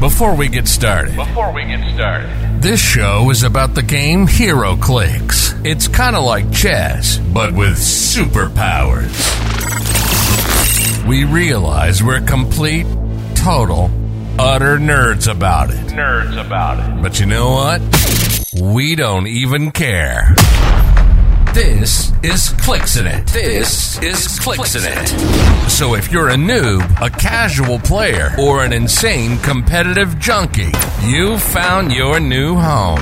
Before 0.00 0.34
we 0.34 0.48
get 0.48 0.68
started, 0.68 1.16
Before 1.16 1.52
we 1.54 1.64
get 1.64 1.80
started, 1.94 2.28
this 2.60 2.78
show 2.80 3.30
is 3.30 3.42
about 3.44 3.74
the 3.74 3.82
game 3.82 4.26
HeroClix. 4.26 5.64
It's 5.64 5.88
kind 5.88 6.14
of 6.14 6.22
like 6.24 6.52
chess, 6.52 7.16
but 7.18 7.54
with 7.54 7.78
superpowers. 7.78 9.08
We 11.08 11.24
realize 11.24 12.02
we're 12.02 12.20
complete, 12.20 12.86
total, 13.36 13.90
utter 14.38 14.76
nerds 14.78 15.30
about 15.30 15.70
it. 15.70 15.76
nerds 15.92 16.38
about 16.44 16.78
it. 16.78 17.02
But 17.02 17.18
you 17.18 17.24
know 17.26 17.52
what? 17.52 17.80
We 18.60 18.96
don't 18.96 19.26
even 19.26 19.70
care. 19.72 20.34
This 21.56 22.12
is 22.22 22.50
Clixin' 22.60 23.06
It. 23.06 23.26
This 23.28 23.98
is 24.02 24.38
Clixin' 24.38 24.82
It. 24.84 25.70
So 25.70 25.94
if 25.94 26.12
you're 26.12 26.28
a 26.28 26.34
noob, 26.34 26.82
a 27.00 27.08
casual 27.08 27.78
player, 27.78 28.34
or 28.38 28.62
an 28.62 28.74
insane 28.74 29.38
competitive 29.38 30.18
junkie, 30.18 30.72
you 31.02 31.38
found 31.38 31.92
your 31.92 32.20
new 32.20 32.56
home. 32.56 33.00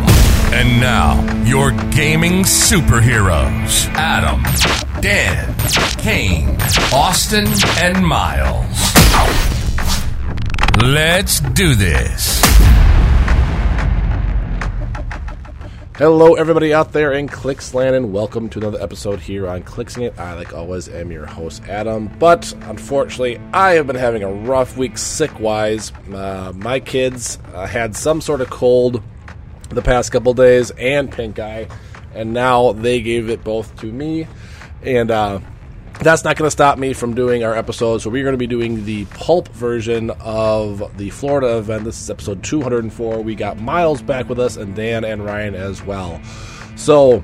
And 0.53 0.81
now, 0.81 1.45
your 1.45 1.73
gaming 1.91 2.45
superheroes 2.45 3.89
Adam, 3.95 4.45
Dan, 5.03 5.53
Kane, 5.99 6.57
Austin, 6.93 7.49
and 7.79 8.07
Miles. 8.07 8.95
Let's 10.81 11.41
do 11.41 11.75
this. 11.75 12.41
Hello, 15.97 16.35
everybody 16.35 16.75
out 16.75 16.91
there 16.91 17.13
in 17.13 17.29
Clicksland, 17.29 17.95
and 17.95 18.13
welcome 18.13 18.49
to 18.49 18.59
another 18.59 18.83
episode 18.83 19.21
here 19.21 19.47
on 19.47 19.63
Clicksing 19.63 20.03
It. 20.03 20.19
I, 20.19 20.35
like 20.35 20.53
always, 20.53 20.89
am 20.89 21.13
your 21.13 21.25
host, 21.25 21.63
Adam. 21.69 22.11
But 22.19 22.53
unfortunately, 22.63 23.39
I 23.53 23.75
have 23.75 23.87
been 23.87 23.95
having 23.95 24.25
a 24.25 24.29
rough 24.29 24.77
week 24.77 24.99
sick 24.99 25.39
wise. 25.39 25.93
Uh, 26.13 26.53
my 26.57 26.81
kids 26.81 27.39
uh, 27.55 27.69
had 27.69 27.95
some 27.95 28.21
sort 28.21 28.41
of 28.41 28.51
cold 28.51 29.05
the 29.69 29.83
past 29.83 30.11
couple 30.11 30.35
days 30.35 30.73
and 30.73 31.13
pink 31.13 31.39
eye, 31.39 31.69
and 32.13 32.33
now 32.33 32.73
they 32.73 33.01
gave 33.01 33.31
it 33.31 33.45
both 33.45 33.77
to 33.77 33.87
me. 33.87 34.27
And 34.83 35.13
uh, 35.13 35.39
that's 36.01 36.25
not 36.25 36.37
going 36.37 36.47
to 36.47 36.51
stop 36.51 36.79
me 36.79 36.93
from 36.93 37.15
doing 37.15 37.45
our 37.45 37.55
episode. 37.55 37.99
So 37.99 38.11
we're 38.11 38.25
going 38.25 38.35
to 38.35 38.39
be 38.39 38.47
doing 38.47 38.85
the 38.85 39.05
pulp 39.07 39.49
version 39.49 40.11
of 40.21 40.97
the 40.97 41.11
Florida 41.11 41.59
event. 41.59 41.85
This 41.85 42.01
is 42.01 42.11
episode 42.11 42.43
204. 42.43 43.23
We 43.23 43.35
got 43.35 43.59
Miles 43.59 44.03
back 44.03 44.29
with 44.29 44.39
us 44.39 44.57
and 44.57 44.75
Dan 44.75 45.05
and 45.05 45.25
Ryan 45.25 45.55
as 45.55 45.83
well. 45.83 46.21
So 46.77 47.23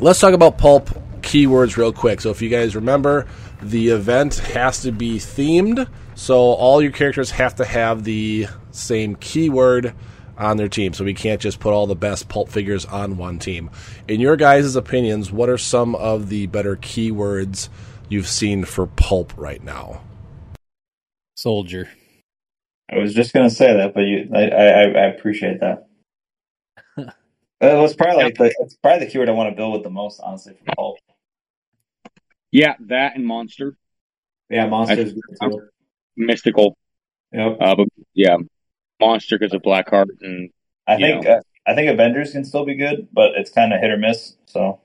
let's 0.00 0.20
talk 0.20 0.34
about 0.34 0.58
pulp 0.58 0.88
keywords 1.20 1.76
real 1.76 1.92
quick. 1.92 2.20
So 2.20 2.30
if 2.30 2.42
you 2.42 2.48
guys 2.48 2.74
remember, 2.74 3.26
the 3.60 3.88
event 3.88 4.38
has 4.38 4.82
to 4.82 4.92
be 4.92 5.16
themed. 5.16 5.88
So 6.14 6.36
all 6.36 6.82
your 6.82 6.92
characters 6.92 7.30
have 7.32 7.54
to 7.56 7.64
have 7.64 8.04
the 8.04 8.48
same 8.70 9.16
keyword 9.16 9.94
on 10.38 10.56
their 10.56 10.68
team. 10.68 10.92
So 10.92 11.04
we 11.04 11.14
can't 11.14 11.40
just 11.40 11.60
put 11.60 11.72
all 11.72 11.86
the 11.86 11.94
best 11.94 12.28
pulp 12.28 12.48
figures 12.48 12.84
on 12.84 13.16
one 13.16 13.38
team. 13.38 13.70
In 14.08 14.20
your 14.20 14.36
guys' 14.36 14.76
opinions, 14.76 15.30
what 15.30 15.48
are 15.48 15.58
some 15.58 15.94
of 15.94 16.28
the 16.28 16.46
better 16.46 16.76
keywords 16.76 17.68
you've 18.08 18.28
seen 18.28 18.64
for 18.64 18.86
pulp 18.86 19.32
right 19.36 19.62
now? 19.62 20.02
Soldier. 21.36 21.88
I 22.90 22.98
was 22.98 23.14
just 23.14 23.32
gonna 23.32 23.50
say 23.50 23.74
that, 23.74 23.94
but 23.94 24.02
you, 24.02 24.28
I, 24.34 24.48
I, 24.48 24.82
I 24.82 25.06
appreciate 25.06 25.60
that. 25.60 25.86
it 26.96 27.12
was 27.60 27.96
probably 27.96 28.24
like 28.24 28.36
the, 28.36 28.54
it's 28.60 28.76
probably 28.76 29.06
the 29.06 29.10
keyword 29.10 29.30
I 29.30 29.32
want 29.32 29.50
to 29.50 29.56
build 29.56 29.72
with 29.72 29.82
the 29.82 29.90
most, 29.90 30.20
honestly, 30.22 30.54
for 30.58 30.74
pulp. 30.76 30.98
Yeah, 32.50 32.74
that 32.80 33.16
and 33.16 33.26
monster, 33.26 33.76
Yeah, 34.50 34.66
monsters. 34.66 35.14
I- 35.40 35.48
mystical. 36.16 36.76
Yep. 37.32 37.56
Uh, 37.60 37.74
but 37.76 37.88
yeah, 38.12 38.36
monster 39.02 39.38
because 39.38 39.52
of 39.54 39.62
Blackheart 39.62 40.06
and 40.20 40.50
I 40.86 40.96
think 40.96 41.26
uh, 41.26 41.40
I 41.66 41.74
think 41.74 41.90
Avengers 41.90 42.32
can 42.32 42.44
still 42.44 42.64
be 42.64 42.74
good, 42.74 43.08
but 43.12 43.32
it's 43.36 43.50
kind 43.50 43.72
of 43.72 43.80
hit 43.80 43.90
or 43.90 43.96
miss. 43.96 44.34
So 44.46 44.80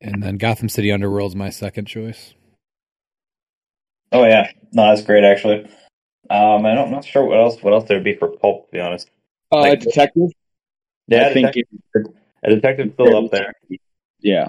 And 0.00 0.22
then 0.22 0.36
Gotham 0.36 0.68
City 0.68 0.90
Underworld's 0.92 1.34
my 1.36 1.50
second 1.50 1.86
choice. 1.86 2.34
oh 4.12 4.24
yeah, 4.24 4.50
no, 4.72 4.88
that's 4.88 5.02
great 5.02 5.24
actually. 5.24 5.64
Um, 6.28 6.66
I 6.66 6.74
don't, 6.74 6.86
I'm 6.86 6.90
not 6.90 7.04
sure 7.04 7.24
what 7.24 7.38
else 7.38 7.62
what 7.62 7.72
else 7.72 7.84
there'd 7.88 8.02
be 8.04 8.14
for 8.16 8.28
pulp. 8.28 8.66
To 8.66 8.72
be 8.72 8.80
honest, 8.80 9.10
uh, 9.52 9.60
Like- 9.60 9.80
detective. 9.80 10.30
yeah, 11.06 11.28
I 11.28 11.32
think 11.32 11.52
detective, 11.52 12.14
a 12.42 12.50
detective 12.50 12.90
still 12.94 13.16
up 13.24 13.30
there. 13.30 13.52
yeah, 14.20 14.48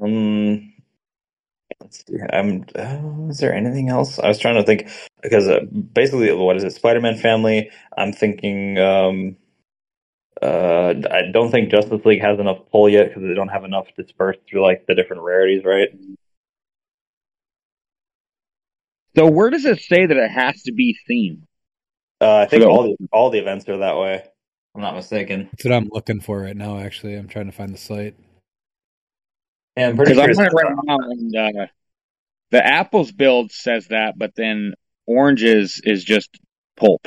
Um, 0.00 0.69
let's 1.80 2.04
see. 2.06 2.16
I'm. 2.32 2.64
Uh, 2.74 3.28
is 3.30 3.38
there 3.38 3.54
anything 3.54 3.88
else? 3.88 4.18
I 4.18 4.28
was 4.28 4.38
trying 4.38 4.56
to 4.56 4.62
think 4.62 4.88
because 5.22 5.48
uh, 5.48 5.60
basically, 5.60 6.32
what 6.32 6.56
is 6.56 6.64
it? 6.64 6.74
Spider-Man 6.74 7.16
family. 7.16 7.70
I'm 7.96 8.12
thinking. 8.12 8.78
Um, 8.78 9.36
uh, 10.40 10.94
I 11.10 11.30
don't 11.32 11.50
think 11.50 11.70
Justice 11.70 12.04
League 12.04 12.22
has 12.22 12.38
enough 12.38 12.58
pull 12.72 12.88
yet 12.88 13.08
because 13.08 13.22
they 13.22 13.34
don't 13.34 13.48
have 13.48 13.64
enough 13.64 13.88
dispersed 13.96 14.40
through 14.48 14.62
like 14.62 14.86
the 14.86 14.94
different 14.94 15.22
rarities, 15.22 15.64
right? 15.64 15.88
So 19.16 19.26
where 19.26 19.50
does 19.50 19.64
it 19.64 19.80
say 19.80 20.06
that 20.06 20.16
it 20.16 20.30
has 20.30 20.62
to 20.62 20.72
be 20.72 20.96
themed? 21.08 21.42
Uh, 22.20 22.36
I 22.36 22.46
think 22.46 22.64
all 22.64 22.84
the 22.84 22.96
all 23.12 23.30
the 23.30 23.38
events 23.38 23.68
are 23.68 23.78
that 23.78 23.96
way. 23.96 24.24
I'm 24.74 24.82
not 24.82 24.94
mistaken. 24.94 25.48
That's 25.52 25.64
what 25.64 25.74
I'm 25.74 25.88
looking 25.90 26.20
for 26.20 26.40
right 26.40 26.56
now, 26.56 26.78
actually. 26.78 27.16
I'm 27.16 27.28
trying 27.28 27.46
to 27.46 27.52
find 27.52 27.74
the 27.74 27.78
site. 27.78 28.14
And 29.76 29.90
I'm 29.90 29.96
pretty 29.96 30.14
sure. 30.14 30.22
I'm 30.22 30.30
right 30.30 30.74
now, 30.84 30.96
and 30.98 31.36
uh, 31.36 31.66
the 32.50 32.66
apples 32.66 33.12
build 33.12 33.52
says 33.52 33.88
that, 33.88 34.14
but 34.18 34.34
then 34.34 34.74
oranges 35.06 35.80
is 35.84 36.04
just 36.04 36.38
pulp. 36.76 37.06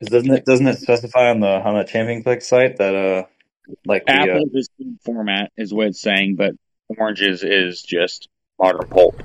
doesn't 0.00 0.30
it 0.30 0.44
doesn't 0.44 0.66
it 0.66 0.78
specify 0.78 1.30
on 1.30 1.40
the 1.40 1.48
on 1.48 1.76
the 1.76 1.84
Champion 1.84 2.22
Click 2.22 2.42
site 2.42 2.76
that 2.78 2.94
uh 2.94 3.24
like 3.86 4.04
the, 4.06 4.12
uh, 4.12 4.16
Apples 4.16 4.50
is 4.52 4.68
format 5.04 5.52
is 5.56 5.72
what 5.72 5.88
it's 5.88 6.00
saying, 6.00 6.36
but 6.36 6.52
oranges 6.88 7.42
is 7.42 7.82
just 7.82 8.28
modern 8.58 8.88
pulp. 8.88 9.22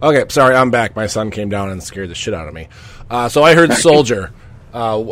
Okay, 0.00 0.24
sorry, 0.28 0.54
I'm 0.54 0.70
back. 0.70 0.94
My 0.94 1.06
son 1.06 1.30
came 1.30 1.48
down 1.48 1.70
and 1.70 1.82
scared 1.82 2.08
the 2.08 2.14
shit 2.14 2.32
out 2.32 2.46
of 2.46 2.54
me. 2.54 2.68
Uh, 3.10 3.28
so 3.28 3.42
I 3.42 3.54
heard 3.54 3.72
soldier. 3.74 4.32
Uh, 4.72 5.02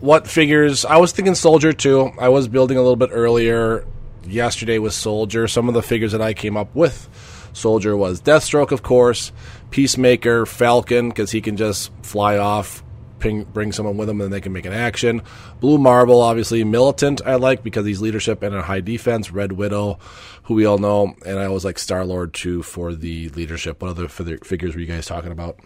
what 0.00 0.26
figures? 0.26 0.84
I 0.84 0.96
was 0.96 1.12
thinking 1.12 1.36
soldier 1.36 1.72
too. 1.72 2.10
I 2.18 2.28
was 2.28 2.48
building 2.48 2.76
a 2.76 2.80
little 2.80 2.96
bit 2.96 3.10
earlier. 3.12 3.86
Yesterday 4.24 4.78
was 4.78 4.94
soldier. 4.96 5.46
Some 5.46 5.68
of 5.68 5.74
the 5.74 5.82
figures 5.82 6.12
that 6.12 6.20
I 6.20 6.34
came 6.34 6.56
up 6.56 6.74
with 6.74 7.08
soldier 7.52 7.96
was 7.96 8.20
Deathstroke, 8.20 8.72
of 8.72 8.82
course, 8.82 9.32
Peacemaker, 9.70 10.46
Falcon 10.46 11.08
because 11.08 11.30
he 11.30 11.40
can 11.40 11.56
just 11.56 11.90
fly 12.02 12.38
off, 12.38 12.82
ping, 13.18 13.44
bring 13.44 13.72
someone 13.72 13.96
with 13.96 14.08
him, 14.08 14.20
and 14.20 14.24
then 14.24 14.30
they 14.30 14.40
can 14.40 14.52
make 14.52 14.66
an 14.66 14.72
action. 14.72 15.22
Blue 15.60 15.78
Marvel, 15.78 16.20
obviously, 16.20 16.64
Militant. 16.64 17.22
I 17.24 17.36
like 17.36 17.62
because 17.62 17.86
he's 17.86 18.00
leadership 18.00 18.42
and 18.42 18.54
a 18.54 18.62
high 18.62 18.80
defense. 18.80 19.30
Red 19.30 19.52
Widow, 19.52 19.98
who 20.44 20.54
we 20.54 20.64
all 20.64 20.78
know, 20.78 21.14
and 21.24 21.38
I 21.38 21.46
always 21.46 21.64
like 21.64 21.78
Star 21.78 22.04
Lord 22.04 22.34
too 22.34 22.62
for 22.62 22.94
the 22.94 23.28
leadership. 23.30 23.80
What 23.82 23.90
other 23.90 24.08
figures 24.08 24.74
were 24.74 24.80
you 24.80 24.86
guys 24.86 25.06
talking 25.06 25.32
about? 25.32 25.58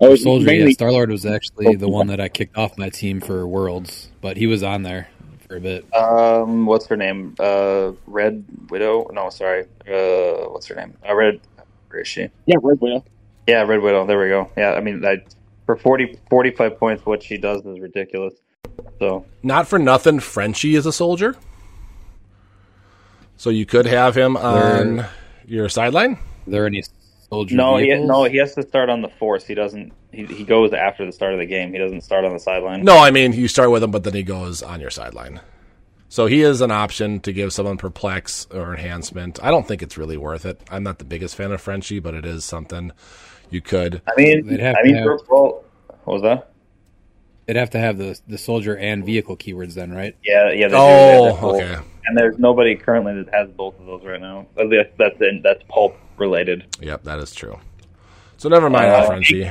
Oh, 0.00 0.14
Soldier, 0.14 0.46
mainly- 0.46 0.68
yeah, 0.68 0.74
Star 0.74 0.92
Lord 0.92 1.10
was 1.10 1.26
actually 1.26 1.74
the 1.76 1.88
one 1.88 2.06
that 2.08 2.20
I 2.20 2.28
kicked 2.28 2.56
off 2.56 2.78
my 2.78 2.88
team 2.88 3.20
for 3.20 3.46
Worlds, 3.46 4.10
but 4.20 4.36
he 4.36 4.46
was 4.46 4.62
on 4.62 4.82
there 4.84 5.08
for 5.48 5.56
a 5.56 5.60
bit. 5.60 5.92
Um, 5.94 6.66
what's 6.66 6.86
her 6.86 6.96
name? 6.96 7.34
Uh, 7.38 7.92
Red 8.06 8.44
Widow? 8.70 9.08
No, 9.12 9.28
sorry. 9.30 9.64
Uh, 9.86 10.48
what's 10.50 10.66
her 10.66 10.76
name? 10.76 10.94
Uh, 11.06 11.14
Red. 11.14 11.40
Where 11.88 12.02
is 12.02 12.08
she? 12.08 12.28
yeah, 12.46 12.56
Red 12.62 12.80
Widow. 12.80 13.04
Yeah, 13.46 13.62
Red 13.62 13.80
Widow. 13.80 14.06
There 14.06 14.20
we 14.20 14.28
go. 14.28 14.50
Yeah, 14.56 14.74
I 14.74 14.80
mean, 14.80 15.04
I, 15.04 15.18
for 15.66 15.76
40, 15.76 16.18
45 16.30 16.78
points, 16.78 17.04
what 17.06 17.22
she 17.22 17.38
does 17.38 17.64
is 17.64 17.80
ridiculous. 17.80 18.34
So 19.00 19.24
Not 19.42 19.66
for 19.66 19.78
nothing, 19.78 20.20
Frenchie 20.20 20.76
is 20.76 20.86
a 20.86 20.92
soldier. 20.92 21.34
So 23.38 23.50
you 23.50 23.64
could 23.66 23.86
have 23.86 24.16
him 24.16 24.36
on 24.36 25.06
your 25.46 25.68
sideline. 25.68 26.14
Are 26.14 26.50
there 26.50 26.66
any 26.66 26.82
soldier 27.30 27.54
no, 27.54 27.76
he 27.76 27.94
no, 27.94 28.24
he 28.24 28.36
has 28.38 28.54
to 28.56 28.62
start 28.62 28.90
on 28.90 29.00
the 29.00 29.08
force. 29.08 29.46
He 29.46 29.54
doesn't. 29.54 29.92
He 30.12 30.24
he 30.26 30.44
goes 30.44 30.72
after 30.72 31.06
the 31.06 31.12
start 31.12 31.34
of 31.34 31.38
the 31.38 31.46
game. 31.46 31.72
He 31.72 31.78
doesn't 31.78 32.00
start 32.02 32.24
on 32.24 32.32
the 32.32 32.40
sideline. 32.40 32.84
No, 32.84 32.98
I 32.98 33.10
mean 33.12 33.32
you 33.32 33.46
start 33.46 33.70
with 33.70 33.82
him, 33.82 33.92
but 33.92 34.02
then 34.04 34.14
he 34.14 34.24
goes 34.24 34.62
on 34.62 34.80
your 34.80 34.90
sideline. 34.90 35.40
So 36.08 36.26
he 36.26 36.42
is 36.42 36.62
an 36.62 36.70
option 36.70 37.20
to 37.20 37.32
give 37.32 37.52
someone 37.52 37.76
perplex 37.76 38.46
or 38.50 38.74
enhancement. 38.74 39.38
I 39.42 39.50
don't 39.50 39.68
think 39.68 39.82
it's 39.82 39.96
really 39.96 40.16
worth 40.16 40.44
it. 40.44 40.60
I'm 40.70 40.82
not 40.82 40.98
the 40.98 41.04
biggest 41.04 41.36
fan 41.36 41.52
of 41.52 41.60
Frenchie, 41.60 42.00
but 42.00 42.14
it 42.14 42.24
is 42.26 42.44
something 42.44 42.92
you 43.50 43.60
could. 43.60 44.02
I 44.06 44.12
mean, 44.16 44.58
have 44.58 44.76
I 44.76 44.82
mean, 44.82 44.96
have- 44.96 45.04
for, 45.04 45.18
well, 45.28 45.64
what 46.04 46.14
was 46.14 46.22
that? 46.22 46.52
They'd 47.46 47.56
have 47.56 47.70
to 47.70 47.78
have 47.78 47.96
the 47.96 48.18
the 48.26 48.36
soldier 48.36 48.76
and 48.76 49.06
vehicle 49.06 49.36
keywords 49.36 49.74
then, 49.74 49.90
right? 49.92 50.14
Yeah, 50.24 50.50
yeah. 50.50 50.68
They. 50.68 50.76
Oh, 50.76 51.24
That's 51.24 51.38
cool. 51.38 51.56
okay. 51.56 51.78
And 52.08 52.16
there's 52.16 52.38
nobody 52.38 52.74
currently 52.74 53.22
that 53.22 53.34
has 53.34 53.50
both 53.50 53.78
of 53.78 53.84
those 53.84 54.02
right 54.02 54.18
now. 54.20 54.46
At 54.58 54.68
least 54.68 54.88
that's 54.98 55.20
in, 55.20 55.42
that's 55.44 55.62
pulp 55.68 55.94
related. 56.16 56.64
Yep, 56.80 57.04
that 57.04 57.18
is 57.18 57.34
true. 57.34 57.58
So 58.38 58.48
never 58.48 58.70
mind 58.70 58.90
Uh, 58.90 58.96
on 59.00 59.06
Frenchie. 59.06 59.50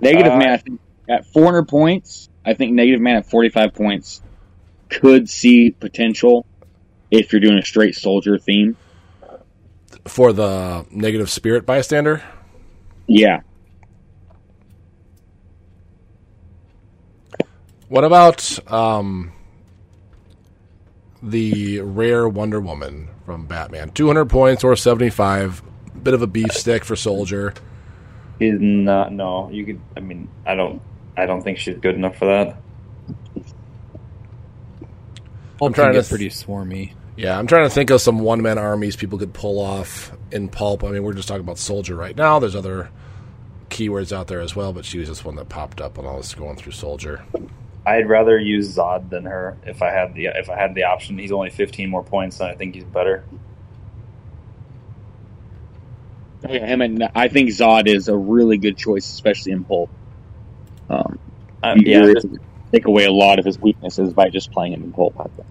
Negative 0.00 0.32
Uh, 0.32 0.38
man, 0.38 0.48
I 0.48 0.56
think 0.56 0.80
at 1.06 1.26
400 1.26 1.68
points. 1.68 2.30
I 2.46 2.54
think 2.54 2.72
negative 2.72 3.02
man 3.02 3.16
at 3.16 3.26
45 3.28 3.74
points 3.74 4.22
could 4.88 5.28
see 5.28 5.70
potential 5.70 6.46
if 7.10 7.30
you're 7.30 7.40
doing 7.40 7.58
a 7.58 7.64
straight 7.64 7.94
soldier 7.94 8.38
theme. 8.38 8.74
For 10.06 10.32
the 10.32 10.86
negative 10.90 11.28
spirit 11.28 11.66
bystander? 11.66 12.22
Yeah. 13.06 13.40
What 17.88 18.04
about 18.04 18.58
um, 18.72 19.32
the 21.30 21.80
rare 21.80 22.28
Wonder 22.28 22.60
Woman 22.60 23.08
from 23.24 23.46
Batman? 23.46 23.90
200 23.90 24.26
points 24.26 24.64
or 24.64 24.76
75. 24.76 25.62
Bit 26.02 26.14
of 26.14 26.22
a 26.22 26.26
beef 26.26 26.52
stick 26.52 26.84
for 26.84 26.96
Soldier. 26.96 27.54
He's 28.38 28.54
not. 28.58 29.12
No, 29.12 29.48
you 29.50 29.64
could. 29.64 29.80
I 29.96 30.00
mean, 30.00 30.28
I 30.44 30.54
don't. 30.54 30.82
I 31.16 31.26
don't 31.26 31.42
think 31.42 31.58
she's 31.58 31.78
good 31.78 31.94
enough 31.94 32.16
for 32.16 32.26
that. 32.26 32.56
I'm 35.62 35.72
trying 35.72 35.92
to 35.92 35.98
get 35.98 36.00
th- 36.00 36.08
pretty 36.08 36.28
swarmy. 36.28 36.92
Yeah, 37.16 37.38
I'm 37.38 37.46
trying 37.46 37.68
to 37.68 37.72
think 37.72 37.90
of 37.90 38.00
some 38.00 38.18
one 38.18 38.42
man 38.42 38.58
armies 38.58 38.96
people 38.96 39.18
could 39.18 39.32
pull 39.32 39.60
off 39.60 40.12
in 40.32 40.48
Pulp. 40.48 40.82
I 40.82 40.90
mean, 40.90 41.04
we're 41.04 41.12
just 41.14 41.28
talking 41.28 41.44
about 41.44 41.58
Soldier 41.58 41.94
right 41.94 42.16
now. 42.16 42.40
There's 42.40 42.56
other 42.56 42.90
keywords 43.70 44.12
out 44.12 44.26
there 44.26 44.40
as 44.40 44.56
well, 44.56 44.72
but 44.72 44.84
she 44.84 44.98
was 44.98 45.08
just 45.08 45.24
one 45.24 45.36
that 45.36 45.48
popped 45.48 45.80
up 45.80 45.96
when 45.96 46.06
I 46.06 46.14
was 46.14 46.34
going 46.34 46.56
through 46.56 46.72
Soldier. 46.72 47.24
I'd 47.86 48.08
rather 48.08 48.38
use 48.38 48.74
Zod 48.76 49.10
than 49.10 49.24
her 49.26 49.56
if 49.66 49.82
I 49.82 49.90
had 49.90 50.14
the 50.14 50.26
if 50.26 50.48
I 50.48 50.56
had 50.56 50.74
the 50.74 50.84
option. 50.84 51.18
He's 51.18 51.32
only 51.32 51.50
15 51.50 51.90
more 51.90 52.02
points, 52.02 52.40
and 52.40 52.48
I 52.48 52.54
think 52.54 52.74
he's 52.74 52.84
better. 52.84 53.24
Yeah, 56.48 56.66
him 56.66 56.80
and 56.82 57.08
I 57.14 57.28
think 57.28 57.50
Zod 57.50 57.86
is 57.86 58.08
a 58.08 58.16
really 58.16 58.58
good 58.58 58.76
choice, 58.76 59.10
especially 59.10 59.52
in 59.52 59.64
pulp. 59.64 59.90
Um, 60.90 61.18
Um, 61.62 61.78
yeah, 61.80 62.00
really 62.00 62.14
just- 62.14 62.28
take 62.72 62.86
away 62.86 63.04
a 63.06 63.12
lot 63.12 63.38
of 63.38 63.44
his 63.44 63.58
weaknesses 63.58 64.12
by 64.12 64.28
just 64.28 64.50
playing 64.52 64.72
him 64.72 64.82
in 64.82 64.92
pulp. 64.92 65.14
I 65.20 65.24
think. 65.24 65.46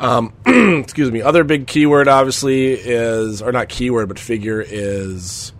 Um, 0.00 0.32
excuse 0.82 1.10
me. 1.10 1.22
Other 1.22 1.44
big 1.44 1.66
keyword, 1.66 2.08
obviously, 2.08 2.72
is 2.72 3.42
or 3.42 3.52
not 3.52 3.68
keyword, 3.68 4.08
but 4.08 4.18
figure 4.18 4.60
is 4.66 5.52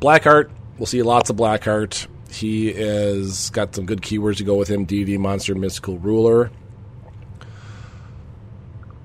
Blackheart. 0.00 0.50
We'll 0.78 0.86
see 0.86 1.02
lots 1.02 1.30
of 1.30 1.36
Blackheart. 1.36 2.06
He 2.32 2.68
is 2.70 3.50
got 3.50 3.74
some 3.74 3.84
good 3.86 4.00
keywords 4.00 4.38
to 4.38 4.44
go 4.44 4.56
with 4.56 4.68
him. 4.68 4.86
DD 4.86 5.18
monster, 5.18 5.54
mystical 5.54 5.98
ruler. 5.98 6.50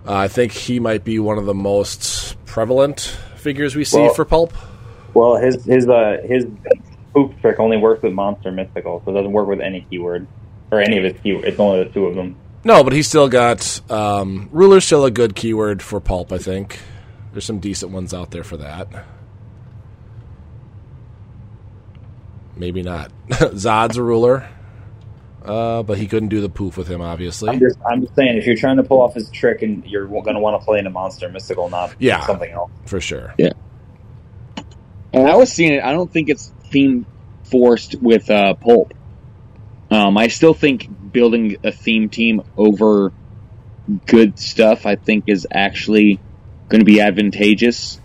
Uh, 0.08 0.16
I 0.16 0.28
think 0.30 0.54
he 0.54 0.80
might 0.80 1.04
be 1.04 1.20
one 1.20 1.38
of 1.38 1.46
the 1.46 1.54
most 1.54 2.38
prevalent 2.46 3.02
figures 3.36 3.76
we 3.76 3.84
see 3.84 4.00
Well- 4.00 4.14
for 4.14 4.26
pulp. 4.26 4.54
well, 5.14 5.36
his 5.36 5.64
his 5.66 5.88
uh, 5.88 6.22
his 6.26 6.46
poop 7.14 7.40
trick 7.42 7.60
only 7.60 7.78
works 7.78 8.04
with 8.04 8.14
monster 8.14 8.52
mystical, 8.52 9.02
so 9.04 9.12
it 9.12 9.16
doesn't 9.16 9.32
work 9.34 9.48
with 9.48 9.60
any 9.60 9.86
keyword 9.90 10.26
or 10.72 10.80
any 10.80 10.98
of 10.98 11.04
his 11.04 11.14
keywords. 11.22 11.44
It's 11.44 11.60
only 11.60 11.84
the 11.84 11.90
two 11.90 12.06
of 12.06 12.16
them. 12.16 12.36
No, 12.64 12.84
but 12.84 12.94
he's 12.94 13.08
still 13.08 13.28
got 13.30 13.82
um, 13.92 14.50
ruler's 14.52 14.86
still 14.86 15.04
a 15.06 15.12
good 15.12 15.36
keyword 15.36 15.82
for 15.82 16.00
pulp. 16.00 16.32
I 16.32 16.38
think 16.38 16.80
there's 17.34 17.46
some 17.46 17.60
decent 17.60 17.92
ones 17.92 18.14
out 18.14 18.32
there 18.32 18.44
for 18.44 18.58
that. 18.58 18.88
Maybe 22.58 22.82
not. 22.84 23.12
Zod's 23.30 23.98
a 23.98 24.04
ruler, 24.04 24.50
uh, 25.44 25.84
but 25.84 25.98
he 25.98 26.08
couldn't 26.08 26.30
do 26.30 26.42
the 26.42 26.50
poof 26.50 26.78
with 26.78 26.88
him, 26.88 27.02
obviously. 27.02 27.50
I'm 27.50 27.60
just 27.60 27.78
I'm 27.90 28.02
just 28.02 28.16
saying 28.16 28.38
if 28.38 28.46
you're 28.46 28.56
trying 28.58 28.78
to 28.78 28.84
pull 28.84 29.02
off 29.02 29.14
his 29.14 29.30
trick 29.30 29.62
and 29.62 29.86
you're 29.86 30.08
going 30.08 30.34
to 30.34 30.40
want 30.40 30.60
to 30.60 30.66
play 30.66 30.80
in 30.80 30.88
a 30.88 30.90
monster 30.90 31.30
mystical, 31.30 31.70
not 31.70 31.96
Yeah. 32.00 32.26
something 32.26 32.52
else. 32.52 32.72
for 32.86 33.00
sure. 33.00 33.34
Yeah. 33.38 33.52
And 35.14 35.28
I 35.28 35.36
was 35.36 35.52
seeing 35.52 35.74
it. 35.74 35.84
I 35.84 35.94
don't 35.94 36.12
think 36.12 36.30
it's 36.30 36.52
theme 36.70 37.06
forced 37.44 37.96
with 38.02 38.30
uh, 38.30 38.56
pulp. 38.56 38.94
Um, 39.90 40.18
I 40.18 40.28
still 40.28 40.54
think 40.54 40.90
building 41.14 41.58
a 41.64 41.72
theme 41.72 42.10
team 42.10 42.44
over 42.58 43.14
good 44.06 44.38
stuff, 44.38 44.86
I 44.86 44.96
think, 44.96 45.26
is 45.28 45.48
actually 45.50 46.20
going 46.68 46.82
to 46.82 46.86
be 46.86 47.00
advantageous, 47.00 48.02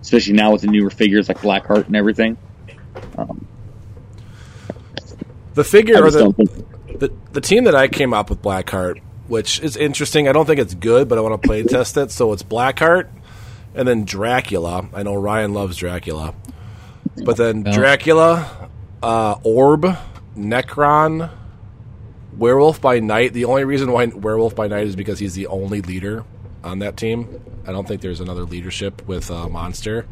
especially 0.00 0.32
now 0.32 0.50
with 0.50 0.62
the 0.62 0.66
newer 0.66 0.90
figures 0.90 1.28
like 1.28 1.38
Blackheart 1.38 1.86
and 1.86 1.94
everything. 1.94 2.36
Um, 3.16 3.46
The 5.54 5.64
figure 5.64 6.02
or 6.02 6.10
the, 6.10 6.32
think 6.32 6.98
the 6.98 7.12
the 7.32 7.40
team 7.40 7.64
that 7.64 7.74
I 7.74 7.88
came 7.88 8.14
up 8.14 8.30
with 8.30 8.40
Blackheart, 8.42 9.00
which 9.28 9.60
is 9.60 9.76
interesting. 9.76 10.28
I 10.28 10.32
don't 10.32 10.46
think 10.46 10.60
it's 10.60 10.74
good, 10.74 11.08
but 11.08 11.18
I 11.18 11.20
want 11.20 11.40
to 11.40 11.46
play 11.46 11.62
test 11.62 11.96
it. 11.96 12.10
So 12.10 12.32
it's 12.32 12.42
Blackheart, 12.42 13.08
and 13.74 13.86
then 13.86 14.04
Dracula. 14.04 14.88
I 14.94 15.02
know 15.02 15.14
Ryan 15.14 15.52
loves 15.54 15.76
Dracula, 15.76 16.34
but 17.24 17.36
then 17.36 17.64
Yeah. 17.64 17.72
Dracula, 17.76 18.68
uh, 19.02 19.36
Orb, 19.42 19.86
Necron, 20.36 21.30
Werewolf 22.38 22.80
by 22.80 23.00
Night. 23.00 23.32
The 23.32 23.44
only 23.44 23.64
reason 23.64 23.92
why 23.92 24.06
Werewolf 24.06 24.54
by 24.54 24.68
Night 24.68 24.86
is 24.86 24.96
because 24.96 25.18
he's 25.18 25.34
the 25.34 25.46
only 25.48 25.82
leader 25.82 26.24
on 26.64 26.78
that 26.78 26.96
team. 26.96 27.40
I 27.66 27.72
don't 27.72 27.86
think 27.86 28.00
there's 28.00 28.20
another 28.20 28.44
leadership 28.44 29.06
with 29.06 29.30
uh, 29.30 29.48
Monster, 29.48 30.06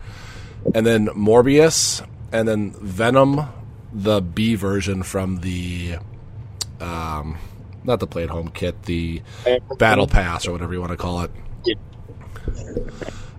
and 0.74 0.84
then 0.86 1.06
Morbius, 1.08 2.06
and 2.32 2.46
then 2.46 2.72
Venom, 2.72 3.40
the 3.92 4.20
B 4.20 4.54
version 4.54 5.02
from 5.02 5.38
the 5.40 5.96
um, 6.80 7.38
not 7.84 8.00
the 8.00 8.06
play 8.06 8.24
at 8.24 8.30
home 8.30 8.48
kit, 8.48 8.82
the 8.84 9.22
battle 9.78 10.06
pass 10.06 10.46
or 10.46 10.52
whatever 10.52 10.72
you 10.72 10.80
want 10.80 10.92
to 10.92 10.96
call 10.96 11.22
it. 11.22 11.30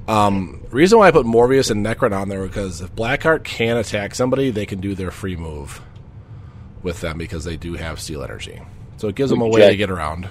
Um, 0.08 0.66
reason 0.72 1.00
why 1.00 1.08
I 1.08 1.12
put 1.12 1.26
Morbius 1.26 1.72
and 1.72 1.86
Necron 1.86 2.12
on 2.14 2.28
there 2.30 2.44
because 2.46 2.82
if 2.82 2.94
Blackheart 2.96 3.44
can 3.44 3.78
attack 3.78 4.16
somebody, 4.16 4.50
they 4.50 4.66
can 4.66 4.82
do 4.82 4.96
their 4.96 5.12
free 5.12 5.36
move 5.36 5.82
with 6.84 7.02
them 7.02 7.18
because 7.18 7.44
they 7.44 7.56
do 7.58 7.76
have 7.76 8.00
steel 8.00 8.24
energy. 8.24 8.62
So 8.98 9.08
it 9.08 9.16
gives 9.16 9.30
them 9.30 9.42
a 9.42 9.48
way 9.48 9.70
to 9.70 9.76
get 9.78 9.90
around. 9.90 10.28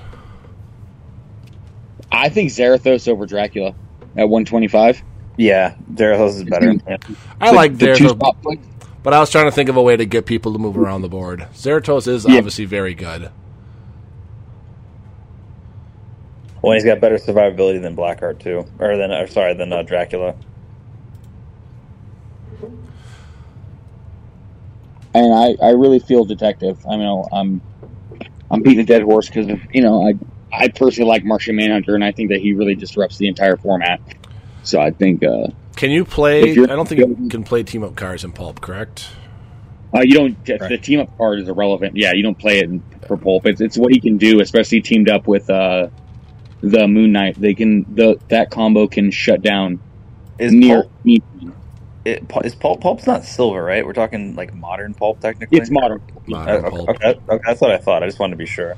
I 2.13 2.29
think 2.29 2.51
Zarathos 2.51 3.09
over 3.09 3.25
Dracula 3.27 3.75
at 4.17 4.29
125. 4.29 5.03
Yeah, 5.37 5.77
Zarathos 5.93 6.35
is 6.35 6.45
better. 6.45 6.75
I 7.41 7.53
like 7.53 7.79
the 7.79 7.95
two 9.05 9.05
Zarathos, 9.05 9.05
spot 9.05 9.05
play. 9.05 9.05
but 9.05 9.13
I 9.15 9.21
was 9.21 9.31
trying 9.31 9.47
to 9.47 9.53
think 9.53 9.69
of 9.71 9.77
a 9.77 9.83
way 9.83 9.97
to 9.97 10.07
get 10.07 10.27
people 10.27 10.53
to 10.55 10.59
move 10.59 10.77
around 10.79 11.03
the 11.03 11.09
board. 11.09 11.49
Zarathos 11.55 12.09
is 12.09 12.27
Yeah. 12.27 12.39
obviously 12.39 12.67
very 12.67 12.95
good. 12.95 13.31
Well, 16.63 16.75
he's 16.75 16.85
got 16.85 17.01
better 17.01 17.17
survivability 17.17 17.81
than 17.83 17.97
Blackheart 17.97 18.41
too, 18.41 18.67
or 18.79 18.97
than 18.97 19.13
or 19.13 19.27
sorry 19.29 19.55
than 19.55 19.73
uh, 19.73 19.83
Dracula. 19.83 20.37
and 25.15 25.35
I, 25.35 25.67
I 25.67 25.71
really 25.73 26.01
feel 26.01 26.25
detective. 26.25 26.79
I 26.89 26.97
mean, 26.97 27.25
I'm 27.33 27.63
I'm 28.51 28.63
beating 28.63 28.81
a 28.81 28.85
dead 28.87 29.03
horse 29.03 29.29
because 29.29 29.49
you 29.73 29.83
know 29.83 30.07
I 30.07 30.15
I 30.53 30.69
personally 30.69 31.09
like 31.09 31.25
Martian 31.25 31.57
Manhunter 31.57 31.95
and 31.95 32.05
I 32.05 32.13
think 32.13 32.31
that 32.31 32.41
he 32.41 32.55
really 32.55 32.75
disrupts 32.75 33.19
the 33.19 33.29
entire 33.29 33.57
format. 33.57 34.01
So 34.63 34.81
I 34.81 34.91
think 34.93 35.25
uh, 35.25 35.49
Can 35.81 35.91
you 35.91 36.05
play? 36.05 36.53
I 36.53 36.55
don't 36.67 36.87
think 36.87 37.01
you 37.01 37.29
can 37.31 37.43
play 37.43 37.63
team 37.63 37.83
up 37.83 37.97
cards 37.97 38.23
in 38.23 38.33
pulp, 38.33 38.61
correct? 38.61 39.09
uh, 39.97 40.03
you 40.03 40.13
don't 40.13 40.45
the 40.45 40.77
team 40.77 41.01
up 41.01 41.17
card 41.17 41.41
is 41.41 41.49
irrelevant. 41.49 41.97
Yeah, 41.97 42.13
you 42.13 42.23
don't 42.23 42.39
play 42.39 42.59
it 42.59 42.65
in, 42.65 42.83
for 43.09 43.17
pulp. 43.17 43.47
It's 43.47 43.63
it's 43.63 43.79
what 43.79 43.91
he 43.91 43.99
can 43.99 44.19
do, 44.19 44.43
especially 44.43 44.83
teamed 44.83 45.09
up 45.09 45.27
with 45.27 45.49
uh, 45.49 45.89
the 46.61 46.87
Moon 46.87 47.13
Knight. 47.13 47.41
They 47.41 47.55
can 47.55 47.87
the 47.95 48.21
that 48.29 48.51
combo 48.51 48.89
can 48.89 49.11
shut 49.11 49.41
down 49.41 49.81
Is 50.39 50.53
near. 50.53 50.83
pulp, 50.83 51.25
it, 52.05 52.29
Pul- 52.29 52.43
is 52.43 52.55
pulp 52.55 52.83
pulp's 52.83 53.07
not 53.07 53.25
silver, 53.25 53.65
right? 53.65 53.87
We're 53.87 53.95
talking 53.95 54.37
like 54.37 54.53
modern 54.53 54.93
pulp 54.93 55.21
technically. 55.21 55.57
It's 55.57 55.71
modern. 55.71 56.03
Uh, 56.31 56.37
okay, 56.37 56.69
pulp. 56.69 56.89
okay, 56.91 57.21
okay, 57.27 57.45
that's 57.47 57.63
what 57.63 57.71
I 57.71 57.79
thought. 57.79 58.03
I 58.03 58.07
just 58.07 58.19
wanted 58.19 58.33
to 58.33 58.37
be 58.37 58.45
sure. 58.45 58.77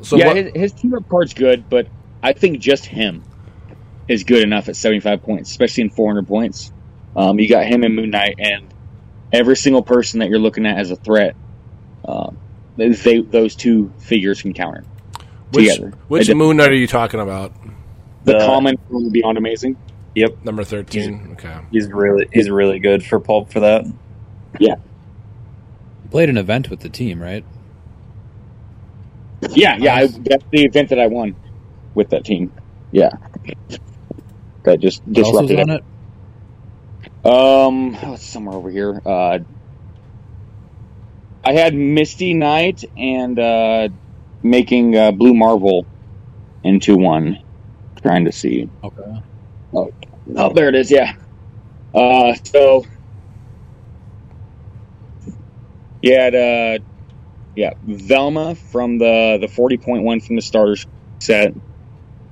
So 0.00 0.16
yeah, 0.16 0.28
what- 0.28 0.36
his, 0.38 0.52
his 0.54 0.72
team 0.72 0.94
up 0.94 1.06
card's 1.10 1.34
good, 1.34 1.68
but 1.68 1.88
I 2.22 2.32
think 2.32 2.58
just 2.60 2.86
him 2.86 3.22
is 4.10 4.24
good 4.24 4.42
enough 4.42 4.68
at 4.68 4.76
75 4.76 5.22
points, 5.22 5.50
especially 5.50 5.82
in 5.84 5.90
400 5.90 6.26
points. 6.26 6.72
Um, 7.16 7.38
you 7.38 7.48
got 7.48 7.64
him 7.64 7.82
and 7.84 7.94
Moon 7.94 8.10
Knight, 8.10 8.34
and 8.38 8.72
every 9.32 9.56
single 9.56 9.82
person 9.82 10.20
that 10.20 10.28
you're 10.28 10.38
looking 10.38 10.66
at 10.66 10.78
as 10.78 10.90
a 10.90 10.96
threat, 10.96 11.36
um, 12.06 12.36
they, 12.76 13.20
those 13.20 13.54
two 13.54 13.92
figures 13.98 14.42
can 14.42 14.52
counter. 14.52 14.84
which 15.52 15.68
together. 15.72 15.92
which 16.08 16.26
They 16.26 16.32
did- 16.32 16.36
Moon 16.38 16.56
Knight 16.56 16.70
are 16.70 16.74
you 16.74 16.86
talking 16.86 17.20
about? 17.20 17.52
The 18.24 18.32
The- 18.34 18.38
common 18.46 18.76
from 18.88 19.10
Beyond 19.10 19.38
Amazing. 19.38 19.76
Yep, 20.16 20.44
Number 20.44 20.64
thirteen. 20.64 21.28
Okay. 21.32 21.56
he's 21.70 21.86
really 21.88 22.26
he's 22.32 22.50
really 22.50 22.80
good 22.80 23.04
for 23.04 23.20
pulp 23.20 23.52
for 23.52 23.60
that. 23.60 23.84
Yeah, 24.58 24.74
he 26.02 26.08
played 26.08 26.28
an 26.28 26.36
event 26.36 26.68
with 26.68 26.80
the 26.80 26.88
team, 26.88 27.22
right? 27.22 27.44
Yeah, 29.52 29.76
yeah, 29.78 29.94
I, 29.94 30.06
that's 30.08 30.44
the 30.50 30.64
event 30.64 30.88
that 30.90 30.98
I 30.98 31.06
won 31.06 31.36
with 31.94 32.10
that 32.10 32.24
team. 32.24 32.52
Yeah, 32.90 33.10
that 34.64 34.80
just 34.80 35.02
Who 35.14 35.24
else 35.24 35.40
was 35.40 35.48
disrupted 35.48 35.58
it. 35.58 35.68
it? 35.70 35.84
Um, 37.24 37.96
oh, 38.02 38.14
it's 38.14 38.26
somewhere 38.26 38.56
over 38.56 38.70
here. 38.70 39.00
Uh, 39.04 39.40
I 41.44 41.52
had 41.52 41.74
Misty 41.74 42.34
Knight 42.34 42.84
and 42.96 43.38
uh, 43.38 43.88
making 44.42 44.96
uh, 44.96 45.12
Blue 45.12 45.34
Marvel 45.34 45.86
into 46.62 46.96
one. 46.96 47.38
Trying 48.02 48.24
to 48.24 48.32
see. 48.32 48.70
Okay. 48.82 49.22
Oh, 49.72 50.52
there 50.54 50.68
it 50.68 50.74
is. 50.74 50.90
Yeah. 50.90 51.12
Uh, 51.94 52.34
so 52.44 52.84
you 56.02 56.14
had 56.14 56.34
uh, 56.34 56.78
yeah, 57.54 57.72
Velma 57.82 58.54
from 58.54 58.98
the 58.98 59.38
the 59.40 59.48
forty 59.48 59.76
point 59.76 60.04
one 60.04 60.20
from 60.20 60.36
the 60.36 60.42
starter 60.42 60.76
set, 61.20 61.52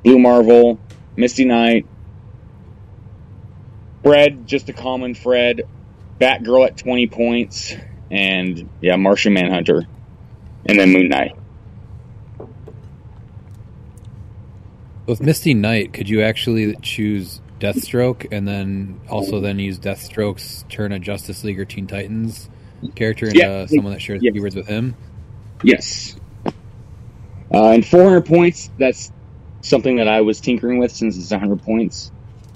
Blue 0.05 0.19
Marvel, 0.19 0.81
Misty 1.17 1.45
Knight, 1.45 1.87
Fred, 4.03 4.47
just 4.47 4.69
a 4.69 4.73
common 4.73 5.15
Fred, 5.15 5.63
Batgirl 6.21 6.67
at 6.67 6.77
twenty 6.77 7.07
points, 7.07 7.75
and 8.11 8.69
yeah, 8.81 8.97
Martian 8.97 9.33
Manhunter, 9.35 9.87
and 10.67 10.79
then 10.79 10.93
Moon 10.93 11.09
Knight. 11.09 11.35
With 15.07 15.21
Misty 15.23 15.55
Knight, 15.55 15.93
could 15.95 16.09
you 16.09 16.23
actually 16.23 16.77
choose 16.83 17.41
Deathstroke 17.61 18.27
and 18.31 18.47
then 18.47 19.01
also 19.09 19.41
then 19.41 19.59
use 19.59 19.79
Deathstroke's 19.79 20.65
turn 20.69 20.93
a 20.93 20.99
Justice 20.99 21.43
League 21.45 21.59
or 21.59 21.65
Teen 21.65 21.87
Titans 21.87 22.49
character 22.95 23.27
into 23.27 23.39
Yeah. 23.39 23.67
someone 23.67 23.95
that 23.95 24.03
shares 24.03 24.21
Yeah. 24.23 24.31
keywords 24.33 24.55
with 24.55 24.69
him? 24.69 24.95
Yes. 25.65 26.15
Uh, 27.53 27.71
and 27.71 27.85
400 27.87 28.27
points, 28.27 28.71
that's 28.79 29.11
something 29.63 29.97
that 29.97 30.07
I 30.07 30.21
was 30.21 30.41
tinkering 30.41 30.79
with 30.79 30.93
since 30.93 31.17
it's 31.17 31.33
100 31.33 31.63
points. 31.63 32.13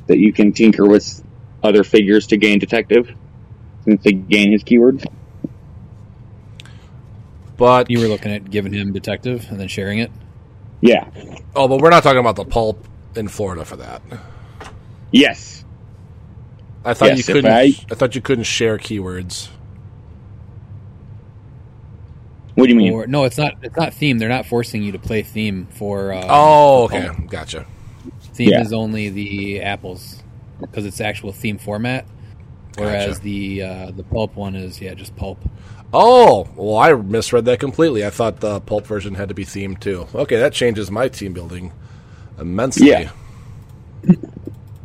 That 0.07 0.19
you 0.19 0.33
can 0.33 0.53
tinker 0.53 0.87
with 0.87 1.23
other 1.63 1.85
figures 1.85 2.27
to 2.29 2.37
gain 2.37 2.59
detective, 2.59 3.15
since 3.85 4.03
they 4.03 4.13
gain 4.13 4.53
his 4.53 4.63
keyword. 4.63 5.05
But 7.57 7.91
You 7.91 8.01
were 8.01 8.09
looking 8.09 8.33
at 8.33 8.51
giving 8.51 8.73
him 8.73 8.93
detective 8.93 9.47
and 9.51 9.61
then 9.61 9.69
sharing 9.69 9.99
it. 9.99 10.11
Yeah. 10.81 11.09
oh, 11.55 11.69
but 11.69 11.81
we're 11.81 11.91
not 11.91 12.03
talking 12.03 12.19
about 12.19 12.37
the 12.37 12.45
pulp 12.45 12.85
in 13.15 13.29
Florida 13.29 13.65
for 13.65 13.77
that. 13.77 14.03
Yes. 15.13 15.65
I 16.85 16.95
thought 16.95 17.11
Yes, 17.11 17.19
you 17.29 17.35
couldn't. 17.35 17.53
I, 17.53 17.61
I- 17.61 17.95
thought 17.95 18.15
you 18.17 18.21
couldn't 18.21 18.45
share 18.45 18.79
keywords. 18.79 19.49
What 22.55 22.65
do 22.67 22.71
you 22.71 22.77
mean? 22.77 22.93
Or 22.93 23.07
no, 23.07 23.25
it's 23.25 23.39
not. 23.39 23.55
It's 23.63 23.77
not 23.77 23.95
theme. 23.95 24.19
They're 24.19 24.29
not 24.29 24.45
forcing 24.47 24.83
you 24.83 24.93
to 24.93 24.99
play 24.99 25.23
theme 25.23 25.69
for. 25.71 26.13
Uh, 26.13 26.27
Oh, 26.29 26.85
okay, 26.85 27.09
Pulp. 27.09 27.31
gotcha. 27.31 27.67
Theme 28.35 28.51
Yeah. 28.51 28.61
is 28.61 28.73
only 28.75 29.09
the 29.09 29.63
apples 29.63 30.22
because 30.63 30.87
it's 30.87 31.01
actual 31.01 31.33
theme 31.33 31.59
format. 31.59 32.07
Whereas 32.79 33.19
Gotcha. 33.19 33.21
the 33.21 33.63
uh, 33.63 33.91
the 33.91 34.03
pulp 34.03 34.35
one 34.35 34.57
is 34.57 34.81
yeah 34.81 34.95
just 34.95 35.15
pulp. 35.17 35.39
Oh, 35.95 36.49
well, 36.57 36.77
I 36.77 36.95
misread 36.95 37.45
that 37.45 37.61
completely. 37.61 38.05
I 38.05 38.09
thought 38.11 38.41
the 38.41 38.61
pulp 38.61 38.87
version 38.87 39.15
had 39.15 39.29
to 39.29 39.35
be 39.35 39.45
themed 39.45 39.81
too. 39.81 40.07
Okay, 40.15 40.39
that 40.39 40.55
changes 40.55 40.91
my 40.91 41.09
team 41.09 41.35
building 41.35 41.73
immensely. 42.39 42.89
Yeah. 42.89 43.11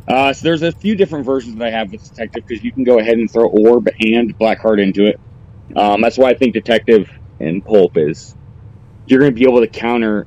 Uh, 0.06 0.32
so 0.32 0.42
there's 0.42 0.62
a 0.62 0.72
few 0.72 0.94
different 0.96 1.26
versions 1.26 1.56
that 1.56 1.66
I 1.66 1.70
have 1.70 1.92
with 1.92 2.02
Detective 2.02 2.46
because 2.46 2.64
you 2.64 2.72
can 2.72 2.82
go 2.82 2.98
ahead 2.98 3.18
and 3.18 3.30
throw 3.30 3.46
Orb 3.46 3.88
and 4.00 4.38
Blackheart 4.38 4.82
into 4.82 5.04
it. 5.06 5.20
Um, 5.76 6.00
that's 6.00 6.16
why 6.16 6.30
I 6.30 6.34
think 6.34 6.54
Detective 6.54 7.10
and 7.40 7.62
Pulp 7.62 7.98
is 7.98 8.34
you're 9.06 9.20
going 9.20 9.32
to 9.32 9.38
be 9.38 9.44
able 9.44 9.60
to 9.60 9.66
counter 9.66 10.26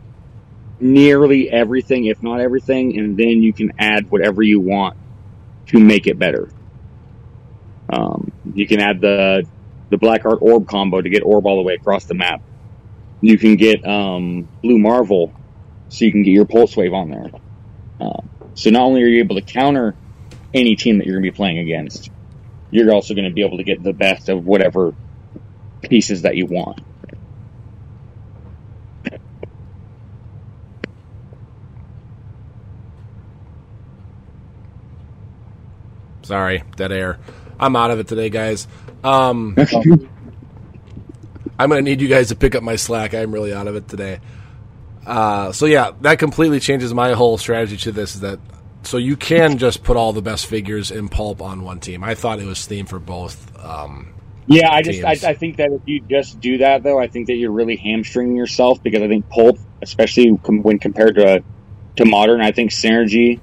nearly 0.80 1.50
everything, 1.50 2.06
if 2.06 2.22
not 2.22 2.40
everything, 2.40 3.00
and 3.00 3.18
then 3.18 3.42
you 3.42 3.54
can 3.54 3.74
add 3.80 4.12
whatever 4.12 4.44
you 4.44 4.60
want 4.60 4.98
to 5.72 5.80
make 5.80 6.06
it 6.08 6.20
better. 6.20 6.50
Um, 7.92 8.32
you 8.54 8.68
can 8.68 8.80
add 8.80 9.02
the 9.02 9.46
the 9.90 9.98
Blackheart 9.98 10.42
Orb 10.42 10.68
combo 10.68 11.02
to 11.02 11.10
get 11.10 11.24
Orb 11.24 11.46
all 11.46 11.58
the 11.58 11.64
way 11.64 11.74
across 11.74 12.06
the 12.06 12.14
map. 12.14 12.42
You 13.20 13.38
can 13.38 13.56
get 13.56 13.86
um, 13.86 14.48
Blue 14.62 14.80
Marvel, 14.80 15.34
so 15.90 16.06
you 16.06 16.12
can 16.12 16.24
get 16.24 16.32
your 16.32 16.46
Pulse 16.46 16.76
Wave 16.78 16.94
on 16.94 17.10
there. 17.10 17.28
Um, 18.00 18.30
so 18.54 18.70
not 18.70 18.84
only 18.84 19.04
are 19.04 19.08
you 19.08 19.20
able 19.20 19.36
to 19.36 19.42
counter 19.42 19.96
any 20.54 20.76
team 20.76 20.98
that 20.98 21.08
you're 21.08 21.16
going 21.16 21.26
to 21.26 21.32
be 21.32 21.36
playing 21.36 21.60
against, 21.60 22.10
you're 22.70 22.94
also 22.94 23.14
going 23.14 23.28
to 23.28 23.34
be 23.34 23.46
able 23.46 23.58
to 23.58 23.64
get 23.64 23.84
the 23.84 23.94
best 23.94 24.30
of 24.30 24.46
whatever 24.46 24.94
pieces 25.82 26.24
that 26.24 26.36
you 26.36 26.46
want. 26.46 26.80
Sorry, 36.24 36.64
dead 36.76 36.92
air. 36.92 37.20
I'm 37.60 37.76
out 37.76 37.92
of 37.92 38.00
it 38.00 38.08
today, 38.08 38.30
guys. 38.30 38.68
Um, 39.04 39.56
I'm 41.60 41.70
going 41.70 41.84
to 41.84 41.90
need 41.90 42.02
you 42.02 42.08
guys 42.08 42.30
to 42.30 42.36
pick 42.36 42.56
up 42.56 42.64
my 42.64 42.76
slack. 42.76 43.14
I'm 43.14 43.32
really 43.32 43.54
out 43.54 43.68
of 43.68 43.76
it 43.76 43.88
today. 43.88 44.20
Uh, 45.06 45.52
so 45.52 45.66
yeah, 45.66 45.92
that 46.02 46.20
completely 46.20 46.60
changes 46.60 46.94
my 46.94 47.14
whole 47.14 47.38
strategy 47.38 47.78
to 47.78 47.92
this. 47.92 48.16
Is 48.16 48.22
that 48.22 48.40
so 48.84 48.98
you 48.98 49.16
can 49.16 49.58
just 49.58 49.84
put 49.84 49.98
all 49.98 50.14
the 50.14 50.22
best 50.22 50.48
figures 50.48 50.92
in 50.92 51.08
pulp 51.10 51.42
on 51.42 51.64
one 51.64 51.80
team. 51.80 52.04
I 52.04 52.16
thought 52.16 52.40
it 52.40 52.46
was 52.46 52.60
themed 52.60 52.90
for 52.90 53.00
both. 53.00 53.56
Um, 53.64 54.14
Yeah, 54.48 54.72
I 54.72 54.82
just 54.82 55.04
I, 55.04 55.12
I 55.12 55.34
think 55.34 55.58
that 55.58 55.72
if 55.72 55.82
you 55.86 56.02
just 56.02 56.40
do 56.40 56.60
that 56.60 56.84
though, 56.84 57.00
I 57.00 57.08
think 57.08 57.28
that 57.28 57.36
you're 57.36 57.52
really 57.52 57.76
hamstringing 57.76 58.36
yourself 58.36 58.82
because 58.82 59.02
I 59.02 59.08
think 59.08 59.30
pulp, 59.30 59.60
especially 59.82 60.38
com- 60.44 60.64
when 60.64 60.80
compared 60.80 61.16
to 61.16 61.44
to 61.98 62.06
modern, 62.06 62.42
I 62.42 62.52
think 62.52 62.72
synergy 62.72 63.40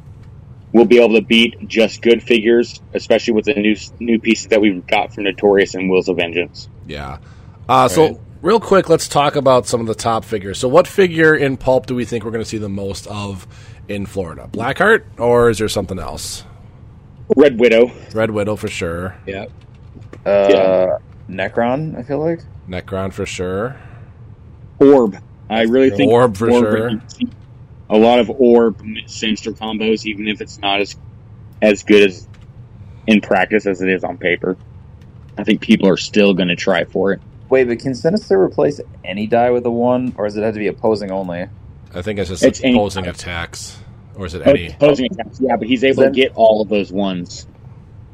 will 0.72 0.84
be 0.84 0.98
able 1.00 1.14
to 1.14 1.22
beat 1.22 1.66
just 1.66 2.02
good 2.02 2.22
figures, 2.22 2.80
especially 2.94 3.32
with 3.34 3.46
the 3.46 3.54
new 3.54 3.74
new 4.00 4.18
pieces 4.18 4.48
that 4.48 4.60
we've 4.60 4.86
got 4.86 5.14
from 5.14 5.24
Notorious 5.24 5.74
and 5.74 5.90
Wheels 5.90 6.08
of 6.08 6.16
Vengeance. 6.16 6.68
yeah. 6.86 7.18
Uh, 7.68 7.86
so 7.88 8.02
Right. 8.06 8.16
real 8.40 8.60
quick, 8.60 8.88
let's 8.88 9.08
talk 9.08 9.36
about 9.36 9.66
some 9.66 9.80
of 9.80 9.86
the 9.86 9.94
top 9.94 10.24
figures. 10.24 10.58
So 10.58 10.68
what 10.68 10.86
figure 10.86 11.34
in 11.34 11.56
pulp 11.58 11.84
do 11.86 11.94
we 11.94 12.04
think 12.06 12.24
we're 12.24 12.30
going 12.30 12.42
to 12.44 12.48
see 12.48 12.56
the 12.58 12.68
most 12.68 13.06
of 13.08 13.46
in 13.88 14.06
Florida? 14.06 14.48
Blackheart, 14.50 15.02
or 15.18 15.50
is 15.50 15.58
there 15.58 15.68
something 15.68 15.98
else? 15.98 16.44
Red 17.36 17.58
Widow, 17.60 17.90
Red 18.14 18.30
Widow 18.30 18.56
for 18.56 18.68
sure. 18.68 19.14
Yeah, 19.26 19.46
Uh, 20.24 20.48
Yeah. 20.50 20.96
Necron, 21.28 21.98
I 21.98 22.02
feel 22.02 22.20
like. 22.20 22.40
Necron 22.68 23.12
for 23.12 23.26
sure. 23.26 23.76
Orb. 24.80 25.18
I 25.50 25.62
really 25.62 25.90
think 25.90 26.10
Orb 26.10 26.36
for 26.38 26.50
sure. 26.50 27.02
You 27.90 27.96
see 27.96 28.00
A 28.02 28.06
lot 28.06 28.18
of 28.18 28.30
Orb 28.30 28.82
Sinister 29.06 29.52
combos, 29.52 30.04
even 30.06 30.28
if 30.28 30.40
it's 30.40 30.58
not 30.58 30.80
as 30.80 30.96
as 31.60 31.82
good 31.82 32.08
as 32.10 32.28
in 33.06 33.20
practice 33.20 33.66
as 33.66 33.80
it 33.82 33.88
is 33.88 34.04
on 34.04 34.18
paper. 34.18 34.56
I 35.36 35.44
think 35.44 35.60
people 35.60 35.88
are 35.88 35.96
still 35.96 36.34
going 36.34 36.48
to 36.48 36.56
try 36.56 36.84
for 36.84 37.12
it. 37.12 37.20
Wait, 37.48 37.64
but 37.68 37.78
can 37.78 37.94
Sinister 37.94 38.40
replace 38.40 38.80
any 39.04 39.26
die 39.26 39.50
with 39.50 39.64
a 39.66 39.70
one, 39.70 40.14
or 40.18 40.26
does 40.26 40.36
it 40.36 40.42
have 40.42 40.54
to 40.54 40.60
be 40.60 40.66
opposing 40.66 41.10
only? 41.10 41.46
I 41.94 42.02
think 42.02 42.18
it's 42.18 42.28
just 42.28 42.42
It's 42.44 42.62
any- 42.62 42.74
opposing 42.74 43.06
attacks, 43.06 43.78
or 44.16 44.26
is 44.26 44.34
it 44.34 44.46
any? 44.46 44.68
Opposing 44.68 45.06
attacks, 45.12 45.40
yeah, 45.40 45.56
but 45.56 45.66
he's 45.66 45.82
able 45.84 46.02
Then- 46.02 46.12
to 46.12 46.16
get 46.20 46.32
all 46.34 46.60
of 46.60 46.68
those 46.68 46.92
ones 46.92 47.46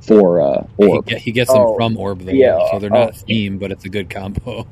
for 0.03 0.41
uh, 0.41 0.67
he, 0.79 0.87
Orb. 0.87 1.07
get- 1.07 1.19
he 1.23 1.33
gets 1.33 1.51
Oh, 1.51 1.55
them 1.71 1.77
from 1.77 1.97
Orb 1.97 2.21
though, 2.21 2.31
yeah, 2.33 2.59
so 2.71 2.79
they're 2.79 2.95
oh. 2.95 3.05
not 3.07 3.17
theme, 3.17 3.59
but 3.59 3.73
it's 3.73 3.85
a 3.85 3.89
good 3.89 4.09
combo. 4.11 4.67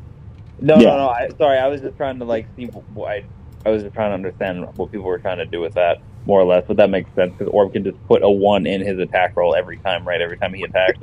No, 0.60 0.76
Yeah. 0.76 0.82
no, 0.90 0.96
no. 0.98 1.08
I, 1.08 1.28
sorry, 1.36 1.58
I 1.58 1.66
was 1.66 1.80
just 1.80 1.96
trying 1.96 2.20
to 2.20 2.24
like 2.24 2.46
see. 2.54 2.66
What 2.66 3.10
I, 3.10 3.24
I 3.64 3.70
was 3.70 3.82
just 3.82 3.94
trying 3.94 4.10
to 4.10 4.14
understand 4.14 4.66
what 4.76 4.90
people 4.90 5.06
were 5.06 5.18
trying 5.18 5.38
to 5.38 5.46
do 5.46 5.60
with 5.60 5.74
that, 5.74 5.98
more 6.26 6.40
or 6.40 6.44
less. 6.44 6.64
But 6.66 6.76
that 6.78 6.90
makes 6.90 7.12
sense 7.14 7.32
because 7.32 7.48
Orb 7.52 7.72
can 7.72 7.84
just 7.84 7.96
put 8.08 8.22
a 8.22 8.30
one 8.30 8.66
in 8.66 8.80
his 8.80 8.98
attack 8.98 9.36
roll 9.36 9.54
every 9.54 9.78
time, 9.78 10.06
right? 10.06 10.20
Every 10.20 10.36
time 10.36 10.52
he 10.54 10.62
attacks. 10.64 10.98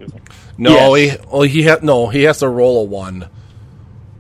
No, 0.58 0.96
Yes. 0.96 1.20
he 1.22 1.28
well 1.32 1.42
he 1.44 1.64
ha- 1.64 1.80
no 1.82 2.08
he 2.08 2.24
has 2.24 2.40
to 2.40 2.50
roll 2.50 2.82
a 2.82 2.84
one. 2.84 3.28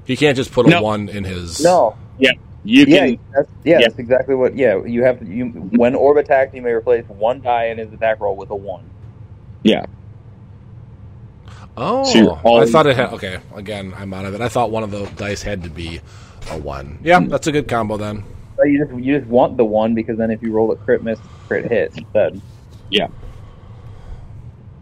He 0.05 0.15
can't 0.17 0.35
just 0.35 0.51
put 0.51 0.65
a 0.65 0.69
No. 0.69 0.81
one 0.81 1.09
in 1.09 1.23
his. 1.23 1.61
No, 1.63 1.95
Yeah. 2.17 2.31
You 2.65 2.83
yeah, 2.87 3.07
can, 3.07 3.19
that's, 3.33 3.49
yeah, 3.63 3.73
Yeah. 3.79 3.87
that's 3.87 3.99
exactly 3.99 4.35
what. 4.35 4.55
Yeah, 4.55 4.83
you 4.83 5.03
have 5.03 5.25
you 5.27 5.45
when 5.45 5.95
Orb 5.95 6.17
attacks, 6.17 6.53
you 6.53 6.61
may 6.61 6.71
replace 6.71 7.05
one 7.07 7.41
die 7.41 7.65
in 7.67 7.77
his 7.77 7.91
attack 7.93 8.19
roll 8.19 8.35
with 8.35 8.49
a 8.49 8.55
one. 8.55 8.83
yeah. 9.63 9.85
Oh, 11.77 12.03
So 12.03 12.57
I 12.57 12.65
thought 12.65 12.87
it 12.87 12.95
had. 12.97 13.13
Okay, 13.13 13.37
again, 13.55 13.93
I'm 13.97 14.13
out 14.13 14.25
of 14.25 14.33
it. 14.33 14.41
I 14.41 14.49
thought 14.49 14.69
one 14.71 14.83
of 14.83 14.91
the 14.91 15.05
dice 15.15 15.41
had 15.41 15.63
to 15.63 15.69
be 15.69 16.01
a 16.51 16.57
one. 16.57 16.99
Yeah, 17.03 17.21
that's 17.21 17.47
a 17.47 17.51
good 17.51 17.67
combo 17.67 17.97
then. 17.97 18.25
So 18.57 18.65
you 18.65 18.85
just 18.85 18.99
you 19.03 19.17
just 19.19 19.29
want 19.29 19.57
the 19.57 19.65
one 19.65 19.95
because 19.95 20.17
then 20.17 20.31
if 20.31 20.41
you 20.41 20.51
roll 20.53 20.71
a 20.71 20.77
crit 20.77 21.03
miss, 21.03 21.19
crit 21.47 21.71
hit 21.71 21.93
instead. 21.95 22.41
Yeah. 22.89 23.07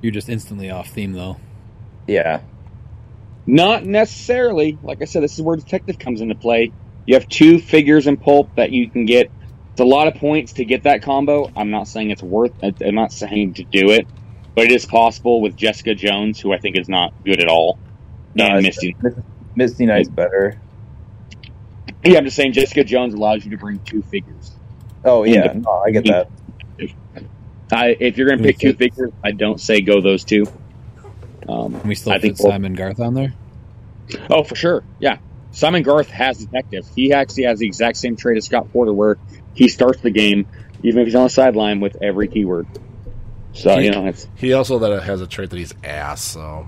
You're 0.02 0.12
just 0.14 0.30
instantly 0.30 0.70
off 0.72 0.90
theme 0.90 1.14
though. 1.14 1.38
Yeah, 2.08 2.42
Not 3.46 3.86
necessarily. 3.86 4.80
Like 4.82 5.02
I 5.02 5.06
said, 5.06 5.24
this 5.24 5.34
is 5.38 5.42
where 5.42 5.58
Detective 5.58 6.00
comes 6.00 6.22
into 6.22 6.36
play. 6.36 6.74
You 7.06 7.16
have 7.16 7.28
two 7.30 7.60
figures 7.60 8.08
in 8.08 8.18
Pulp 8.18 8.52
that 8.56 8.72
you 8.72 8.90
can 8.92 9.06
get. 9.06 9.28
It's 9.74 9.82
a 9.82 9.86
lot 9.86 10.08
of 10.08 10.16
points 10.16 10.54
to 10.54 10.66
get 10.66 10.84
that 10.84 11.04
combo. 11.04 11.52
I'm 11.56 11.70
not 11.72 11.88
saying 11.88 12.12
it's 12.12 12.24
worth. 12.24 12.54
I'm 12.64 12.96
not 12.96 13.12
saying 13.14 13.56
to 13.56 13.66
do 13.66 13.92
it, 13.92 14.08
but 14.56 14.66
it 14.66 14.72
is 14.72 14.86
possible 14.86 15.42
with 15.42 15.56
Jessica 15.58 15.96
Jones, 15.96 16.40
who 16.42 16.54
I 16.54 16.60
think 16.60 16.78
is 16.78 16.90
not 16.90 17.14
good 17.26 17.42
at 17.42 17.50
all, 17.50 17.80
No, 18.36 18.46
and 18.48 18.64
Misty. 18.64 18.96
Misty 19.56 19.86
Knight's 19.86 20.10
better. 20.10 20.62
Yeah, 22.12 22.18
I'm 22.20 22.26
just 22.26 22.36
saying 22.36 22.54
Jessica 22.54 22.84
Jones 22.84 23.14
allows 23.14 23.44
you 23.46 23.52
to 23.52 23.58
bring 23.58 23.80
two 23.80 24.02
figures. 24.04 24.52
Oh 25.04 25.24
yeah, 25.24 25.46
Yeah. 25.46 25.54
no, 25.54 25.72
I 25.86 25.92
get 25.92 26.06
that. 26.06 26.30
I, 27.72 27.98
if 28.00 28.18
you're 28.18 28.28
going 28.28 28.40
to 28.40 28.44
pick 28.46 28.60
two 28.60 28.74
figures, 28.74 29.12
I 29.24 29.32
don't 29.32 29.60
say 29.60 29.82
go 29.82 30.00
those 30.02 30.24
two. 30.24 30.46
Um, 31.50 31.80
Can 31.80 31.88
we 31.90 31.96
still 31.96 32.14
I 32.14 32.20
think 32.20 32.38
both- 32.38 32.48
Simon 32.52 32.74
Garth 32.74 33.00
on 33.00 33.14
there? 33.14 33.34
Oh, 34.30 34.44
for 34.44 34.56
sure. 34.56 34.84
Yeah. 35.00 35.18
Simon 35.52 35.84
Garth 35.84 36.10
has 36.10 36.38
detective. 36.38 36.86
He 36.96 37.12
actually 37.14 37.44
has 37.44 37.60
the 37.60 37.66
exact 37.66 37.98
same 37.98 38.16
trait 38.16 38.38
as 38.38 38.46
Scott 38.46 38.72
Porter, 38.72 38.94
where 38.94 39.18
he 39.54 39.68
starts 39.68 40.00
the 40.02 40.12
game, 40.12 40.46
even 40.84 41.02
if 41.02 41.08
he's 41.08 41.16
on 41.16 41.24
the 41.24 41.30
sideline, 41.30 41.80
with 41.82 41.98
every 42.02 42.28
keyword. 42.30 42.68
So 43.54 43.80
you 43.80 43.92
know, 43.92 44.06
it's 44.06 44.28
He 44.36 44.54
also 44.54 44.80
that 44.80 45.04
has 45.04 45.20
a 45.20 45.28
trait 45.28 45.50
that 45.50 45.58
he's 45.58 45.74
ass. 45.84 46.22
So, 46.22 46.68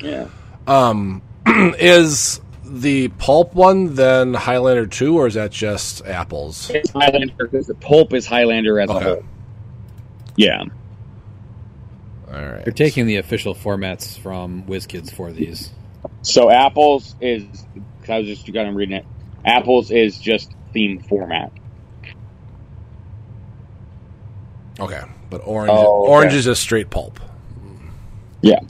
yeah. 0.00 0.26
um, 0.66 1.22
is 1.46 2.40
the 2.64 3.08
pulp 3.08 3.54
one 3.54 3.94
then 3.94 4.34
Highlander 4.34 4.86
two, 4.86 5.16
or 5.18 5.26
is 5.26 5.34
that 5.34 5.52
just 5.52 6.04
apples? 6.06 6.70
It's 6.70 6.90
Highlander 6.90 7.34
because 7.38 7.66
the 7.66 7.74
pulp 7.74 8.12
is 8.14 8.26
Highlander 8.26 8.80
as 8.80 8.94
a 8.94 8.94
Okay. 8.94 9.04
whole. 9.04 9.22
Yeah. 10.36 10.62
All 12.32 12.34
right. 12.42 12.64
They're 12.64 12.72
taking 12.72 13.06
the 13.06 13.16
official 13.16 13.54
formats 13.54 14.18
from 14.18 14.64
WizKids 14.64 15.12
for 15.12 15.32
these. 15.32 15.70
So 16.22 16.50
apples 16.50 17.14
is. 17.20 17.44
'cause 18.00 18.10
I 18.10 18.18
was 18.18 18.26
just 18.26 18.52
got 18.52 18.66
I'm 18.66 18.74
reading 18.74 18.96
it. 18.96 19.06
Apples 19.44 19.90
is 19.90 20.18
just 20.18 20.50
theme 20.72 21.00
format. 21.00 21.52
Okay, 24.80 25.00
but 25.30 25.40
orange 25.44 25.70
Oh, 25.72 26.04
okay. 26.08 26.10
orange 26.12 26.34
is 26.34 26.46
a 26.46 26.56
straight 26.56 26.90
pulp. 26.90 27.20
Yeah. 28.42 28.60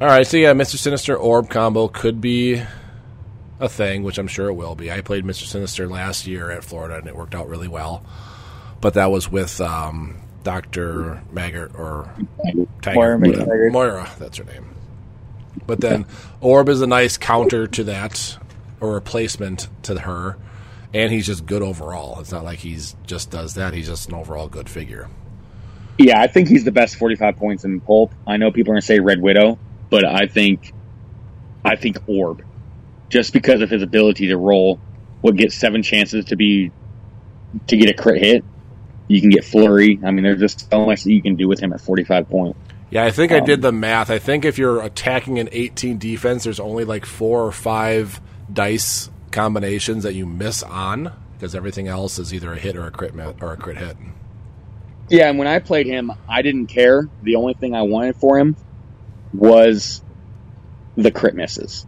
All 0.00 0.06
right, 0.06 0.26
so 0.26 0.38
yeah, 0.38 0.54
Mr. 0.54 0.78
Sinister 0.78 1.14
Orb 1.14 1.50
combo 1.50 1.86
could 1.86 2.22
be 2.22 2.62
a 3.58 3.68
thing, 3.68 4.02
which 4.02 4.16
I'm 4.16 4.28
sure 4.28 4.48
it 4.48 4.54
will 4.54 4.74
be. 4.74 4.90
I 4.90 5.02
played 5.02 5.24
Mr. 5.24 5.44
Sinister 5.44 5.86
last 5.88 6.26
year 6.26 6.50
at 6.50 6.64
Florida, 6.64 6.96
and 6.96 7.06
it 7.06 7.14
worked 7.14 7.34
out 7.34 7.48
really 7.48 7.68
well. 7.68 8.02
But 8.80 8.94
that 8.94 9.10
was 9.10 9.30
with 9.30 9.60
um, 9.60 10.16
Doctor 10.42 11.22
Maggart 11.34 11.78
or 11.78 12.10
Tiger, 12.80 13.18
Moira. 13.18 13.70
Moira, 13.70 14.10
that's 14.18 14.38
her 14.38 14.44
name. 14.44 14.74
But 15.66 15.82
then 15.82 16.06
Orb 16.40 16.70
is 16.70 16.80
a 16.80 16.86
nice 16.86 17.18
counter 17.18 17.66
to 17.66 17.84
that, 17.84 18.38
or 18.80 18.94
replacement 18.94 19.68
to 19.82 20.00
her, 20.00 20.38
and 20.94 21.12
he's 21.12 21.26
just 21.26 21.44
good 21.44 21.60
overall. 21.60 22.20
It's 22.20 22.32
not 22.32 22.42
like 22.42 22.60
he's 22.60 22.96
just 23.06 23.30
does 23.30 23.52
that; 23.54 23.74
he's 23.74 23.88
just 23.88 24.08
an 24.08 24.14
overall 24.14 24.48
good 24.48 24.70
figure. 24.70 25.10
Yeah, 25.98 26.22
I 26.22 26.26
think 26.26 26.48
he's 26.48 26.64
the 26.64 26.72
best 26.72 26.96
45 26.96 27.36
points 27.36 27.64
in 27.64 27.82
pulp. 27.82 28.14
I 28.26 28.38
know 28.38 28.50
people 28.50 28.70
are 28.70 28.76
going 28.76 28.80
to 28.80 28.86
say 28.86 29.00
Red 29.00 29.20
Widow, 29.20 29.58
but 29.90 30.04
I 30.04 30.26
think 30.26 30.74
I 31.64 31.76
think 31.76 31.98
Orb, 32.06 32.42
just 33.10 33.32
because 33.32 33.60
of 33.60 33.70
his 33.70 33.82
ability 33.82 34.28
to 34.28 34.38
roll, 34.38 34.80
what 35.20 35.36
gets 35.36 35.56
seven 35.56 35.82
chances 35.82 36.26
to 36.26 36.36
be 36.36 36.72
to 37.68 37.76
get 37.76 37.90
a 37.90 37.94
crit 37.94 38.22
hit. 38.22 38.44
You 39.08 39.20
can 39.20 39.30
get 39.30 39.44
flurry. 39.44 40.00
I 40.04 40.12
mean, 40.12 40.22
there's 40.24 40.40
just 40.40 40.70
so 40.70 40.86
much 40.86 41.02
that 41.04 41.12
you 41.12 41.22
can 41.22 41.36
do 41.36 41.48
with 41.48 41.60
him 41.60 41.72
at 41.72 41.80
45 41.80 42.28
points. 42.28 42.58
Yeah, 42.90 43.04
I 43.04 43.10
think 43.10 43.32
I 43.32 43.38
Um, 43.38 43.44
did 43.44 43.62
the 43.62 43.72
math. 43.72 44.10
I 44.10 44.18
think 44.18 44.44
if 44.44 44.58
you're 44.58 44.82
attacking 44.82 45.38
an 45.38 45.48
18 45.52 45.98
defense, 45.98 46.44
there's 46.44 46.60
only 46.60 46.84
like 46.84 47.06
four 47.06 47.44
or 47.44 47.52
five 47.52 48.20
dice 48.52 49.10
combinations 49.32 50.04
that 50.04 50.14
you 50.14 50.26
miss 50.26 50.62
on 50.62 51.12
because 51.32 51.54
everything 51.54 51.88
else 51.88 52.18
is 52.18 52.34
either 52.34 52.52
a 52.52 52.58
hit 52.58 52.76
or 52.76 52.86
a 52.86 52.90
crit 52.90 53.14
or 53.40 53.52
a 53.52 53.56
crit 53.56 53.78
hit. 53.78 53.96
Yeah, 55.08 55.28
and 55.28 55.38
when 55.38 55.48
I 55.48 55.58
played 55.58 55.86
him, 55.86 56.12
I 56.28 56.42
didn't 56.42 56.66
care. 56.68 57.08
The 57.22 57.36
only 57.36 57.54
thing 57.54 57.74
I 57.74 57.82
wanted 57.82 58.16
for 58.16 58.38
him 58.38 58.56
was 59.32 60.02
the 60.96 61.10
crit 61.10 61.34
misses. 61.34 61.86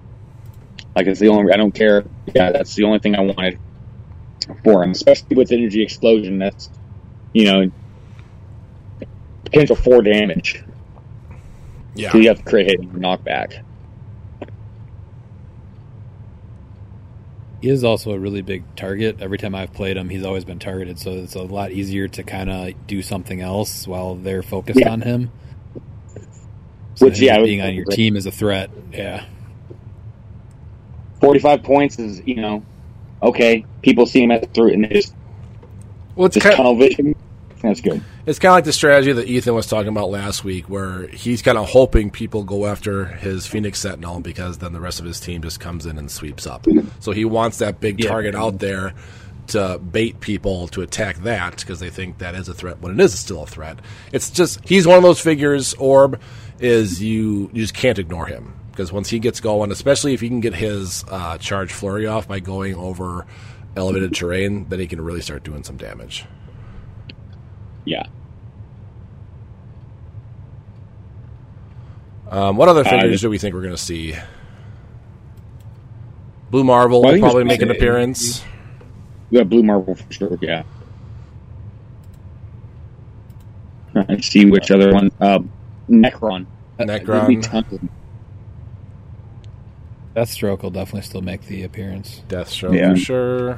Like 0.95 1.07
it's 1.07 1.21
the 1.21 1.29
only 1.29 1.53
I 1.53 1.57
don't 1.57 1.75
care. 1.75 2.05
Yeah, 2.35 2.53
that's 2.53 2.75
the 2.75 2.85
only 2.85 2.99
thing 2.99 3.15
I 3.17 3.21
wanted 3.21 3.59
for 4.65 4.83
him, 4.83 4.91
especially 4.91 5.37
with 5.37 5.53
energy 5.53 5.83
explosion. 5.83 6.39
That's 6.39 6.71
you 7.33 7.45
know 7.45 7.71
potential 9.45 9.77
four 9.77 10.03
damage. 10.03 10.63
Yeah, 11.95 12.11
So 12.13 12.19
you 12.19 12.29
have 12.29 12.45
crit 12.45 12.67
hit 12.67 12.81
and 12.81 12.93
knockback. 12.93 13.63
He 17.61 17.69
is 17.69 17.85
also 17.85 18.11
a 18.13 18.19
really 18.19 18.43
big 18.43 18.65
target. 18.75 19.19
Every 19.21 19.39
time 19.39 19.55
I've 19.55 19.73
played 19.73 19.97
him, 19.97 20.09
he's 20.09 20.25
always 20.25 20.45
been 20.45 20.59
targeted, 20.59 20.99
so 20.99 21.13
it's 21.13 21.37
a 21.37 21.43
lot 21.43 21.71
easier 21.71 22.09
to 22.09 22.23
kind 22.25 22.51
of 22.51 22.87
do 22.89 23.03
something 23.03 23.41
else 23.41 23.87
while 23.87 24.17
they're 24.17 24.43
focused 24.43 24.81
Yeah. 24.81 24.91
on 24.91 25.03
him. 25.03 25.31
So 26.95 27.07
Which, 27.07 27.19
him 27.19 27.25
yeah, 27.25 27.35
I 27.37 27.39
would- 27.39 27.45
being 27.47 27.61
on 27.63 27.75
your 27.75 27.85
team 27.87 28.17
is 28.17 28.27
a 28.27 28.31
threat. 28.31 28.71
Yeah, 28.93 29.25
Forty 31.21 31.39
five 31.41 31.63
points 31.63 31.99
is 31.99 32.21
you 32.27 32.37
know 32.37 32.65
okay. 33.23 33.65
People 33.83 34.07
see 34.07 34.23
him 34.23 34.31
at 34.31 34.53
through 34.55 34.73
and 34.73 34.85
they 34.85 34.89
just 34.89 35.15
well, 36.17 36.27
it's 36.27 36.35
just 36.35 36.45
kind 36.45 36.57
tunnel 36.57 36.77
vision. 36.77 37.15
That's 37.63 37.81
good. 37.81 38.03
it's 38.27 38.41
kind 38.41 38.51
of 38.51 38.57
like 38.57 38.65
the 38.65 38.73
strategy 38.73 39.13
that 39.13 39.29
Ethan 39.29 39.55
was 39.55 39.69
talking 39.69 39.89
about 39.89 40.11
last 40.11 40.43
week, 40.43 40.69
where 40.69 41.07
he's 41.07 41.43
kind 41.43 41.57
of 41.57 41.69
hoping 41.69 42.11
people 42.11 42.43
go 42.43 42.67
after 42.67 43.05
his 43.07 43.47
Phoenix 43.47 43.79
Sentinel 43.79 44.19
because 44.19 44.59
then 44.59 44.73
the 44.73 44.81
rest 44.81 44.99
of 44.99 45.07
his 45.07 45.21
team 45.21 45.43
just 45.43 45.61
comes 45.61 45.87
in 45.87 45.97
and 45.97 46.11
sweeps 46.11 46.45
up. 46.45 46.67
So 46.99 47.13
he 47.13 47.25
wants 47.25 47.59
that 47.59 47.79
big 47.79 48.01
Yeah. 48.03 48.09
target 48.11 48.35
out 48.35 48.59
there 48.59 48.95
to 49.49 49.79
bait 49.79 50.19
people 50.19 50.67
to 50.69 50.83
attack 50.83 51.19
that 51.23 51.59
because 51.59 51.79
they 51.79 51.91
think 51.91 52.19
that 52.19 52.35
is 52.35 52.49
a 52.49 52.55
threat 52.55 52.81
when 52.81 52.99
it 52.99 53.05
is 53.05 53.17
still 53.17 53.45
a 53.45 53.47
threat. 53.47 53.79
It's 54.13 54.29
just 54.31 54.59
he's 54.69 54.85
one 54.87 54.97
of 54.97 55.05
those 55.05 55.21
figures. 55.21 55.73
Orb 55.75 56.21
is 56.63 57.03
you 57.03 57.51
you 57.53 57.63
just 57.63 57.75
can't 57.75 57.99
ignore 57.99 58.27
him 58.27 58.55
because 58.71 58.93
once 58.93 59.11
he 59.11 59.19
gets 59.19 59.41
going, 59.41 59.71
especially 59.71 60.15
if 60.15 60.21
he 60.21 60.29
can 60.29 60.41
get 60.41 60.55
his 60.55 61.05
uh, 61.09 61.37
charge 61.39 61.73
flurry 61.73 62.07
off 62.07 62.27
by 62.29 62.41
going 62.41 62.75
over 62.75 63.27
elevated 63.77 64.15
terrain, 64.15 64.67
then 64.69 64.79
he 64.79 64.87
can 64.87 65.01
really 65.01 65.21
start 65.21 65.43
doing 65.43 65.65
some 65.65 65.77
damage. 65.77 66.25
Yeah. 67.85 68.07
Um, 72.31 72.57
what 72.57 72.69
other 72.69 72.81
Uh, 72.81 72.91
figures 72.91 73.21
do 73.21 73.29
we 73.29 73.39
think 73.39 73.55
we're 73.55 73.61
going 73.63 73.75
to 73.75 73.83
see? 73.83 74.15
Blue 76.51 76.65
Marvel 76.65 77.03
Well, 77.03 77.13
will 77.13 77.21
probably 77.21 77.45
make 77.45 77.63
an 77.63 77.71
appearance. 77.71 78.43
Yeah, 79.31 79.43
Blue 79.43 79.63
Marvel 79.63 79.95
for 79.95 80.13
sure. 80.13 80.39
Yeah. 80.41 80.63
Let's 83.95 84.29
see 84.29 84.47
which 84.47 84.71
other 84.71 84.93
one. 84.93 85.11
Uh, 85.21 85.41
Necron. 85.93 86.47
Necron. 86.79 87.07
There'll 87.07 87.27
be 87.29 87.37
tons 87.37 87.73
of- 87.73 87.81
Deathstroke 90.17 90.63
will 90.63 90.71
definitely 90.71 91.03
still 91.03 91.23
make 91.23 91.43
the 91.43 91.63
appearance. 91.63 92.23
Deathstroke 92.29 92.77
Yeah. 92.77 92.91
for 92.91 92.97
sure. 92.97 93.57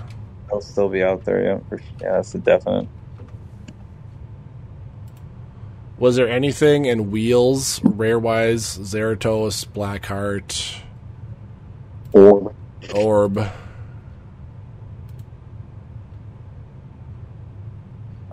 He'll 0.50 0.60
still 0.60 0.88
be 0.88 1.02
out 1.02 1.24
there. 1.24 1.42
Yeah, 1.42 1.58
for, 1.68 1.80
yeah, 2.00 2.12
that's 2.12 2.34
a 2.34 2.38
definite. 2.38 2.86
Was 5.98 6.16
there 6.16 6.28
anything 6.28 6.84
in 6.86 7.10
Wheels, 7.10 7.78
Rarewise, 7.80 8.78
Zarathos, 8.80 9.64
Blackheart, 9.66 10.80
Orb. 12.12 12.52
Orb? 12.94 13.48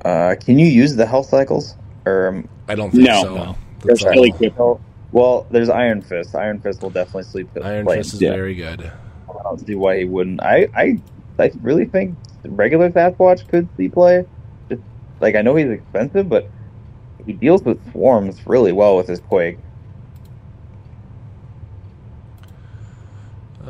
Uh, 0.03 0.35
can 0.43 0.57
you 0.57 0.65
use 0.65 0.95
the 0.95 1.05
health 1.05 1.27
cycles? 1.27 1.75
Or 2.05 2.27
um, 2.29 2.49
I 2.67 2.73
don't 2.75 2.91
think 2.91 3.03
No, 3.07 3.21
so. 3.23 3.35
no. 3.35 3.55
That's 3.83 4.01
There's 4.01 4.05
all. 4.05 4.15
Ellie 4.15 4.33
Quip. 4.33 4.55
well, 5.11 5.47
there's 5.51 5.69
Iron 5.69 6.01
Fist. 6.03 6.35
Iron 6.35 6.61
Fist 6.61 6.81
will 6.81 6.91
definitely 6.91 7.23
sleep. 7.23 7.51
Iron 7.61 7.85
play. 7.85 7.97
Fist 7.97 8.13
is 8.15 8.21
Yeah. 8.21 8.29
very 8.29 8.55
good. 8.55 8.91
I 9.29 9.33
don't 9.43 9.65
see 9.65 9.75
why 9.75 9.99
he 9.99 10.05
wouldn't. 10.05 10.41
I, 10.43 10.69
I, 10.75 11.03
I 11.39 11.51
really 11.61 11.85
think 11.85 12.19
regular 12.45 12.91
Sasquatch 12.91 13.47
could 13.47 13.69
see 13.77 13.89
play. 13.89 14.25
Just 14.71 14.83
like 15.21 15.35
I 15.35 15.43
know 15.43 15.55
he's 15.55 15.69
expensive, 15.71 16.29
but 16.29 16.51
he 17.25 17.33
deals 17.33 17.63
with 17.63 17.79
swarms 17.91 18.41
really 18.47 18.73
well 18.73 18.97
with 18.97 19.07
his 19.07 19.21
quake. 19.21 19.59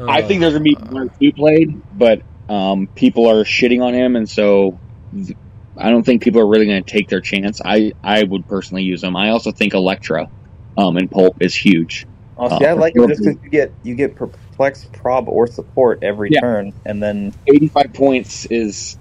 I 0.08 0.22
think 0.24 0.42
there's 0.42 0.54
gonna 0.54 0.64
be 0.64 0.78
one 0.90 1.04
or 1.08 1.10
two 1.22 1.34
played, 1.34 1.84
but 1.92 2.24
um, 2.50 2.90
people 2.96 3.28
are 3.28 3.44
shitting 3.46 3.84
on 3.84 3.94
him, 3.94 4.16
and 4.18 4.30
so 4.30 4.82
th- 5.14 5.38
I 5.78 5.90
don't 5.92 6.04
think 6.04 6.24
people 6.24 6.42
are 6.42 6.48
really 6.50 6.68
going 6.68 6.84
to 6.84 6.92
take 6.92 7.10
their 7.10 7.22
chance. 7.22 7.62
I 7.64 7.94
I 8.04 8.24
would 8.24 8.48
personally 8.48 8.84
use 8.84 9.02
them. 9.02 9.16
I 9.18 9.30
also 9.32 9.52
think 9.52 9.74
Elektra, 9.74 10.30
um, 10.78 10.98
and 10.98 11.12
pulp 11.12 11.38
is 11.42 11.56
huge. 11.56 12.08
Oh, 12.38 12.50
see, 12.50 12.66
Uh, 12.66 12.68
I 12.68 12.74
like 12.74 12.96
it 12.98 13.06
just 13.08 13.24
because 13.24 13.38
you 13.44 13.50
get 13.52 13.78
you 13.84 13.96
get 13.96 14.16
perplex, 14.16 14.88
prob, 14.94 15.30
or 15.30 15.48
support 15.48 16.00
every 16.04 16.32
Yeah. 16.32 16.34
turn, 16.34 16.74
and 16.86 17.02
then 17.04 17.34
85 17.48 17.86
points 17.96 18.46
is 18.50 18.98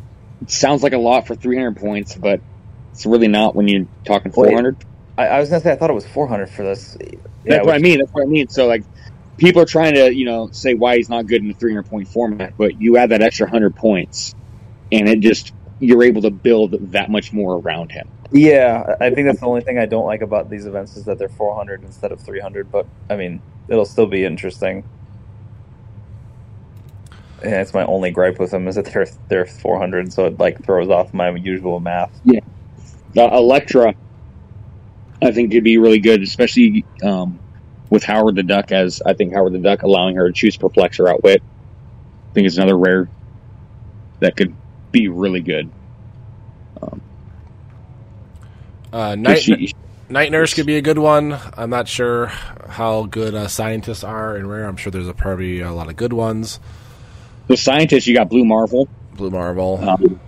sounds 0.48 0.82
like 0.82 0.92
a 0.94 0.98
lot 0.98 1.26
for 1.26 1.36
300 1.36 1.76
points, 1.76 2.16
but 2.16 2.40
it's 2.94 3.06
really 3.06 3.28
not 3.28 3.56
when 3.56 3.68
you're 3.68 3.86
talking 4.06 4.32
400. 4.32 4.76
I, 5.18 5.26
I 5.26 5.40
was 5.40 5.50
gonna 5.50 5.62
say 5.62 5.72
I 5.72 5.76
thought 5.76 5.90
it 5.90 5.94
was 5.94 6.06
400 6.06 6.50
for 6.50 6.62
this. 6.64 6.96
That's 7.48 7.62
Yeah, 7.62 7.62
what 7.64 7.74
I 7.76 7.78
mean. 7.78 7.98
That's 7.98 8.10
what 8.12 8.24
I 8.24 8.28
mean. 8.28 8.48
So 8.48 8.66
like, 8.68 8.82
people 9.38 9.62
are 9.62 9.66
trying 9.66 9.94
to 9.94 10.14
you 10.16 10.26
know 10.26 10.50
say 10.52 10.74
why 10.74 10.96
he's 10.96 11.10
not 11.10 11.26
good 11.26 11.42
in 11.42 11.48
the 11.48 11.54
300 11.54 11.86
point 11.86 12.08
format, 12.08 12.54
but 12.58 12.72
you 12.78 12.96
add 12.98 13.10
that 13.10 13.22
extra 13.22 13.46
100 13.46 13.76
points, 13.76 14.34
and 14.92 15.08
it 15.08 15.20
just 15.20 15.52
you're 15.80 16.02
able 16.02 16.22
to 16.22 16.30
build 16.30 16.92
that 16.92 17.10
much 17.10 17.32
more 17.32 17.56
around 17.56 17.90
him. 17.90 18.08
Yeah, 18.32 18.96
I 19.00 19.10
think 19.10 19.26
that's 19.26 19.40
the 19.40 19.46
only 19.46 19.62
thing 19.62 19.78
I 19.78 19.86
don't 19.86 20.06
like 20.06 20.20
about 20.20 20.50
these 20.50 20.66
events 20.66 20.96
is 20.96 21.04
that 21.06 21.18
they're 21.18 21.28
400 21.28 21.82
instead 21.82 22.12
of 22.12 22.20
300. 22.20 22.70
But 22.70 22.86
I 23.08 23.16
mean, 23.16 23.42
it'll 23.66 23.86
still 23.86 24.06
be 24.06 24.24
interesting. 24.24 24.84
Yeah, 27.42 27.62
it's 27.62 27.72
my 27.72 27.84
only 27.86 28.10
gripe 28.10 28.38
with 28.38 28.50
them 28.50 28.68
is 28.68 28.76
that 28.76 28.84
they're 28.84 29.08
they're 29.28 29.46
400, 29.46 30.12
so 30.12 30.26
it 30.26 30.38
like 30.38 30.62
throws 30.64 30.90
off 30.90 31.14
my 31.14 31.30
usual 31.30 31.80
math. 31.80 32.12
Yeah, 32.24 32.40
the 33.14 33.24
Elektra, 33.24 33.94
I 35.22 35.32
think, 35.32 35.50
could 35.50 35.64
be 35.64 35.78
really 35.78 36.00
good, 36.00 36.22
especially 36.22 36.84
um, 37.02 37.40
with 37.88 38.04
Howard 38.04 38.36
the 38.36 38.42
Duck. 38.42 38.70
As 38.72 39.00
I 39.04 39.14
think 39.14 39.32
Howard 39.32 39.54
the 39.54 39.58
Duck 39.58 39.82
allowing 39.82 40.16
her 40.16 40.28
to 40.28 40.34
choose 40.34 40.56
Perplex 40.56 41.00
or 41.00 41.08
Outwit, 41.08 41.42
I 41.42 42.32
think 42.34 42.46
it's 42.46 42.58
another 42.58 42.76
rare 42.76 43.08
that 44.20 44.36
could 44.36 44.54
be 44.92 45.08
really 45.08 45.40
good. 45.40 45.70
Uh, 46.82 46.88
'Cause 49.14 49.18
Night, 49.18 49.42
she- 49.42 49.74
Night 50.08 50.32
Nurse 50.32 50.54
could 50.54 50.66
be 50.66 50.76
a 50.76 50.82
good 50.82 50.98
one. 50.98 51.38
I'm 51.56 51.70
not 51.70 51.86
sure 51.86 52.26
how 52.68 53.04
good 53.04 53.34
uh, 53.34 53.46
scientists 53.46 54.02
are 54.02 54.36
in 54.36 54.48
Rare. 54.48 54.66
I'm 54.66 54.76
sure 54.76 54.90
there's 54.90 55.06
a, 55.08 55.14
probably 55.14 55.60
a 55.60 55.72
lot 55.72 55.88
of 55.88 55.96
good 55.96 56.12
ones. 56.12 56.58
The 57.46 57.56
scientist, 57.56 58.06
you 58.06 58.14
got 58.16 58.28
Blue 58.28 58.44
Marvel. 58.44 58.88
Blue 59.14 59.30
Marvel. 59.30 59.78
Um, 59.88 60.20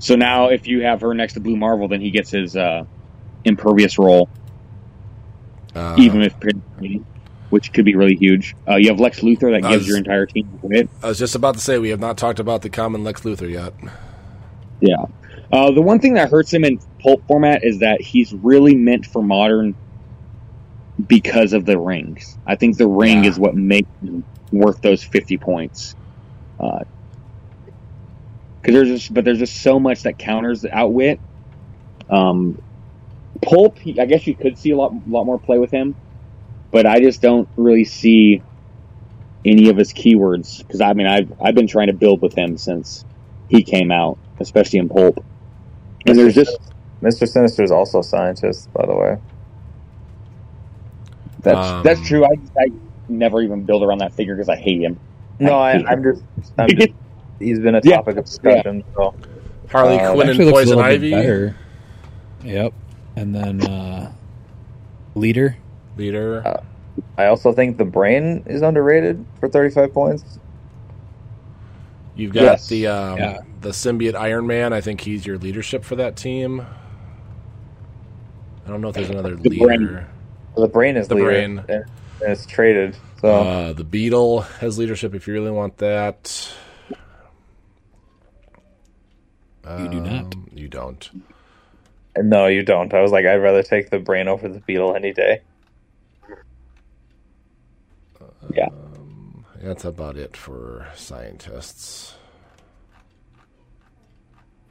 so 0.00 0.16
now, 0.16 0.48
if 0.48 0.66
you 0.66 0.82
have 0.82 1.00
her 1.02 1.14
next 1.14 1.34
to 1.34 1.40
Blue 1.40 1.56
Marvel, 1.56 1.86
then 1.88 2.00
he 2.00 2.10
gets 2.10 2.30
his 2.30 2.56
uh, 2.56 2.84
impervious 3.44 3.98
role, 3.98 4.28
Uh, 5.74 5.94
even 5.98 6.22
if 6.22 6.34
which 7.50 7.72
could 7.72 7.84
be 7.84 7.94
really 7.94 8.16
huge. 8.16 8.54
Uh, 8.68 8.76
you 8.76 8.88
have 8.88 8.98
Lex 9.00 9.20
Luthor 9.20 9.52
that 9.52 9.62
gives 9.62 9.78
was- 9.84 9.88
your 9.88 9.98
entire 9.98 10.26
team 10.26 10.48
wit. 10.62 10.88
I 11.02 11.08
was 11.08 11.18
just 11.18 11.34
about 11.34 11.54
to 11.54 11.60
say 11.60 11.78
we 11.78 11.90
have 11.90 12.00
not 12.00 12.16
talked 12.18 12.40
about 12.40 12.62
the 12.62 12.70
common 12.70 13.04
Lex 13.04 13.22
Luthor 13.22 13.50
yet. 13.50 13.72
Yeah. 14.80 15.04
Uh, 15.52 15.70
the 15.70 15.80
one 15.82 16.00
thing 16.00 16.14
that 16.14 16.28
hurts 16.30 16.52
him 16.52 16.64
in 16.64 16.78
pulp 17.00 17.22
format 17.28 17.62
is 17.64 17.78
that 17.78 18.00
he's 18.00 18.32
really 18.34 18.74
meant 18.74 19.06
for 19.06 19.22
modern 19.22 19.74
because 21.06 21.52
of 21.52 21.64
the 21.66 21.78
rings. 21.78 22.36
I 22.46 22.56
think 22.56 22.78
the 22.78 22.86
ring 22.88 23.24
Yeah. 23.24 23.30
is 23.30 23.38
what 23.38 23.54
makes 23.54 23.88
him 24.02 24.24
worth 24.50 24.80
those 24.82 25.04
fifty 25.04 25.36
points. 25.38 25.94
Because 26.58 26.86
there's 28.64 28.88
just, 28.88 29.14
but 29.14 29.24
there's 29.24 29.38
just 29.38 29.60
so 29.62 29.78
much 29.78 30.02
that 30.02 30.18
counters 30.18 30.62
the 30.62 30.76
outwit. 30.76 31.20
Um, 32.10 32.60
pulp, 33.42 33.78
I 34.00 34.06
guess 34.06 34.26
you 34.26 34.34
could 34.34 34.58
see 34.58 34.70
a 34.70 34.76
lot, 34.76 34.92
lot 35.08 35.24
more 35.24 35.38
play 35.38 35.58
with 35.58 35.70
him, 35.70 35.94
but 36.70 36.86
I 36.86 37.00
just 37.00 37.22
don't 37.22 37.48
really 37.56 37.84
see 37.84 38.42
any 39.44 39.68
of 39.68 39.76
his 39.76 39.92
keywords. 39.92 40.58
Because 40.58 40.80
I 40.80 40.92
mean, 40.92 41.06
I've 41.06 41.32
I've 41.42 41.54
been 41.54 41.66
trying 41.68 41.86
to 41.88 41.92
build 41.92 42.22
with 42.22 42.34
him 42.34 42.56
since 42.56 43.04
he 43.48 43.62
came 43.62 43.90
out, 43.90 44.18
especially 44.40 44.78
in 44.78 44.88
pulp. 44.88 45.24
And 46.06 46.18
there's 46.18 46.34
just 46.34 46.58
Mr. 47.02 47.28
Sinister 47.28 47.62
is 47.62 47.70
also 47.70 48.00
a 48.00 48.04
scientist, 48.04 48.72
by 48.72 48.86
the 48.86 48.94
way. 48.94 49.16
that's 51.40 51.70
Um, 51.72 51.82
that's 51.82 52.00
true. 52.06 52.24
I, 52.24 52.30
I 52.58 52.66
never 53.08 53.42
even 53.42 53.64
build 53.64 53.82
around 53.82 53.98
that 53.98 54.12
figure 54.14 54.34
because 54.34 54.48
I 54.48 54.56
hate 54.56 54.80
him. 54.80 54.98
No, 55.38 55.52
I 55.52 55.72
I, 55.72 55.78
hate 55.78 55.86
I'm 55.88 56.02
just, 56.02 56.24
I'm 56.58 56.68
just. 56.76 56.88
He's 57.38 57.58
been 57.60 57.74
a 57.74 57.82
Yeah. 57.84 57.96
topic 57.96 58.16
of 58.16 58.24
discussion. 58.24 58.82
So 58.96 59.14
Harley 59.70 59.96
Uh, 59.96 60.12
Quinn 60.14 60.28
Actually 60.30 60.46
and 60.46 60.46
looks 60.46 60.48
a 60.48 60.52
Poison 60.52 60.68
little 60.76 60.84
bit 60.84 60.92
Ivy 60.94 61.10
better. 61.10 61.56
Yep. 62.44 62.72
And 63.16 63.34
then 63.34 63.60
uh, 63.62 64.12
leader. 65.14 65.58
Leader. 65.96 66.46
Uh, 66.46 66.62
I 67.18 67.26
also 67.26 67.52
think 67.52 67.76
the 67.76 67.84
brain 67.84 68.42
is 68.46 68.62
underrated 68.62 69.24
for 69.40 69.48
35 69.48 69.92
points. 69.92 70.38
You've 72.14 72.32
got 72.32 72.42
yes. 72.42 72.68
the 72.68 72.86
um, 72.86 73.18
Yeah. 73.18 73.40
the 73.60 73.70
symbiote 73.70 74.14
Iron 74.14 74.46
Man. 74.46 74.72
I 74.72 74.80
think 74.80 75.02
he's 75.02 75.26
your 75.26 75.36
leadership 75.38 75.84
for 75.84 75.96
that 75.96 76.16
team. 76.16 76.60
I 78.64 78.68
don't 78.68 78.80
know 78.80 78.88
if 78.88 78.94
there's 78.94 79.10
another 79.10 79.36
The 79.36 79.50
leader. 79.50 79.66
brain. 79.66 80.06
The 80.56 80.68
brain 80.68 80.96
is 80.96 81.08
The 81.08 81.14
leader, 81.16 81.26
brain. 81.26 81.58
and, 81.68 81.70
and 81.70 81.84
it's 82.32 82.46
traded. 82.46 82.96
So 83.20 83.28
Uh, 83.28 83.72
the 83.74 83.84
Beetle 83.84 84.40
has 84.40 84.78
leadership 84.78 85.14
if 85.14 85.26
you 85.28 85.34
really 85.34 85.50
want 85.50 85.76
that. 85.78 86.50
You 89.78 89.88
do 89.88 90.00
not. 90.00 90.34
Um, 90.34 90.48
You 90.54 90.68
don't. 90.68 91.10
no, 92.16 92.46
you 92.46 92.62
don't. 92.62 92.94
I 92.94 93.02
was 93.02 93.10
like, 93.12 93.26
I'd 93.26 93.36
rather 93.42 93.62
take 93.62 93.90
the 93.90 93.98
brain 93.98 94.28
over 94.28 94.48
the 94.48 94.60
beetle 94.60 94.94
any 94.94 95.12
day. 95.12 95.40
Yeah. 98.56 98.68
That's 99.62 99.84
about 99.84 100.16
it 100.16 100.36
for 100.36 100.86
scientists. 100.94 102.14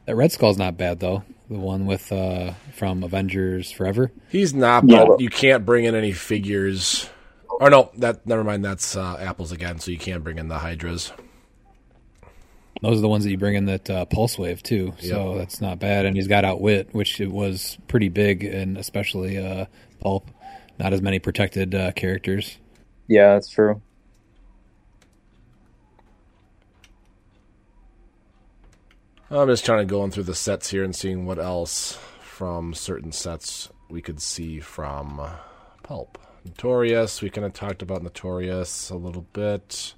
That 0.06 0.16
Red 0.16 0.32
Skull's 0.32 0.58
not 0.58 0.78
bad 0.78 1.00
though. 1.00 1.24
The 1.50 1.58
one 1.60 1.86
with 1.86 2.12
uh, 2.12 2.54
from 2.74 3.04
Avengers 3.04 3.72
Forever. 3.72 4.12
He's 4.30 4.54
not, 4.54 4.84
Yeah. 4.88 5.06
but 5.08 5.20
you 5.20 5.30
can't 5.30 5.66
bring 5.66 5.86
in 5.86 5.96
any 5.96 6.12
figures. 6.12 7.10
Or 7.60 7.70
no, 7.70 7.92
that 7.98 8.26
never 8.28 8.44
mind. 8.44 8.64
That's 8.66 8.96
uh, 8.96 9.18
apples 9.20 9.52
again. 9.52 9.80
So 9.80 9.92
you 9.92 9.98
can't 9.98 10.24
bring 10.24 10.38
in 10.38 10.48
the 10.48 10.60
Hydras. 10.60 11.12
Those 12.82 12.98
are 12.98 13.02
the 13.02 13.08
ones 13.08 13.24
that 13.24 13.32
you 13.32 13.38
bring 13.38 13.56
in 13.56 13.66
that 13.66 13.90
uh, 13.90 14.06
Pulse 14.06 14.38
Wave 14.38 14.62
too. 14.62 14.94
So 15.00 15.32
Yep. 15.32 15.40
that's 15.40 15.62
not 15.62 15.80
bad. 15.80 16.06
And 16.06 16.16
he's 16.16 16.28
got 16.28 16.44
Outwit, 16.46 16.90
which 16.94 17.20
it 17.22 17.32
was 17.32 17.78
pretty 17.88 18.10
big, 18.10 18.44
and 18.44 18.78
especially 18.78 19.38
uh, 19.38 19.66
Pulp. 20.02 20.30
Not 20.78 20.92
as 20.94 21.02
many 21.02 21.20
protected 21.20 21.74
uh, 21.74 21.94
characters. 21.94 22.58
Yeah, 23.08 23.34
that's 23.34 23.50
true. 23.50 23.82
I'm 29.30 29.48
just 29.48 29.66
trying 29.66 29.80
to 29.80 29.92
go 29.92 30.04
in 30.04 30.12
through 30.12 30.24
the 30.24 30.36
sets 30.36 30.70
here 30.70 30.84
and 30.84 30.96
seeing 30.96 31.26
what 31.26 31.40
else 31.40 31.98
from 32.22 32.74
certain 32.74 33.12
sets 33.12 33.70
we 33.90 34.02
could 34.02 34.22
see 34.22 34.60
from 34.60 35.20
uh, 35.20 35.32
Pulp. 35.84 36.18
Notorious, 36.46 37.22
we 37.22 37.30
kind 37.32 37.46
of 37.46 37.54
talked 37.54 37.82
about 37.82 38.04
Notorious 38.04 38.92
a 38.92 38.96
little 38.96 39.26
bit. 39.34 39.96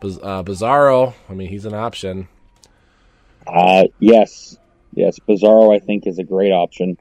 Biz- 0.00 0.18
uh, 0.20 0.42
Bizarro, 0.42 1.14
I 1.28 1.34
mean, 1.34 1.48
he's 1.48 1.64
an 1.64 1.74
option. 1.74 2.28
Uh, 3.46 3.84
yes, 4.00 4.56
yes. 4.94 5.18
Bizarro, 5.28 5.74
I 5.74 5.78
think, 5.78 6.06
is 6.06 6.18
a 6.18 6.24
great 6.24 6.52
option. 6.52 6.98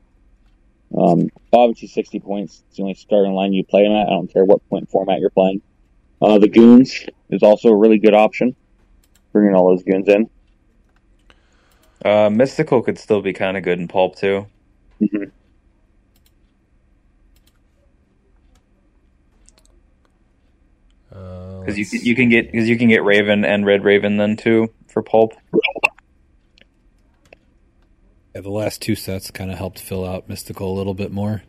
Um, 0.97 1.29
obviously, 1.51 1.87
sixty 1.87 2.19
points. 2.19 2.63
It's 2.67 2.77
the 2.77 2.83
only 2.83 2.93
starting 2.93 3.33
line 3.33 3.53
you 3.53 3.63
play 3.63 3.83
him 3.85 3.91
at. 3.93 4.07
I 4.07 4.11
don't 4.11 4.31
care 4.31 4.45
what 4.45 4.67
point 4.69 4.89
format 4.89 5.19
you're 5.19 5.29
playing. 5.31 5.61
Uh, 6.21 6.37
the 6.37 6.47
goons 6.47 7.05
is 7.29 7.43
also 7.43 7.69
a 7.69 7.75
really 7.75 7.97
good 7.99 8.13
option. 8.13 8.55
Bringing 9.31 9.55
all 9.55 9.69
those 9.69 9.83
goons 9.83 10.07
in. 10.07 10.29
Uh, 12.05 12.29
Mystical 12.29 12.81
could 12.81 12.99
still 12.99 13.21
be 13.21 13.33
kind 13.33 13.57
of 13.57 13.63
good 13.63 13.79
in 13.79 13.87
pulp 13.87 14.15
too. 14.15 14.45
Mhm. 15.01 15.31
Uh, 21.11 21.59
Because 21.61 21.77
you 21.77 21.99
you 22.01 22.15
can 22.15 22.29
get 22.29 22.51
because 22.51 22.67
you 22.67 22.77
can 22.77 22.89
get 22.89 23.03
Raven 23.03 23.45
and 23.45 23.65
Red 23.65 23.83
Raven 23.83 24.17
then 24.17 24.35
too 24.35 24.73
for 24.87 25.01
pulp. 25.01 25.33
Yeah, 28.33 28.41
the 28.41 28.49
last 28.49 28.81
two 28.81 28.95
sets 28.95 29.31
kind 29.31 29.51
of 29.51 29.57
helped 29.57 29.79
fill 29.79 30.05
out 30.05 30.27
Mystical 30.27 30.71
a 30.71 30.75
little 30.75 30.93
bit 30.93 31.11
more. 31.11 31.43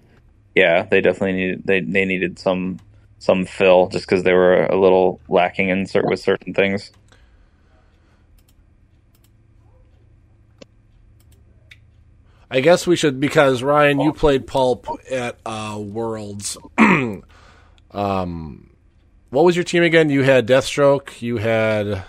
Yeah, 0.54 0.84
they 0.84 1.00
definitely 1.00 1.32
needed 1.32 1.62
they 1.64 1.80
they 1.80 2.04
needed 2.04 2.38
some 2.38 2.78
some 3.18 3.46
fill 3.46 3.88
just 3.88 4.06
because 4.06 4.22
they 4.22 4.34
were 4.34 4.66
a 4.66 4.78
little 4.78 5.20
lacking 5.28 5.70
in 5.70 5.86
cer- 5.86 6.06
with 6.06 6.20
certain 6.20 6.52
things. 6.54 6.92
I 12.50 12.60
guess 12.60 12.86
we 12.86 12.94
should 12.94 13.18
because 13.18 13.62
Ryan, 13.62 13.98
you 13.98 14.12
played 14.12 14.46
Pulp 14.46 14.86
at 15.10 15.38
uh, 15.44 15.76
Worlds. 15.80 16.56
um, 16.78 18.70
what 19.30 19.44
was 19.44 19.56
your 19.56 19.64
team 19.64 19.82
again? 19.82 20.10
You 20.10 20.22
had 20.22 20.46
Deathstroke. 20.46 21.20
You 21.20 21.38
had 21.38 22.04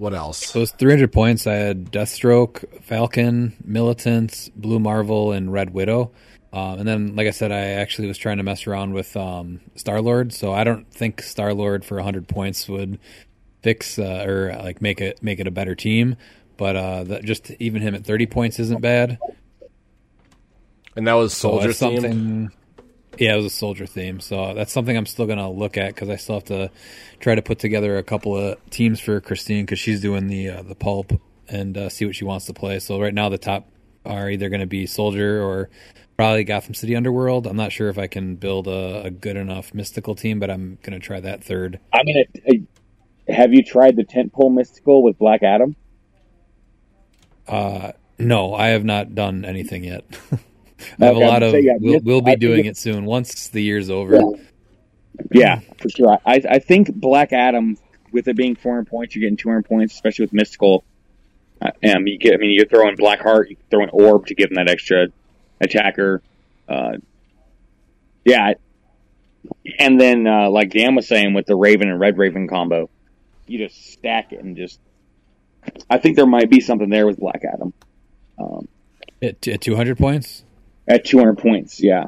what 0.00 0.14
else? 0.14 0.38
So 0.46 0.62
it's 0.62 0.72
300 0.72 1.12
points. 1.12 1.46
I 1.46 1.54
had 1.54 1.92
Deathstroke, 1.92 2.82
Falcon, 2.82 3.54
Militants, 3.62 4.48
Blue 4.56 4.78
Marvel, 4.78 5.32
and 5.32 5.52
Red 5.52 5.74
Widow. 5.74 6.10
Um, 6.54 6.80
and 6.80 6.88
then, 6.88 7.16
like 7.16 7.26
I 7.26 7.32
said, 7.32 7.52
I 7.52 7.60
actually 7.82 8.08
was 8.08 8.16
trying 8.16 8.38
to 8.38 8.42
mess 8.42 8.66
around 8.66 8.94
with 8.94 9.14
um, 9.14 9.60
Star 9.76 10.00
Lord. 10.00 10.32
So 10.32 10.54
I 10.54 10.64
don't 10.64 10.90
think 10.90 11.20
Star 11.20 11.52
Lord 11.52 11.84
for 11.84 11.96
100 11.96 12.26
points 12.28 12.66
would 12.66 12.98
fix 13.62 13.98
uh, 13.98 14.24
or 14.26 14.56
like 14.62 14.80
make 14.80 15.02
it 15.02 15.22
make 15.22 15.38
it 15.38 15.46
a 15.46 15.50
better 15.50 15.74
team. 15.74 16.16
But 16.56 16.76
uh, 16.76 17.04
that 17.04 17.24
just 17.24 17.50
even 17.60 17.82
him 17.82 17.94
at 17.94 18.04
30 18.04 18.26
points 18.26 18.58
isn't 18.58 18.80
bad. 18.80 19.18
And 20.96 21.06
that 21.06 21.12
was 21.12 21.34
So 21.34 21.50
Soldier 21.50 21.68
themed. 21.68 21.74
something. 21.74 22.52
Yeah, 23.20 23.34
it 23.34 23.36
was 23.36 23.44
a 23.44 23.50
soldier 23.50 23.84
theme, 23.84 24.18
so 24.18 24.54
that's 24.54 24.72
something 24.72 24.96
I'm 24.96 25.04
still 25.04 25.26
gonna 25.26 25.50
look 25.50 25.76
at 25.76 25.94
because 25.94 26.08
I 26.08 26.16
still 26.16 26.36
have 26.36 26.44
to 26.44 26.70
try 27.20 27.34
to 27.34 27.42
put 27.42 27.58
together 27.58 27.98
a 27.98 28.02
couple 28.02 28.34
of 28.34 28.58
teams 28.70 28.98
for 28.98 29.20
Christine 29.20 29.66
because 29.66 29.78
she's 29.78 30.00
doing 30.00 30.26
the 30.26 30.48
uh, 30.48 30.62
the 30.62 30.74
pulp 30.74 31.12
and 31.46 31.76
uh, 31.76 31.90
see 31.90 32.06
what 32.06 32.16
she 32.16 32.24
wants 32.24 32.46
to 32.46 32.54
play. 32.54 32.78
So 32.78 32.98
right 32.98 33.12
now 33.12 33.28
the 33.28 33.36
top 33.36 33.68
are 34.06 34.30
either 34.30 34.48
going 34.48 34.60
to 34.60 34.66
be 34.66 34.86
soldier 34.86 35.42
or 35.42 35.68
probably 36.16 36.44
Gotham 36.44 36.72
City 36.72 36.96
Underworld. 36.96 37.46
I'm 37.46 37.56
not 37.56 37.72
sure 37.72 37.90
if 37.90 37.98
I 37.98 38.06
can 38.06 38.36
build 38.36 38.66
a, 38.66 39.02
a 39.04 39.10
good 39.10 39.36
enough 39.36 39.74
mystical 39.74 40.14
team, 40.14 40.40
but 40.40 40.50
I'm 40.50 40.78
going 40.82 40.98
to 40.98 41.04
try 41.04 41.20
that 41.20 41.44
third. 41.44 41.78
I 41.92 42.02
mean, 42.04 42.16
it, 42.16 42.42
it, 42.44 43.34
have 43.34 43.52
you 43.52 43.62
tried 43.62 43.96
the 43.96 44.04
tentpole 44.04 44.52
mystical 44.54 45.02
with 45.02 45.18
Black 45.18 45.42
Adam? 45.42 45.76
Uh, 47.46 47.92
no, 48.18 48.54
I 48.54 48.68
have 48.68 48.84
not 48.84 49.14
done 49.14 49.44
anything 49.44 49.84
yet. 49.84 50.04
I 51.00 51.06
have 51.06 51.16
Okay, 51.16 51.24
a 51.24 51.28
lot 51.28 51.42
of. 51.42 51.54
yeah, 51.54 51.72
We'll, 51.78 52.00
we'll 52.00 52.20
be 52.22 52.32
think 52.32 52.40
doing 52.40 52.64
it- 52.66 52.76
soon 52.76 53.04
once 53.04 53.48
the 53.48 53.62
year's 53.62 53.90
over. 53.90 54.16
Yeah. 54.16 54.20
Yeah, 55.32 55.60
for 55.78 55.88
sure. 55.90 56.18
I, 56.24 56.40
I 56.48 56.58
think 56.60 56.94
Black 56.94 57.32
Adam, 57.34 57.76
with 58.10 58.26
it 58.28 58.36
being 58.36 58.56
400 58.56 58.86
points, 58.88 59.14
you're 59.14 59.20
getting 59.20 59.36
200 59.36 59.64
points, 59.66 59.92
especially 59.94 60.24
with 60.24 60.32
Mystical. 60.32 60.82
Uh, 61.60 61.70
um, 61.94 62.06
you 62.06 62.16
get, 62.18 62.32
I 62.32 62.36
mean, 62.38 62.52
you're 62.52 62.64
throwing 62.66 62.96
Black 62.96 63.20
Heart, 63.20 63.50
you 63.50 63.56
throw 63.70 63.82
an 63.82 63.90
Orb 63.92 64.26
to 64.28 64.34
give 64.34 64.50
him 64.50 64.54
that 64.54 64.70
extra 64.70 65.08
attacker. 65.60 66.22
Uh, 66.66 66.92
yeah. 68.24 68.54
And 69.78 70.00
then, 70.00 70.26
uh, 70.26 70.48
like 70.48 70.70
Dan 70.70 70.94
was 70.94 71.06
saying, 71.06 71.34
with 71.34 71.44
the 71.46 71.56
Raven 71.56 71.90
and 71.90 72.00
Red 72.00 72.16
Raven 72.16 72.48
combo, 72.48 72.88
you 73.46 73.58
just 73.58 73.92
stack 73.92 74.32
it 74.32 74.42
and 74.42 74.56
just. 74.56 74.78
I 75.90 75.98
think 75.98 76.16
there 76.16 76.26
might 76.26 76.48
be 76.48 76.60
something 76.60 76.88
there 76.88 77.06
with 77.06 77.18
Black 77.18 77.42
Adam. 77.50 77.74
Um, 78.38 78.68
At, 79.20 79.46
at 79.46 79.60
200 79.60 79.98
points. 79.98 80.44
At 80.90 81.04
200 81.04 81.38
points. 81.38 81.80
Yeah. 81.82 82.06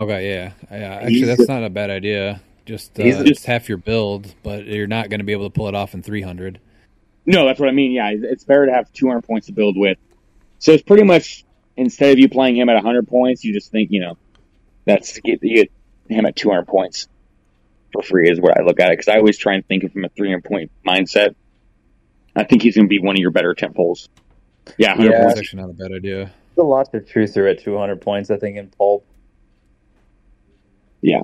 Okay, 0.00 0.28
yeah, 0.28 0.52
yeah. 0.70 0.94
Actually, 0.96 1.14
He's- 1.14 1.36
that's 1.36 1.48
not 1.48 1.62
a 1.64 1.70
bad 1.70 1.90
idea. 1.90 2.40
Just 2.66 2.98
uh, 2.98 3.02
He's 3.04 3.22
just 3.24 3.44
half 3.44 3.68
your 3.68 3.76
build, 3.78 4.34
but 4.42 4.64
you're 4.66 4.86
not 4.86 5.10
going 5.10 5.20
to 5.20 5.24
be 5.24 5.32
able 5.32 5.44
to 5.44 5.50
pull 5.54 5.68
it 5.68 5.74
off 5.74 5.92
in 5.94 6.02
300. 6.02 6.58
No, 7.26 7.44
that's 7.46 7.60
what 7.60 7.68
I 7.68 7.72
mean. 7.72 7.92
Yeah, 7.92 8.10
it's 8.14 8.44
better 8.44 8.66
to 8.66 8.72
have 8.72 8.90
200 8.92 9.22
points 9.22 9.46
to 9.48 9.52
build 9.52 9.76
with. 9.76 9.98
So 10.58 10.72
it's 10.72 10.82
pretty 10.82 11.02
much 11.04 11.44
instead 11.76 12.12
of 12.12 12.18
you 12.18 12.28
playing 12.28 12.56
him 12.56 12.68
at 12.70 12.74
100 12.74 13.06
points, 13.06 13.44
you 13.44 13.52
just 13.52 13.70
think 13.70 13.90
you 13.90 14.00
know 14.00 14.16
that's 14.86 15.18
get, 15.20 15.42
you 15.42 15.56
get 15.56 15.72
him 16.08 16.24
at 16.26 16.36
200 16.36 16.66
points 16.66 17.06
for 17.92 18.02
free 18.02 18.30
is 18.30 18.40
what 18.40 18.58
I 18.58 18.62
look 18.64 18.80
at 18.80 18.88
it 18.88 18.92
because 18.98 19.08
I 19.08 19.18
always 19.18 19.36
try 19.38 19.54
and 19.54 19.66
think 19.66 19.84
of 19.84 19.92
him 19.94 20.04
a 20.04 20.08
300 20.08 20.42
point 20.44 20.70
mindset. 20.86 21.34
I 22.34 22.44
think 22.44 22.62
he's 22.62 22.74
going 22.76 22.86
to 22.86 22.90
be 22.90 22.98
one 22.98 23.14
of 23.16 23.20
your 23.20 23.30
better 23.30 23.54
tent 23.54 23.74
poles. 23.76 24.08
Yeah, 24.78 24.90
100 24.92 25.10
Yeah. 25.10 25.18
That's 25.18 25.24
points. 25.34 25.40
actually 25.40 25.62
not 25.62 25.70
a 25.70 25.74
bad 25.74 25.92
idea. 25.92 26.32
There's 26.54 26.64
a 26.64 26.68
lot 26.68 26.94
of 26.94 27.08
truth 27.08 27.36
at 27.36 27.60
200 27.60 28.00
points, 28.00 28.30
I 28.30 28.36
think, 28.36 28.56
in 28.56 28.68
pulp. 28.68 29.04
Yeah. 31.00 31.22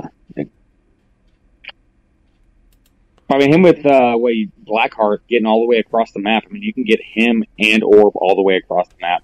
I 3.31 3.39
mean, 3.39 3.53
him 3.53 3.63
with 3.63 3.87
uh, 3.87 4.17
way 4.19 4.49
Blackheart 4.67 5.19
getting 5.29 5.47
all 5.47 5.61
the 5.61 5.67
way 5.67 5.79
across 5.79 6.11
the 6.11 6.19
map. 6.19 6.43
I 6.49 6.53
mean, 6.53 6.63
you 6.63 6.75
can 6.75 6.83
get 6.83 7.01
him 7.01 7.45
and 7.61 7.85
Orb 7.85 8.15
all 8.17 8.35
the 8.35 8.43
way 8.43 8.57
across 8.57 8.89
the 8.89 8.97
map 9.01 9.23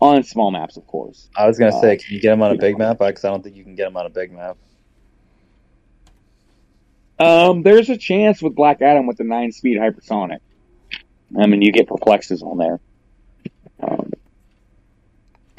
on 0.00 0.24
small 0.24 0.50
maps, 0.50 0.76
of 0.76 0.86
course. 0.88 1.28
I 1.36 1.46
was 1.46 1.56
gonna 1.56 1.74
Uh, 1.76 1.80
say, 1.80 1.96
can 1.96 2.12
you 2.14 2.20
get 2.20 2.32
him 2.32 2.42
on 2.42 2.50
a 2.50 2.58
big 2.58 2.76
map? 2.76 2.98
Because 2.98 3.24
I 3.24 3.30
don't 3.30 3.44
think 3.44 3.54
you 3.54 3.62
can 3.62 3.76
get 3.76 3.86
him 3.86 3.96
on 3.96 4.04
a 4.04 4.10
big 4.10 4.32
map. 4.32 4.56
Um, 7.20 7.62
there's 7.62 7.88
a 7.88 7.96
chance 7.96 8.42
with 8.42 8.54
Black 8.56 8.82
Adam 8.82 9.06
with 9.06 9.16
the 9.16 9.24
nine 9.24 9.52
speed 9.52 9.78
hypersonic. 9.78 10.40
I 11.38 11.46
mean, 11.46 11.62
you 11.62 11.72
get 11.72 11.86
perplexes 11.86 12.42
on 12.42 12.58
there. 12.58 12.80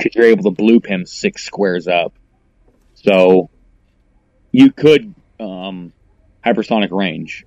Um, 0.07 0.09
cause 0.09 0.15
you're 0.15 0.25
able 0.31 0.43
to 0.53 0.61
bloop 0.61 0.85
him 0.85 1.05
six 1.05 1.43
squares 1.43 1.87
up. 1.87 2.13
So, 2.95 3.49
you 4.51 4.71
could, 4.71 5.13
um, 5.39 5.93
hypersonic 6.45 6.91
range. 6.91 7.45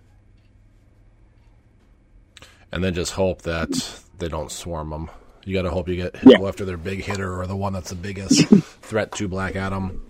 and 2.72 2.84
then 2.84 2.94
just 2.94 3.12
hope 3.12 3.42
that 3.42 4.00
they 4.18 4.28
don't 4.28 4.50
swarm 4.50 4.90
them. 4.90 5.10
You 5.44 5.54
got 5.54 5.62
to 5.62 5.70
hope 5.70 5.88
you 5.88 5.96
get 5.96 6.14
Yeah. 6.24 6.38
go 6.38 6.46
after 6.46 6.64
their 6.64 6.76
big 6.76 7.02
hitter 7.02 7.40
or 7.40 7.46
the 7.46 7.56
one 7.56 7.72
that's 7.72 7.90
the 7.90 7.96
biggest 7.96 8.46
threat 8.82 9.10
to 9.16 9.26
Black 9.26 9.56
Adam. 9.56 10.06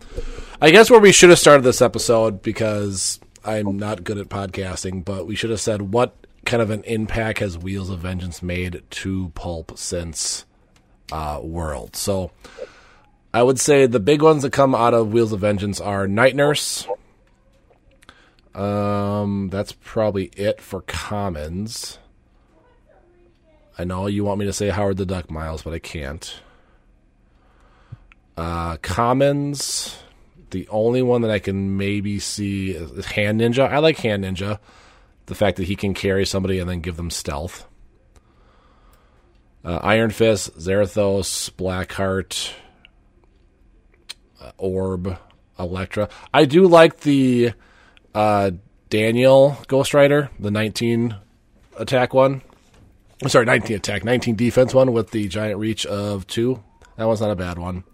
I 0.60 0.70
guess 0.70 0.90
where 0.90 1.00
we 1.00 1.12
should 1.12 1.30
have 1.30 1.38
started 1.38 1.62
this 1.62 1.80
episode 1.80 2.42
because 2.42 3.18
I'm 3.44 3.78
not 3.78 4.04
good 4.04 4.18
at 4.18 4.28
podcasting, 4.28 5.04
but 5.06 5.26
we 5.26 5.36
should 5.36 5.48
have 5.50 5.60
said 5.60 5.92
what 5.94 6.14
kind 6.44 6.62
of 6.62 6.68
an 6.70 6.82
impact 6.84 7.38
has 7.38 7.56
Wheels 7.56 7.88
of 7.88 8.00
Vengeance 8.00 8.42
made 8.42 8.82
to 8.90 9.30
Pulp 9.34 9.78
since 9.78 10.44
uh, 11.12 11.40
World. 11.42 11.96
So 11.96 12.30
I 13.32 13.42
would 13.42 13.60
say 13.60 13.86
the 13.86 14.00
big 14.00 14.22
ones 14.22 14.42
that 14.42 14.52
come 14.52 14.74
out 14.74 14.94
of 14.94 15.12
Wheels 15.12 15.32
of 15.32 15.40
Vengeance 15.40 15.80
are 15.80 16.08
Night 16.08 16.34
Nurse. 16.34 16.86
Um, 18.54 19.48
that's 19.50 19.72
probably 19.72 20.26
it 20.36 20.60
for 20.60 20.82
commons. 20.82 21.98
I 23.78 23.84
know 23.84 24.08
you 24.08 24.24
want 24.24 24.40
me 24.40 24.46
to 24.46 24.52
say 24.52 24.68
Howard 24.68 24.96
the 24.96 25.06
Duck 25.06 25.30
Miles, 25.30 25.62
but 25.62 25.72
I 25.72 25.78
can't. 25.78 26.40
Uh, 28.36 28.76
commons, 28.78 29.96
the 30.50 30.66
only 30.68 31.02
one 31.02 31.22
that 31.22 31.30
I 31.30 31.38
can 31.38 31.76
maybe 31.76 32.18
see 32.18 32.72
is 32.72 33.06
Hand 33.06 33.40
Ninja. 33.40 33.70
I 33.70 33.78
like 33.78 33.98
Hand 33.98 34.24
Ninja. 34.24 34.58
The 35.26 35.34
fact 35.34 35.58
that 35.58 35.64
he 35.64 35.76
can 35.76 35.94
carry 35.94 36.26
somebody 36.26 36.58
and 36.58 36.68
then 36.68 36.80
give 36.80 36.96
them 36.96 37.10
stealth. 37.10 37.66
Uh, 39.64 39.78
Iron 39.82 40.10
Fist, 40.10 40.56
Zarathos, 40.58 41.50
Blackheart, 41.52 42.52
uh, 44.40 44.52
Orb, 44.56 45.18
Elektra. 45.58 46.08
I 46.32 46.46
do 46.46 46.66
like 46.66 47.00
the 47.00 47.52
uh, 48.14 48.52
Daniel 48.88 49.58
Ghost 49.68 49.92
Rider, 49.92 50.30
the 50.38 50.50
19 50.50 51.14
attack 51.78 52.14
one. 52.14 52.40
I'm 53.22 53.28
sorry, 53.28 53.44
19 53.44 53.76
attack, 53.76 54.02
19 54.02 54.34
defense 54.34 54.72
one 54.72 54.92
with 54.92 55.10
the 55.10 55.28
giant 55.28 55.58
reach 55.58 55.84
of 55.84 56.26
two. 56.26 56.62
That 56.96 57.04
one's 57.06 57.20
not 57.20 57.30
a 57.30 57.36
bad 57.36 57.58
one. 57.58 57.84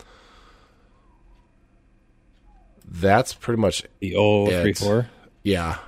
That's 2.89 3.35
pretty 3.35 3.61
much 3.61 3.83
The 3.99 4.15
O 4.17 4.49
Yeah, 4.49 4.63
three 4.63 4.73
four. 4.73 5.09
yeah. 5.43 5.79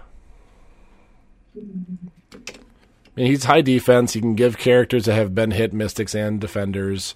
I 3.19 3.23
mean, 3.23 3.31
he's 3.33 3.45
high 3.45 3.63
defense. 3.63 4.13
He 4.13 4.21
can 4.21 4.37
give 4.37 4.59
characters 4.59 5.07
that 5.07 5.15
have 5.15 5.35
been 5.35 5.51
hit 5.51 5.73
mystics 5.73 6.15
and 6.15 6.41
defenders. 6.41 7.15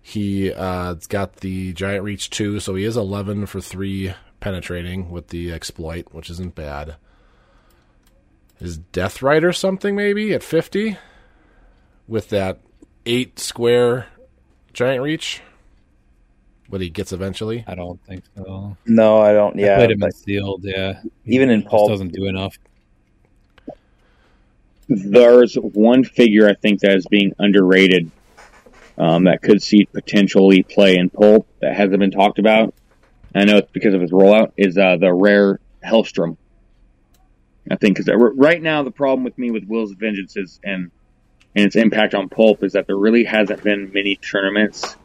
He 0.00 0.52
uh, 0.52 0.94
has 0.94 1.08
got 1.08 1.38
the 1.38 1.72
giant 1.72 2.04
reach 2.04 2.30
two, 2.30 2.60
so 2.60 2.76
he 2.76 2.84
is 2.84 2.96
eleven 2.96 3.46
for 3.46 3.60
three 3.60 4.14
penetrating 4.38 5.10
with 5.10 5.28
the 5.28 5.52
exploit, 5.52 6.06
which 6.12 6.30
isn't 6.30 6.54
bad. 6.54 6.94
Is 8.60 8.78
Death 8.78 9.20
Right 9.20 9.42
or 9.42 9.52
something 9.52 9.96
maybe 9.96 10.32
at 10.32 10.44
fifty 10.44 10.96
with 12.06 12.28
that 12.28 12.60
eight 13.04 13.40
square 13.40 14.06
giant 14.72 15.02
reach? 15.02 15.42
What 16.68 16.80
he 16.80 16.88
gets 16.88 17.12
eventually. 17.12 17.64
I 17.66 17.74
don't 17.74 18.00
think 18.04 18.22
so. 18.36 18.76
No, 18.86 19.20
I 19.20 19.32
don't. 19.32 19.58
I 19.58 19.62
Yeah, 19.64 19.76
played 19.78 19.90
him 19.90 19.98
but 19.98 20.06
in 20.06 20.12
sealed. 20.12 20.60
Yeah, 20.62 21.00
even 21.24 21.50
in 21.50 21.62
just 21.62 21.70
pulp, 21.72 21.90
doesn't 21.90 22.12
do 22.12 22.26
enough. 22.26 22.56
There's 24.88 25.54
one 25.54 26.04
figure 26.04 26.48
I 26.48 26.54
think 26.54 26.80
that 26.80 26.96
is 26.96 27.06
being 27.06 27.32
underrated 27.38 28.10
um, 28.98 29.24
that 29.24 29.42
could 29.42 29.62
see 29.62 29.84
potentially 29.84 30.62
play 30.62 30.96
in 30.96 31.10
Pulp 31.10 31.46
that 31.60 31.74
hasn't 31.74 31.98
been 31.98 32.10
talked 32.10 32.38
about. 32.38 32.74
I 33.34 33.44
know 33.44 33.58
it's 33.58 33.70
because 33.70 33.94
of 33.94 34.00
his 34.00 34.10
rollout. 34.10 34.52
Is 34.56 34.76
uh, 34.76 34.96
the 35.00 35.12
rare 35.12 35.60
Hellstrom? 35.84 36.36
I 37.70 37.76
think 37.76 37.96
because 37.96 38.12
right 38.34 38.60
now 38.60 38.82
the 38.82 38.90
problem 38.90 39.24
with 39.24 39.38
me 39.38 39.50
with 39.50 39.64
Will's 39.64 39.92
Vengeance 39.92 40.36
is 40.36 40.60
and 40.64 40.90
and 41.54 41.66
its 41.66 41.76
impact 41.76 42.14
on 42.14 42.28
Pulp 42.28 42.64
is 42.64 42.72
that 42.72 42.86
there 42.86 42.96
really 42.96 43.24
hasn't 43.24 43.62
been 43.62 43.92
many 43.92 44.16
tournaments, 44.16 44.96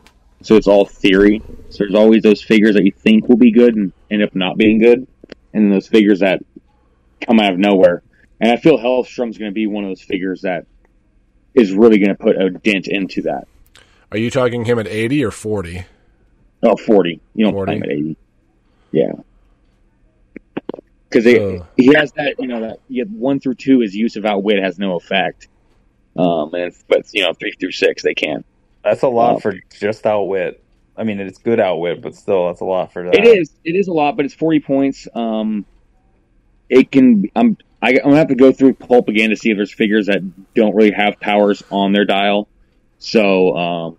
so 0.41 0.55
it's 0.55 0.67
all 0.67 0.85
theory. 0.85 1.41
So 1.69 1.77
there's 1.79 1.95
always 1.95 2.23
those 2.23 2.41
figures 2.41 2.75
that 2.75 2.83
you 2.83 2.91
think 2.91 3.27
will 3.27 3.37
be 3.37 3.51
good 3.51 3.75
and 3.75 3.93
end 4.09 4.23
up 4.23 4.33
not 4.33 4.57
being 4.57 4.79
good, 4.79 5.07
and 5.53 5.71
those 5.71 5.87
figures 5.87 6.21
that 6.21 6.41
come 7.21 7.39
out 7.39 7.53
of 7.53 7.59
nowhere. 7.59 8.01
And 8.39 8.51
I 8.51 8.57
feel 8.57 8.77
Hellstrom's 8.77 9.37
going 9.37 9.51
to 9.51 9.55
be 9.55 9.67
one 9.67 9.83
of 9.83 9.89
those 9.89 10.01
figures 10.01 10.41
that 10.41 10.65
is 11.55 11.71
really 11.71 11.97
going 11.97 12.09
to 12.09 12.15
put 12.15 12.39
a 12.39 12.49
dent 12.51 12.87
into 12.87 13.23
that. 13.23 13.47
Are 14.11 14.17
you 14.17 14.29
talking 14.29 14.65
him 14.65 14.79
at 14.79 14.87
eighty 14.87 15.23
or 15.25 15.31
forty? 15.31 15.85
Oh, 16.63 16.75
40. 16.75 17.19
You 17.35 17.45
don't 17.45 17.53
40? 17.53 17.65
play 17.69 17.75
him 17.77 17.83
at 17.83 17.89
80. 17.91 18.17
Yeah. 18.91 19.11
Because 21.09 21.25
Uh. 21.27 21.65
he 21.77 21.93
has 21.93 22.11
that, 22.13 22.35
you 22.39 22.47
know, 22.47 22.61
that 22.61 22.79
you 22.89 23.03
have 23.03 23.11
one 23.11 23.39
through 23.39 23.55
two, 23.55 23.79
his 23.79 23.95
use 23.95 24.15
of 24.15 24.25
outwit 24.25 24.61
has 24.61 24.79
no 24.79 24.95
effect. 24.95 25.47
Um, 26.17 26.53
and 26.55 26.73
but 26.87 27.05
you 27.13 27.23
know, 27.23 27.33
three 27.33 27.53
through 27.59 27.71
six, 27.71 28.01
they 28.03 28.15
can. 28.15 28.43
that's 28.83 29.03
a 29.03 29.07
lot 29.07 29.33
Wow. 29.35 29.39
for 29.39 29.53
just 29.79 30.05
outwit. 30.05 30.63
I 30.97 31.03
mean, 31.03 31.19
it's 31.19 31.37
good 31.37 31.59
outwit, 31.59 32.01
but 32.01 32.15
still, 32.15 32.47
that's 32.47 32.61
a 32.61 32.65
lot 32.65 32.91
for 32.91 33.03
that. 33.03 33.13
It 33.13 33.27
is, 33.27 33.51
it 33.63 33.75
is 33.75 33.87
a 33.87 33.93
lot, 33.93 34.15
but 34.17 34.25
it's 34.25 34.33
40 34.33 34.61
points. 34.61 35.07
Um, 35.13 35.63
it 36.69 36.91
can, 36.91 37.25
I'm, 37.35 37.55
I, 37.81 37.89
I'm 37.91 37.97
gonna 38.03 38.15
have 38.17 38.29
to 38.29 38.35
go 38.35 38.51
through 38.51 38.75
pulp 38.75 39.07
again 39.09 39.29
to 39.29 39.35
see 39.35 39.51
if 39.51 39.57
there's 39.57 39.73
figures 39.73 40.07
that 40.07 40.21
don't 40.55 40.75
really 40.75 40.91
have 40.91 41.19
powers 41.19 41.63
on 41.69 41.93
their 41.93 42.05
dial. 42.05 42.49
So, 42.99 43.55
um, 43.55 43.97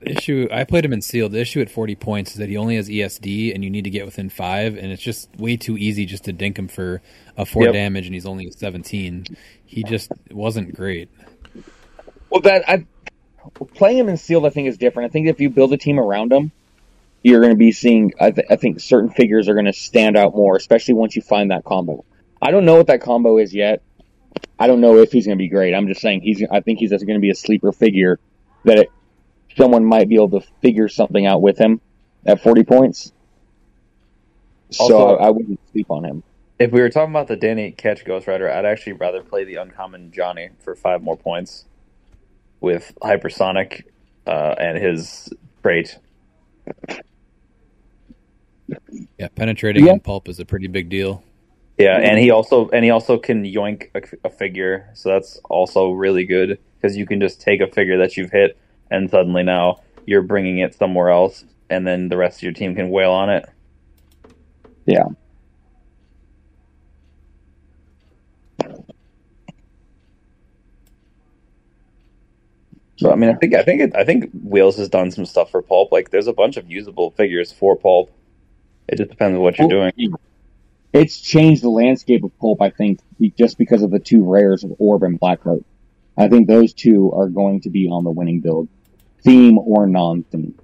The 0.00 0.12
issue 0.12 0.48
I 0.52 0.64
played 0.64 0.84
him 0.84 0.92
in 0.92 1.00
sealed. 1.00 1.32
The 1.32 1.40
issue 1.40 1.60
at 1.60 1.70
forty 1.70 1.94
points 1.94 2.32
is 2.32 2.36
that 2.38 2.48
he 2.48 2.56
only 2.56 2.76
has 2.76 2.88
ESD, 2.88 3.54
and 3.54 3.64
you 3.64 3.70
need 3.70 3.84
to 3.84 3.90
get 3.90 4.04
within 4.04 4.28
five, 4.30 4.76
and 4.76 4.92
it's 4.92 5.02
just 5.02 5.34
way 5.36 5.56
too 5.56 5.78
easy 5.78 6.04
just 6.06 6.24
to 6.24 6.32
dink 6.32 6.58
him 6.58 6.68
for 6.68 7.00
a 7.36 7.46
four 7.46 7.66
Yep. 7.66 7.72
damage, 7.72 8.06
and 8.06 8.14
he's 8.14 8.26
only 8.26 8.46
a 8.48 8.52
seventeen. 8.52 9.28
He 9.64 9.82
just 9.84 10.10
wasn't 10.30 10.74
great. 10.74 11.08
Well, 12.30 12.40
that 12.42 12.68
I 12.68 12.86
playing 13.74 13.98
him 13.98 14.08
in 14.08 14.16
sealed, 14.16 14.44
I 14.46 14.50
think 14.50 14.68
is 14.68 14.76
different. 14.78 15.10
I 15.10 15.12
think 15.12 15.28
if 15.28 15.40
you 15.40 15.50
build 15.50 15.72
a 15.72 15.76
team 15.78 15.98
around 15.98 16.32
him, 16.32 16.52
you're 17.22 17.40
going 17.40 17.52
to 17.52 17.58
be 17.58 17.72
seeing. 17.72 18.12
I, 18.20 18.30
th- 18.30 18.46
I 18.50 18.56
think 18.56 18.80
certain 18.80 19.10
figures 19.10 19.48
are 19.48 19.54
going 19.54 19.66
to 19.66 19.72
stand 19.72 20.16
out 20.16 20.34
more, 20.34 20.56
especially 20.56 20.94
once 20.94 21.14
you 21.16 21.22
find 21.22 21.50
that 21.50 21.64
combo. 21.64 22.04
I 22.40 22.50
don't 22.50 22.64
know 22.64 22.76
what 22.76 22.88
that 22.88 23.00
combo 23.00 23.38
is 23.38 23.54
yet. 23.54 23.82
I 24.58 24.66
don't 24.66 24.80
know 24.80 24.96
if 24.98 25.12
he's 25.12 25.26
going 25.26 25.38
to 25.38 25.42
be 25.42 25.48
great. 25.48 25.74
I'm 25.74 25.86
just 25.86 26.00
saying 26.00 26.22
he's. 26.22 26.42
I 26.50 26.60
think 26.60 26.78
he's 26.78 26.90
just 26.90 27.06
going 27.06 27.18
to 27.18 27.20
be 27.20 27.30
a 27.30 27.34
sleeper 27.34 27.72
figure 27.72 28.18
that 28.64 28.78
it, 28.78 28.88
someone 29.56 29.84
might 29.84 30.08
be 30.08 30.16
able 30.16 30.40
to 30.40 30.46
figure 30.60 30.88
something 30.88 31.26
out 31.26 31.42
with 31.42 31.58
him 31.58 31.80
at 32.26 32.42
40 32.42 32.64
points. 32.64 33.12
So 34.70 34.84
Also- 34.84 35.16
I, 35.16 35.26
I 35.26 35.30
wouldn't 35.30 35.60
sleep 35.72 35.90
on 35.90 36.04
him. 36.04 36.22
If 36.58 36.70
we 36.70 36.80
were 36.80 36.90
talking 36.90 37.12
about 37.12 37.26
the 37.26 37.34
Danny 37.36 37.72
Ketch 37.72 38.04
Ghost 38.04 38.28
Rider, 38.28 38.48
I'd 38.48 38.64
actually 38.64 38.92
rather 38.92 39.20
play 39.22 39.42
the 39.42 39.56
uncommon 39.56 40.12
Johnny 40.12 40.50
for 40.60 40.76
five 40.76 41.02
more 41.02 41.16
points 41.16 41.64
with 42.60 42.92
hypersonic 43.02 43.82
uh, 44.28 44.54
and 44.58 44.78
his 44.78 45.28
trait. 45.62 45.98
Yeah, 49.22 49.28
penetrating 49.36 49.86
Yeah. 49.86 49.92
in 49.92 50.00
pulp 50.00 50.28
is 50.28 50.40
a 50.40 50.44
pretty 50.44 50.66
big 50.66 50.88
deal. 50.88 51.22
Yeah, 51.78 51.96
and 51.96 52.18
he 52.18 52.32
also 52.32 52.68
and 52.70 52.84
he 52.84 52.90
also 52.90 53.18
can 53.18 53.44
yoink 53.44 53.88
a, 53.94 54.26
a 54.26 54.28
figure, 54.28 54.90
so 54.94 55.10
that's 55.10 55.38
also 55.48 55.92
really 55.92 56.24
good 56.24 56.58
because 56.74 56.96
you 56.96 57.06
can 57.06 57.20
just 57.20 57.40
take 57.40 57.60
a 57.60 57.68
figure 57.68 57.98
that 57.98 58.16
you've 58.16 58.32
hit 58.32 58.58
and 58.90 59.08
suddenly 59.08 59.44
now 59.44 59.80
you're 60.06 60.22
bringing 60.22 60.58
it 60.58 60.74
somewhere 60.74 61.10
else, 61.10 61.44
and 61.70 61.86
then 61.86 62.08
the 62.08 62.16
rest 62.16 62.38
of 62.40 62.42
your 62.42 62.52
team 62.52 62.74
can 62.74 62.90
wail 62.90 63.12
on 63.12 63.30
it. 63.30 63.48
Yeah. 64.86 65.04
So 72.96 73.12
I 73.12 73.14
mean, 73.14 73.30
I 73.30 73.34
think 73.34 73.54
I 73.54 73.62
think 73.62 73.82
it, 73.82 73.94
I 73.94 74.02
think 74.04 74.32
Wheels 74.32 74.78
has 74.78 74.88
done 74.88 75.12
some 75.12 75.26
stuff 75.26 75.52
for 75.52 75.62
Pulp. 75.62 75.92
Like, 75.92 76.10
there's 76.10 76.26
a 76.26 76.32
bunch 76.32 76.56
of 76.56 76.68
usable 76.68 77.12
figures 77.12 77.52
for 77.52 77.76
Pulp. 77.76 78.10
It 78.92 78.98
just 78.98 79.10
depends 79.10 79.36
on 79.36 79.42
what 79.42 79.58
you're 79.58 79.68
doing. 79.68 79.92
It's 80.92 81.18
changed 81.18 81.62
the 81.62 81.70
landscape 81.70 82.22
of 82.24 82.38
pulp, 82.38 82.60
I 82.60 82.68
think, 82.68 83.00
just 83.38 83.56
because 83.56 83.82
of 83.82 83.90
the 83.90 83.98
two 83.98 84.22
rares 84.22 84.64
of 84.64 84.74
Orb 84.78 85.02
and 85.02 85.18
Blackheart. 85.18 85.64
I 86.18 86.28
think 86.28 86.46
those 86.46 86.74
two 86.74 87.10
are 87.12 87.28
going 87.28 87.62
to 87.62 87.70
be 87.70 87.88
on 87.88 88.04
the 88.04 88.10
winning 88.10 88.40
build, 88.40 88.68
theme 89.24 89.56
or 89.56 89.86
non-theme. 89.86 90.58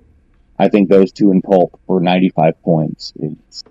I 0.58 0.68
think 0.68 0.90
those 0.90 1.10
two 1.10 1.30
in 1.30 1.40
pulp 1.40 1.80
for 1.86 2.00
95 2.00 2.60
points 2.62 3.14
is 3.16 3.64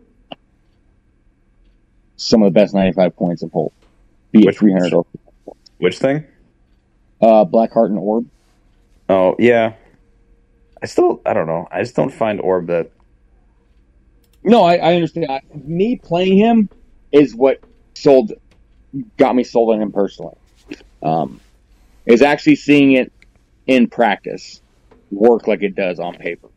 some 2.16 2.42
of 2.42 2.52
the 2.52 2.60
best 2.60 2.74
95 2.74 3.16
points 3.16 3.44
of 3.44 3.52
pulp. 3.52 3.74
Be 4.32 4.40
it 4.40 4.46
Which- 4.48 4.58
300 4.58 4.94
or 4.94 5.06
Which 5.78 6.00
thing? 6.00 6.24
uh, 7.22 7.46
Blackheart 7.46 7.88
and 7.90 8.00
Orb. 8.00 8.28
Oh 9.10 9.36
yeah. 9.38 9.74
I 10.82 10.88
still 10.88 11.22
I 11.26 11.34
don't 11.34 11.46
know. 11.48 11.68
I 11.72 11.82
just 11.82 11.96
don't 11.96 12.12
find 12.14 12.42
Orb 12.42 12.68
that. 12.68 12.90
No, 14.48 14.64
I, 14.64 14.78
I 14.78 14.96
understand. 14.96 15.28
I, 15.30 15.42
me 15.54 15.98
playing 15.98 16.38
him 16.38 16.70
is 17.12 17.36
what 17.36 17.62
sold, 17.96 18.34
got 19.18 19.36
me 19.36 19.44
sold 19.44 19.76
on 19.76 19.82
him 19.82 19.92
personally. 19.92 20.36
Um, 21.04 21.42
is 22.06 22.22
actually 22.22 22.56
seeing 22.56 22.94
it 22.94 23.12
in 23.68 23.88
practice 23.88 24.62
work 25.12 25.48
like 25.48 25.64
it 25.64 25.76
does 25.76 26.00
on 26.00 26.16
paper. 26.16 26.48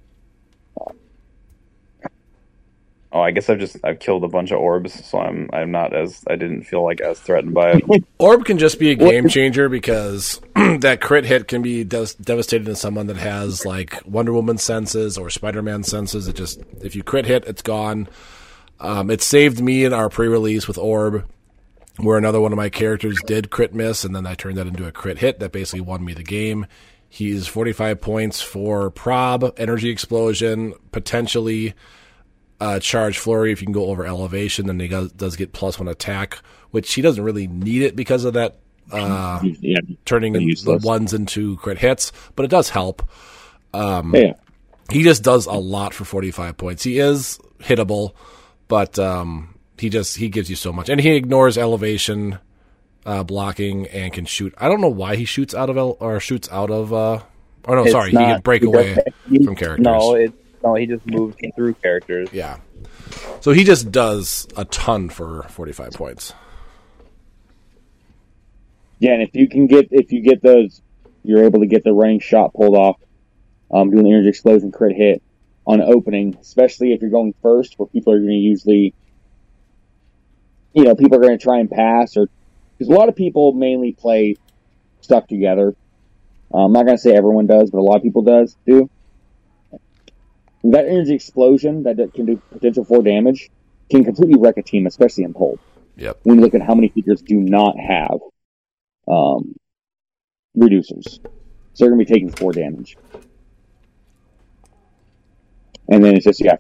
Oh, 3.12 3.20
I 3.20 3.33
guess 3.33 3.51
I've 3.51 3.59
just 3.59 3.77
I've 3.83 3.99
killed 3.99 4.23
a 4.23 4.29
bunch 4.29 4.53
of 4.53 4.61
orbs, 4.61 5.05
so 5.05 5.18
I'm 5.18 5.51
I'm 5.53 5.73
not 5.73 5.92
as 5.92 6.23
I 6.29 6.37
didn't 6.37 6.62
feel 6.62 6.85
like 6.85 7.01
as 7.01 7.18
threatened 7.18 7.55
by 7.55 7.73
it. 7.73 8.05
Orb 8.18 8.44
can 8.44 8.57
just 8.57 8.79
be 8.79 8.90
a 8.90 8.94
game 8.94 9.29
changer 9.29 9.68
because 9.68 10.40
that 10.55 11.01
crit 11.01 11.25
hit 11.25 11.49
can 11.49 11.61
be 11.61 11.83
des- 11.83 12.14
devastating 12.20 12.66
to 12.66 12.77
someone 12.77 13.09
that 13.09 13.16
has 13.16 13.66
like 13.66 14.01
Wonder 14.07 14.33
Woman 14.33 14.59
senses 14.59 15.18
or 15.18 15.29
Spider 15.29 15.61
Man 15.61 15.83
senses. 15.83 16.29
It 16.29 16.37
just 16.37 16.61
if 16.83 16.94
you 16.94 17.03
crit 17.03 17.27
hit, 17.27 17.44
it's 17.46 17.62
gone. 17.62 18.09
Um, 18.79 19.11
it 19.11 19.23
saved 19.23 19.61
me 19.61 19.85
in 19.85 19.92
our 19.92 20.09
pre-release 20.09 20.68
with 20.68 20.79
Orb, 20.79 21.29
where 21.99 22.16
another 22.16 22.40
one 22.40 22.53
of 22.53 22.57
my 22.57 22.68
characters 22.68 23.18
did 23.27 23.51
crit 23.51 23.75
miss, 23.75 24.05
and 24.05 24.14
then 24.14 24.27
I 24.27 24.35
turned 24.35 24.57
that 24.57 24.68
into 24.68 24.87
a 24.87 24.92
crit 24.92 25.18
hit 25.18 25.40
that 25.40 25.53
basically 25.53 25.83
won 25.83 26.05
me 26.05 26.14
the 26.14 26.23
game. 26.23 26.66
He's 27.09 27.49
45 27.49 28.01
points 28.01 28.40
for 28.40 28.88
prob, 28.88 29.53
energy 29.57 29.90
explosion, 29.90 30.75
potentially 30.92 31.75
uh, 32.61 32.79
charge 32.79 33.18
flurry 33.18 33.53
if 33.53 33.61
you 33.61 33.66
can 33.66 33.73
go 33.73 33.87
over 33.87 34.07
elevation. 34.07 34.66
Then 34.66 34.79
he 34.81 34.88
does, 34.88 35.11
does 35.12 35.37
get 35.37 35.53
plus 35.53 35.79
one 35.79 35.88
attack, 35.88 36.38
which 36.70 36.92
he 36.94 37.03
doesn't 37.03 37.23
really 37.25 37.46
need 37.46 37.83
it 37.83 37.96
because 37.96 38.25
of 38.25 38.35
that 38.35 38.59
uh, 38.92 39.40
Yeah, 39.42 39.79
turning 40.05 40.33
the 40.35 40.81
ones 40.83 41.14
into 41.14 41.57
crit 41.59 41.79
hits, 41.79 42.12
but 42.37 42.44
it 42.44 42.49
does 42.51 42.68
help. 42.70 43.03
yeah. 43.75 44.33
He 44.90 45.05
just 45.05 45.23
does 45.23 45.46
a 45.46 45.53
lot 45.53 45.94
for 45.94 46.05
45 46.05 46.57
points. 46.57 46.83
He 46.83 46.99
is 46.99 47.38
hittable, 47.61 48.12
but 48.66 48.99
um, 48.99 49.55
he 49.79 49.88
just 49.88 50.16
he 50.16 50.29
gives 50.29 50.51
you 50.51 50.57
so 50.57 50.73
much, 50.73 50.88
and 50.88 51.01
he 51.01 51.11
ignores 51.14 51.57
elevation 51.57 52.38
uh, 53.07 53.23
blocking 53.23 53.87
and 53.87 54.12
can 54.12 54.25
shoot. 54.25 54.53
I 54.59 54.68
don't 54.68 54.81
know 54.81 54.88
why 54.88 55.14
he 55.14 55.25
shoots 55.25 55.55
out 55.55 55.70
of 55.70 55.77
el- 55.77 55.96
or 56.01 56.18
shoots 56.18 56.49
out 56.51 56.73
of. 56.73 56.92
Uh, 56.92 57.20
oh 57.68 57.75
no, 57.75 57.83
It's 57.83 57.92
sorry, 57.92 58.11
he 58.11 58.16
can 58.16 58.40
break 58.40 58.64
away 58.64 58.96
from 59.44 59.55
characters. 59.55 59.85
No, 59.85 60.14
it 60.16 60.33
no, 60.62 60.75
he 60.75 60.87
just 60.87 61.07
moves 61.07 61.37
through 61.57 61.75
characters. 61.75 62.29
Yeah. 62.33 62.59
So 63.40 63.53
he 63.53 63.64
just 63.64 63.90
does 63.90 64.46
a 64.57 64.64
ton 64.66 65.09
for 65.09 65.44
45 65.44 65.92
points. 65.92 66.35
Yeah, 68.99 69.12
and 69.12 69.23
if 69.23 69.35
you 69.35 69.49
can 69.49 69.66
get 69.66 69.88
if 69.90 70.12
you 70.12 70.20
get 70.20 70.42
those, 70.42 70.83
you're 71.25 71.44
able 71.44 71.61
to 71.61 71.66
get 71.66 71.85
the 71.85 71.92
running 71.92 72.20
shot 72.20 72.53
pulled 72.53 72.77
off, 72.77 73.01
um, 73.70 73.90
doing 73.90 74.05
the 74.05 74.11
energy 74.11 74.29
explosion 74.29 74.70
crit 74.70 74.94
hit 74.94 75.23
on 75.66 75.81
opening, 75.81 76.37
especially 76.40 76.92
if 76.92 77.01
you're 77.01 77.11
going 77.11 77.35
first, 77.40 77.79
where 77.79 77.87
people 77.87 78.12
are 78.12 78.18
going 78.18 78.29
to 78.29 78.35
usually, 78.35 78.92
you 80.75 80.85
know, 80.85 80.94
people 80.94 81.16
are 81.16 81.23
going 81.23 81.38
to 81.38 81.42
try 81.42 81.61
and 81.61 81.70
pass, 81.70 82.16
or 82.18 82.29
because 82.77 82.92
a 82.92 82.96
lot 82.96 83.09
of 83.09 83.16
people 83.16 83.53
mainly 83.53 83.92
play 83.92 84.37
stuck 85.01 85.27
together. 85.29 85.75
Uh, 86.53 86.64
I'm 86.64 86.73
not 86.73 86.85
going 86.85 86.96
to 86.96 87.03
say 87.03 87.16
everyone 87.16 87.46
does, 87.46 87.70
but 87.70 87.79
a 87.79 87.83
lot 87.83 87.96
of 87.96 88.03
people 88.03 88.23
does 88.23 88.55
do. 88.66 88.90
That 90.64 90.87
energy 90.87 91.14
explosion 91.14 91.85
that 91.85 91.96
can 92.14 92.27
do 92.27 92.42
potential 92.53 92.85
four 92.85 93.03
damage 93.03 93.51
can 93.90 94.05
completely 94.05 94.38
wreck 94.38 94.57
a 94.59 94.62
team, 94.62 94.87
especially 94.87 95.25
in 95.25 95.33
pole 95.33 95.59
Yep. 95.96 96.20
when 96.23 96.38
you 96.38 96.42
look 96.42 96.55
at 96.55 96.62
how 96.62 96.75
many 96.75 96.88
figures 96.88 97.23
do 97.23 97.37
not 97.37 97.77
have 97.79 98.18
um, 99.09 99.55
reducers. 100.57 101.18
So 101.73 101.85
they're 101.85 101.90
going 101.90 102.05
to 102.05 102.05
be 102.05 102.12
taking 102.12 102.31
four 102.31 102.53
damage. 102.53 102.96
And 105.88 106.05
then 106.05 106.14
it's 106.14 106.25
just, 106.25 106.42
yeah, 106.42 106.57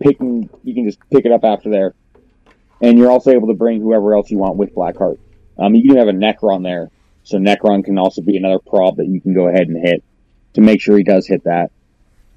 picking, 0.00 0.50
you 0.64 0.74
can 0.74 0.84
just 0.84 0.98
pick 1.10 1.24
it 1.24 1.32
up 1.32 1.44
after 1.44 1.70
there. 1.70 1.94
And 2.80 2.98
you're 2.98 3.10
also 3.10 3.30
able 3.30 3.48
to 3.48 3.54
bring 3.54 3.80
whoever 3.80 4.14
else 4.14 4.30
you 4.30 4.38
want 4.38 4.56
with 4.56 4.74
Blackheart. 4.74 5.18
Um, 5.58 5.74
you 5.74 5.88
can 5.88 5.98
have 5.98 6.08
a 6.08 6.12
Nekron 6.12 6.62
there. 6.62 6.90
So 7.22 7.38
Nekron 7.38 7.84
can 7.84 7.98
also 7.98 8.20
be 8.20 8.36
another 8.36 8.58
prob 8.58 8.96
that 8.96 9.06
you 9.06 9.20
can 9.20 9.34
go 9.34 9.46
ahead 9.48 9.68
and 9.68 9.76
hit 9.76 10.02
to 10.54 10.60
make 10.60 10.80
sure 10.80 10.98
he 10.98 11.04
does 11.04 11.26
hit 11.26 11.44
that. 11.44 11.70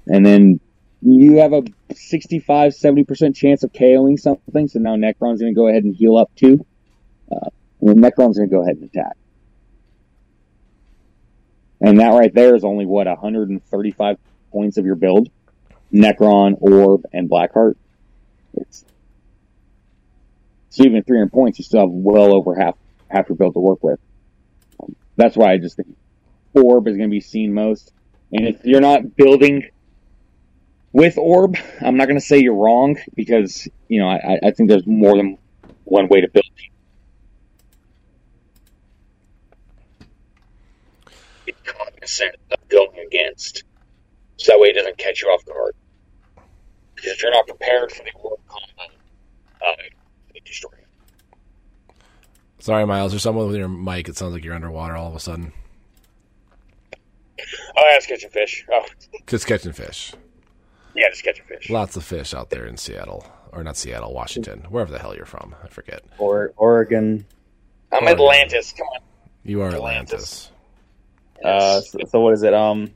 And 0.06 0.24
then 0.24 0.60
you 1.02 1.38
have 1.38 1.52
a 1.52 1.62
65, 1.94 2.72
70% 2.72 3.34
chance 3.34 3.62
of 3.64 3.72
KOing 3.72 4.18
something. 4.18 4.68
So 4.68 4.78
now 4.78 4.96
Nekron's 4.96 5.40
going 5.40 5.54
to 5.54 5.58
go 5.58 5.68
ahead 5.68 5.84
and 5.84 5.94
heal 5.94 6.16
up 6.16 6.30
too. 6.36 6.64
Uh, 7.30 7.50
and 7.80 7.98
Nekron's 7.98 8.38
going 8.38 8.48
to 8.48 8.54
go 8.54 8.62
ahead 8.62 8.76
and 8.76 8.84
attack. 8.84 9.16
And 11.80 12.00
that 12.00 12.08
right 12.08 12.32
there 12.32 12.54
is 12.54 12.64
only 12.64 12.86
what 12.86 13.06
135 13.06 14.18
points 14.50 14.78
of 14.78 14.86
your 14.86 14.94
build. 14.94 15.28
Nekron, 15.92 16.56
Orb, 16.60 17.04
and 17.12 17.28
Blackheart. 17.28 17.74
It's 18.54 18.84
so 20.70 20.84
even 20.84 20.98
at 20.98 21.06
300 21.06 21.32
points, 21.32 21.58
you 21.58 21.64
still 21.64 21.80
have 21.80 21.90
well 21.90 22.34
over 22.34 22.54
half 22.54 22.76
half 23.08 23.28
your 23.28 23.36
build 23.36 23.54
to 23.54 23.60
work 23.60 23.82
with. 23.82 24.00
That's 25.16 25.36
why 25.36 25.52
I 25.52 25.58
just 25.58 25.76
think 25.76 25.96
Orb 26.54 26.86
is 26.88 26.96
going 26.96 27.08
to 27.08 27.14
be 27.14 27.20
seen 27.20 27.54
most. 27.54 27.92
And 28.32 28.46
if 28.46 28.64
you're 28.64 28.80
not 28.80 29.16
building 29.16 29.68
with 30.96 31.18
Orb, 31.18 31.58
I'm 31.82 31.98
not 31.98 32.06
going 32.06 32.18
to 32.18 32.24
say 32.24 32.38
you're 32.38 32.54
wrong 32.54 32.96
because 33.14 33.68
you 33.88 34.00
know 34.00 34.08
I, 34.08 34.38
I 34.42 34.50
think 34.50 34.70
there's 34.70 34.86
more 34.86 35.14
than 35.14 35.36
one 35.84 36.08
way 36.08 36.22
to 36.22 36.28
build. 36.28 36.46
Be 41.44 41.52
cognizant 41.66 42.36
of 42.50 42.68
going 42.70 42.98
against, 43.06 43.64
so 44.38 44.52
that 44.52 44.58
way 44.58 44.68
it 44.68 44.72
doesn't 44.72 44.96
catch 44.96 45.20
you 45.20 45.28
off 45.28 45.44
guard. 45.44 45.74
Because 46.94 47.12
if 47.12 47.22
you're 47.22 47.30
not 47.30 47.46
prepared 47.46 47.92
for 47.92 48.02
the 48.02 48.12
Orb 48.14 48.40
combo, 48.48 48.94
uh, 49.66 49.72
it 50.34 50.44
destroy 50.46 50.70
you. 50.78 51.94
Sorry, 52.58 52.86
Miles. 52.86 53.12
There's 53.12 53.22
someone 53.22 53.48
with 53.48 53.56
your 53.56 53.68
mic. 53.68 54.08
It 54.08 54.16
sounds 54.16 54.32
like 54.32 54.44
you're 54.44 54.54
underwater 54.54 54.96
all 54.96 55.08
of 55.08 55.14
a 55.14 55.20
sudden. 55.20 55.52
Oh, 57.38 57.42
yeah, 57.76 57.96
it's 57.96 58.06
catching 58.06 58.30
fish. 58.30 58.64
Oh, 58.72 58.86
Just 59.26 59.46
catching 59.46 59.72
fish. 59.72 60.14
Yeah, 60.96 61.08
just 61.10 61.22
catch 61.24 61.36
catching 61.36 61.46
fish. 61.58 61.70
Lots 61.70 61.96
of 61.96 62.04
fish 62.04 62.34
out 62.34 62.50
there 62.50 62.66
in 62.66 62.76
Seattle. 62.76 63.26
Or 63.52 63.62
not 63.64 63.76
Seattle, 63.76 64.12
Washington. 64.12 64.66
Wherever 64.68 64.90
the 64.92 64.98
hell 64.98 65.14
you're 65.16 65.24
from. 65.24 65.54
I 65.64 65.68
forget. 65.68 66.02
Or 66.18 66.52
Oregon. 66.56 67.24
I'm 67.92 68.06
Atlantis. 68.08 68.72
Come 68.76 68.86
on. 68.88 69.00
You 69.44 69.62
are 69.62 69.70
Atlantis. 69.70 70.50
Atlantis. 71.38 71.44
Uh, 71.44 71.80
so, 71.80 71.98
so 72.08 72.20
what 72.20 72.34
is 72.34 72.42
it? 72.42 72.52
Um, 72.52 72.90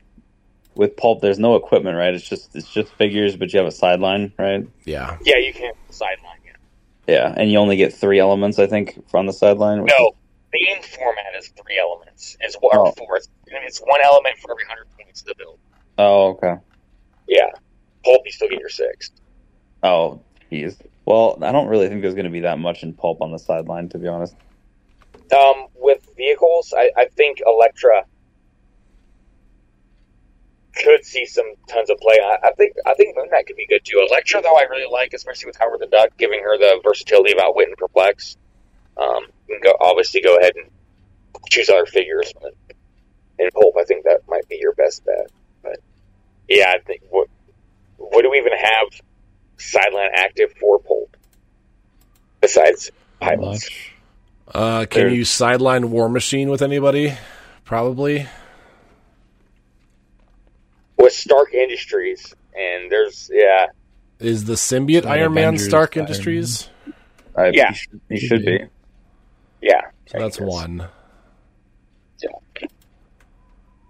with 0.74 0.96
pulp, 0.96 1.20
there's 1.20 1.38
no 1.38 1.56
equipment, 1.56 1.96
right? 1.96 2.12
It's 2.14 2.28
just 2.28 2.54
it's 2.54 2.68
just 2.70 2.92
figures, 2.94 3.36
but 3.36 3.52
you 3.52 3.58
have 3.58 3.66
a 3.68 3.72
sideline, 3.72 4.32
right? 4.38 4.66
Yeah. 4.84 5.16
Yeah, 5.24 5.36
you 5.38 5.52
can 5.52 5.72
sideline. 5.90 6.38
Yeah. 6.44 6.52
Yeah, 7.14 7.34
and 7.36 7.50
you 7.50 7.58
only 7.58 7.76
get 7.76 7.92
three 7.94 8.18
elements, 8.18 8.58
I 8.58 8.66
think, 8.66 9.08
from 9.08 9.26
the 9.26 9.32
sideline. 9.32 9.82
which 9.82 9.92
No, 9.98 10.12
theme 10.52 10.82
format 10.82 11.34
is 11.38 11.48
three 11.48 11.78
elements. 11.78 12.36
It's 12.40 12.56
one 12.56 12.76
Oh. 12.76 12.80
or 12.86 12.92
four. 12.92 13.16
It's, 13.16 13.28
it's 13.46 13.78
one 13.80 14.00
element 14.04 14.36
for 14.38 14.50
every 14.52 14.64
hundred 14.68 14.86
points 14.98 15.20
of 15.22 15.28
the 15.28 15.34
build. 15.38 15.58
oh, 15.98 16.28
okay. 16.30 16.54
Yeah. 17.28 17.50
Pulp, 18.04 18.22
you 18.24 18.32
still 18.32 18.48
get 18.48 18.60
your 18.60 18.68
six. 18.68 19.10
Oh, 19.82 20.20
geez. 20.50 20.76
Well, 21.04 21.38
I 21.42 21.52
don't 21.52 21.68
really 21.68 21.88
think 21.88 22.02
there's 22.02 22.14
going 22.14 22.24
to 22.24 22.30
be 22.30 22.40
that 22.40 22.58
much 22.58 22.82
in 22.82 22.92
pulp 22.92 23.22
on 23.22 23.32
the 23.32 23.38
sideline, 23.38 23.88
to 23.90 23.98
be 23.98 24.08
honest. 24.08 24.34
Um, 25.32 25.66
with 25.76 26.06
vehicles, 26.16 26.74
I, 26.76 26.90
I 26.96 27.06
think 27.06 27.40
Elektra 27.44 28.04
could 30.76 31.04
see 31.04 31.26
some 31.26 31.52
tons 31.68 31.90
of 31.90 31.98
play. 31.98 32.18
I, 32.22 32.48
I 32.48 32.52
think 32.52 32.74
I 32.86 32.94
think 32.94 33.16
Moon 33.16 33.28
Knight 33.30 33.46
could 33.46 33.56
be 33.56 33.66
good 33.66 33.84
too. 33.84 34.04
Elektra, 34.08 34.42
though, 34.42 34.56
I 34.56 34.62
really 34.62 34.90
like, 34.90 35.12
especially 35.14 35.46
with 35.46 35.56
Howard 35.56 35.80
the 35.80 35.86
Duck, 35.86 36.16
giving 36.16 36.42
her 36.42 36.58
the 36.58 36.80
versatility 36.82 37.32
of 37.32 37.38
Outwit 37.38 37.68
and 37.68 37.76
Perplex. 37.76 38.36
Um, 38.96 39.24
you 39.48 39.58
can 39.60 39.62
go 39.62 39.76
obviously 39.80 40.20
go 40.20 40.36
ahead 40.36 40.52
and 40.56 40.70
choose 41.48 41.70
other 41.70 41.86
figures, 41.86 42.32
but 42.40 42.54
in 43.38 43.50
Pulp, 43.50 43.76
I 43.78 43.84
think 43.84 44.04
that 44.04 44.20
might 44.28 44.48
be 44.48 44.58
your 44.60 44.74
best 44.74 45.04
bet. 45.04 45.30
But 45.62 45.78
yeah, 46.48 46.72
I 46.74 46.78
think 46.80 47.02
what 47.10 47.28
what 48.00 48.22
do 48.22 48.30
we 48.30 48.38
even 48.38 48.52
have 48.52 48.88
sideline 49.58 50.10
active 50.14 50.52
for 50.58 50.78
Pulp 50.80 51.16
besides 52.40 52.90
Not 53.20 53.28
pilots? 53.36 53.68
Uh, 54.48 54.86
can 54.86 55.02
There- 55.04 55.14
you 55.14 55.24
sideline 55.24 55.90
War 55.90 56.08
Machine 56.08 56.48
with 56.50 56.62
anybody? 56.62 57.12
Probably. 57.64 58.26
With 60.96 61.12
Stark 61.12 61.54
Industries, 61.54 62.34
and 62.54 62.90
there's 62.90 63.30
yeah, 63.32 63.66
Is 64.18 64.44
the 64.44 64.54
symbiote 64.54 65.04
Like 65.04 65.20
Iron 65.20 65.34
Man 65.34 65.56
Stark 65.58 65.96
Iron 65.96 66.06
Industries? 66.06 66.68
I, 67.36 67.50
Yeah. 67.54 67.68
he 67.70 67.74
should, 67.74 68.00
he 68.10 68.18
should 68.18 68.44
be. 68.44 68.58
yeah. 69.62 69.80
So 70.06 70.18
that's 70.18 70.38
Yes. 70.40 70.46
one. 70.48 70.88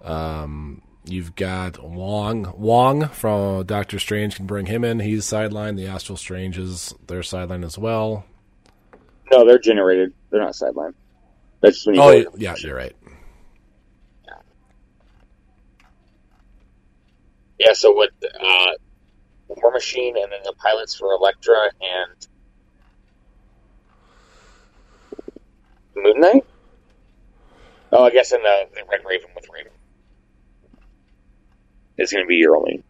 Um, 0.02 0.82
you've 1.10 1.34
got 1.34 1.82
Wong. 1.82 2.52
Wong 2.56 3.08
from 3.08 3.64
Doctor 3.66 3.98
Strange 3.98 4.36
can 4.36 4.46
bring 4.46 4.66
him 4.66 4.84
in. 4.84 5.00
He's 5.00 5.24
sidelined. 5.24 5.76
The 5.76 5.86
Astral 5.86 6.16
Stranges, 6.16 6.94
they're 7.06 7.22
sideline 7.22 7.64
as 7.64 7.76
well. 7.78 8.24
No, 9.30 9.44
they're 9.46 9.58
generated. 9.58 10.12
They're 10.30 10.40
not 10.40 10.52
sidelined. 10.54 10.94
That's 11.60 11.76
just 11.76 11.86
when 11.86 11.96
you 11.96 12.02
Oh, 12.02 12.22
go- 12.24 12.30
yeah, 12.36 12.54
you're 12.58 12.76
right. 12.76 12.96
Yeah, 17.58 17.74
so 17.74 17.94
with 17.94 18.10
uh, 18.22 18.70
War 19.48 19.70
Machine 19.72 20.16
and 20.16 20.32
then 20.32 20.40
the 20.44 20.54
pilots 20.54 20.94
for 20.94 21.12
Elektra 21.12 21.70
and 21.80 22.26
Moon 25.94 26.20
Knight? 26.20 26.44
Oh, 27.92 28.04
I 28.04 28.10
guess 28.10 28.32
in 28.32 28.42
the, 28.42 28.68
the 28.74 28.82
Red 28.90 29.00
Raven 29.04 29.28
with 29.34 29.46
Raven. 29.52 29.72
Is 32.00 32.12
going 32.12 32.24
to 32.24 32.28
be 32.28 32.36
your 32.36 32.56
only. 32.56 32.82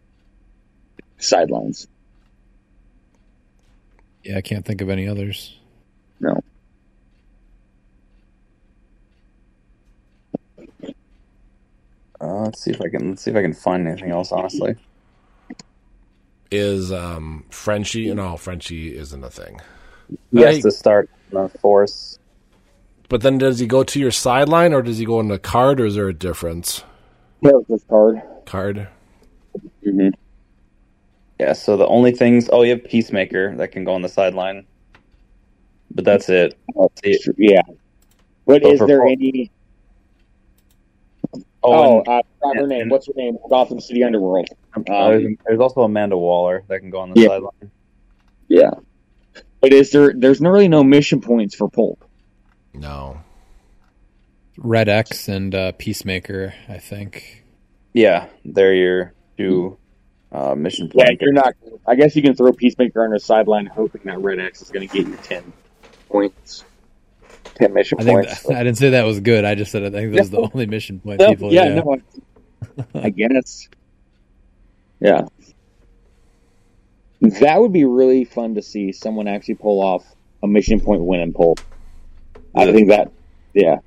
sidelines. 1.19 1.87
Yeah, 4.23 4.37
I 4.37 4.41
can't 4.41 4.65
think 4.65 4.81
of 4.81 4.89
any 4.89 5.07
others. 5.07 5.57
No. 6.19 6.39
Uh, 12.19 12.41
let's 12.43 12.61
see 12.61 12.71
if 12.71 12.81
I 12.81 12.89
can 12.89 13.09
let's 13.09 13.23
see 13.23 13.31
if 13.31 13.37
I 13.37 13.41
can 13.41 13.53
find 13.53 13.87
anything 13.87 14.11
else. 14.11 14.31
Honestly, 14.31 14.75
Is 16.51 16.91
um 16.91 17.45
Frenchie? 17.49 18.13
No, 18.13 18.37
Frenchie 18.37 18.95
isn't 18.95 19.23
a 19.23 19.29
thing. 19.29 19.59
he 20.31 20.41
has 20.41 20.57
I- 20.57 20.61
to 20.61 20.71
start 20.71 21.09
the 21.31 21.49
force. 21.59 22.17
But 23.09 23.21
then 23.21 23.37
does 23.37 23.59
he 23.59 23.67
go 23.67 23.83
to 23.83 23.99
your 23.99 24.11
sideline 24.11 24.73
or 24.73 24.81
does 24.81 24.97
he 24.97 25.03
go 25.03 25.19
in 25.19 25.27
the 25.27 25.37
card 25.39 25.81
or 25.81 25.85
is 25.85 25.95
there 25.95 26.07
a 26.07 26.13
difference? 26.13 26.83
Character's 27.43 27.83
card. 27.89 28.21
Card. 28.45 28.87
Mm-hmm. 29.85 30.09
Yeah. 31.39 31.53
So 31.53 31.77
the 31.77 31.87
only 31.87 32.11
things. 32.11 32.49
Oh, 32.51 32.61
you 32.63 32.71
have 32.71 32.83
Peacemaker 32.83 33.55
that 33.57 33.71
can 33.71 33.83
go 33.83 33.93
on 33.93 34.01
the 34.01 34.09
sideline, 34.09 34.65
but 35.91 36.05
that's 36.05 36.29
it. 36.29 36.57
See- 37.03 37.17
Yeah. 37.37 37.61
But 38.45 38.63
So 38.63 38.71
is 38.71 38.79
there 38.81 38.99
Paul- 38.99 39.09
any? 39.11 39.51
Oh, 41.63 41.73
Oh, 41.73 41.97
and, 41.99 42.07
uh, 42.07 42.21
forgot 42.39 42.57
her 42.57 42.67
name. 42.67 42.81
and- 42.83 42.91
What's 42.91 43.07
her 43.07 43.13
name? 43.15 43.37
Gotham 43.49 43.79
City 43.79 44.03
Underworld. 44.03 44.47
uh, 44.75 44.81
there's, 45.09 45.37
there's 45.45 45.59
also 45.59 45.81
Amanda 45.81 46.17
Waller 46.17 46.63
that 46.67 46.79
can 46.79 46.89
go 46.89 46.99
on 46.99 47.11
the 47.13 47.21
Yeah. 47.21 47.27
sideline. 47.27 47.71
Yeah. 48.47 48.71
But 49.61 49.73
is 49.73 49.91
there? 49.91 50.13
There's 50.15 50.41
no 50.41 50.49
really 50.49 50.67
no 50.67 50.83
mission 50.83 51.21
points 51.21 51.53
for 51.55 51.69
Pulp. 51.69 52.03
No. 52.73 53.17
Red 54.57 54.89
X 54.89 55.27
and 55.29 55.53
uh, 55.53 55.71
Peacemaker, 55.73 56.53
I 56.67 56.77
think. 56.79 57.45
Yeah, 57.93 58.27
they're 58.43 58.73
your 58.73 59.13
two 59.41 59.79
uh, 60.31 60.55
mission 60.55 60.89
Yeah, 60.93 61.05
point. 61.05 61.21
you're 61.21 61.33
not. 61.33 61.55
I 61.87 61.95
guess 61.95 62.15
you 62.15 62.21
can 62.23 62.35
throw 62.35 62.53
Peacemaker 62.53 63.05
on 63.05 63.11
the 63.11 63.19
sideline, 63.19 63.67
hoping 63.67 64.01
that 64.05 64.19
Red 64.19 64.39
X 64.39 64.61
is 64.61 64.71
going 64.71 64.87
to 64.87 64.93
get 64.93 65.07
you 65.07 65.17
ten 65.17 65.53
points, 66.09 66.65
ten 67.55 67.73
mission 67.73 67.99
I 67.99 68.03
think 68.03 68.25
points. 68.25 68.43
that, 68.47 68.57
I 68.57 68.63
didn't 68.63 68.77
say 68.79 68.91
that 68.91 69.05
was 69.05 69.19
good. 69.21 69.45
I 69.45 69.55
just 69.55 69.71
said 69.71 69.83
I 69.85 69.89
think 69.91 70.13
those 70.13 70.27
are 70.29 70.31
the 70.31 70.49
only 70.53 70.67
mission 70.67 71.01
point 71.01 71.21
No, 71.21 71.25
people. 71.25 71.53
yeah, 71.53 71.69
no, 71.69 71.97
I, 72.95 73.07
I 73.07 73.09
guess. 73.11 73.69
Yeah. 74.99 75.23
That 77.21 77.61
would 77.61 77.73
be 77.73 77.85
really 77.85 78.25
fun 78.25 78.55
to 78.55 78.61
see 78.63 78.91
someone 78.93 79.27
actually 79.27 79.55
pull 79.55 79.81
off 79.81 80.05
a 80.43 80.47
mission 80.47 80.81
point 80.81 81.03
win 81.03 81.21
and 81.21 81.35
pull. 81.35 81.55
I 82.55 82.71
think 82.71 82.89
that, 82.89 83.11
yeah. 83.53 83.77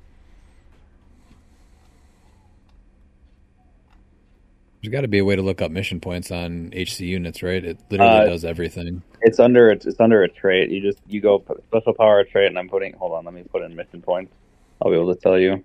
There's 4.85 4.91
got 4.91 5.01
to 5.01 5.07
be 5.07 5.17
a 5.17 5.25
way 5.25 5.35
to 5.35 5.41
look 5.41 5.63
up 5.63 5.71
mission 5.71 5.99
points 5.99 6.29
on 6.29 6.71
HC 6.71 6.99
units, 7.01 7.41
right? 7.41 7.65
It 7.65 7.79
literally 7.89 8.19
Uh, 8.19 8.25
does 8.25 8.45
everything. 8.45 9.01
It's 9.23 9.39
under 9.39 9.71
it's 9.71 9.99
under 9.99 10.21
a 10.21 10.29
trait. 10.29 10.69
You 10.69 10.79
just 10.79 10.99
you 11.07 11.21
go 11.21 11.43
special 11.65 11.95
power 11.95 12.23
trait, 12.23 12.49
and 12.49 12.59
I'm 12.59 12.69
putting. 12.69 12.93
Hold 12.93 13.13
on, 13.13 13.25
let 13.25 13.33
me 13.33 13.41
put 13.51 13.63
in 13.63 13.75
mission 13.75 14.03
points. 14.03 14.31
I'll 14.79 14.91
be 14.91 14.95
able 14.95 15.15
to 15.15 15.19
tell 15.19 15.39
you. 15.39 15.63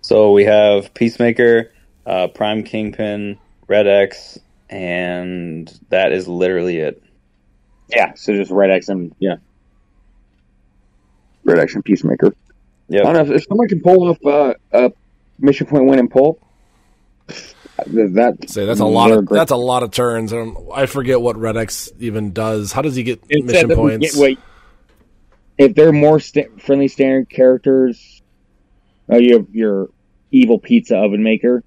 So 0.00 0.32
we 0.32 0.42
have 0.44 0.92
Peacemaker, 0.92 1.70
uh, 2.04 2.26
Prime 2.34 2.64
Kingpin, 2.64 3.38
Red 3.68 3.86
X, 3.86 4.40
and 4.68 5.72
that 5.90 6.10
is 6.10 6.26
literally 6.26 6.78
it. 6.78 7.00
Yeah, 7.90 8.14
so 8.14 8.34
just 8.34 8.50
Red 8.50 8.72
X 8.72 8.88
and, 8.88 9.14
yeah. 9.20 9.36
Red 11.44 11.60
X 11.60 11.76
and 11.76 11.84
Peacemaker. 11.84 12.34
Yeah, 12.88 13.02
I 13.02 13.04
don't 13.04 13.12
know 13.14 13.34
if, 13.34 13.42
if 13.42 13.48
someone 13.48 13.68
can 13.68 13.80
pull 13.80 14.08
off 14.08 14.18
uh, 14.24 14.54
a 14.72 14.92
mission 15.38 15.66
point 15.66 15.86
win 15.86 15.98
and 15.98 16.10
pull. 16.10 16.38
That 17.86 18.36
Say 18.48 18.64
that's 18.64 18.80
a 18.80 18.86
lot 18.86 19.10
of 19.10 19.26
great. 19.26 19.38
that's 19.38 19.50
a 19.50 19.56
lot 19.56 19.82
of 19.82 19.90
turns. 19.90 20.32
Um, 20.32 20.56
I 20.72 20.86
forget 20.86 21.20
what 21.20 21.36
Red 21.36 21.56
X 21.58 21.90
even 21.98 22.32
does. 22.32 22.72
How 22.72 22.80
does 22.82 22.96
he 22.96 23.02
get 23.02 23.22
It 23.28 23.44
mission 23.44 23.68
points? 23.70 24.14
get- 24.14 24.20
wait, 24.20 24.38
if 25.58 25.74
they're 25.74 25.92
more 25.92 26.18
sta 26.18 26.44
friendly 26.58 26.88
standard 26.88 27.28
characters, 27.28 28.22
oh, 29.10 29.18
you 29.18 29.36
have 29.36 29.48
your 29.52 29.90
evil 30.30 30.58
pizza 30.58 30.96
oven 30.96 31.22
maker. 31.22 31.62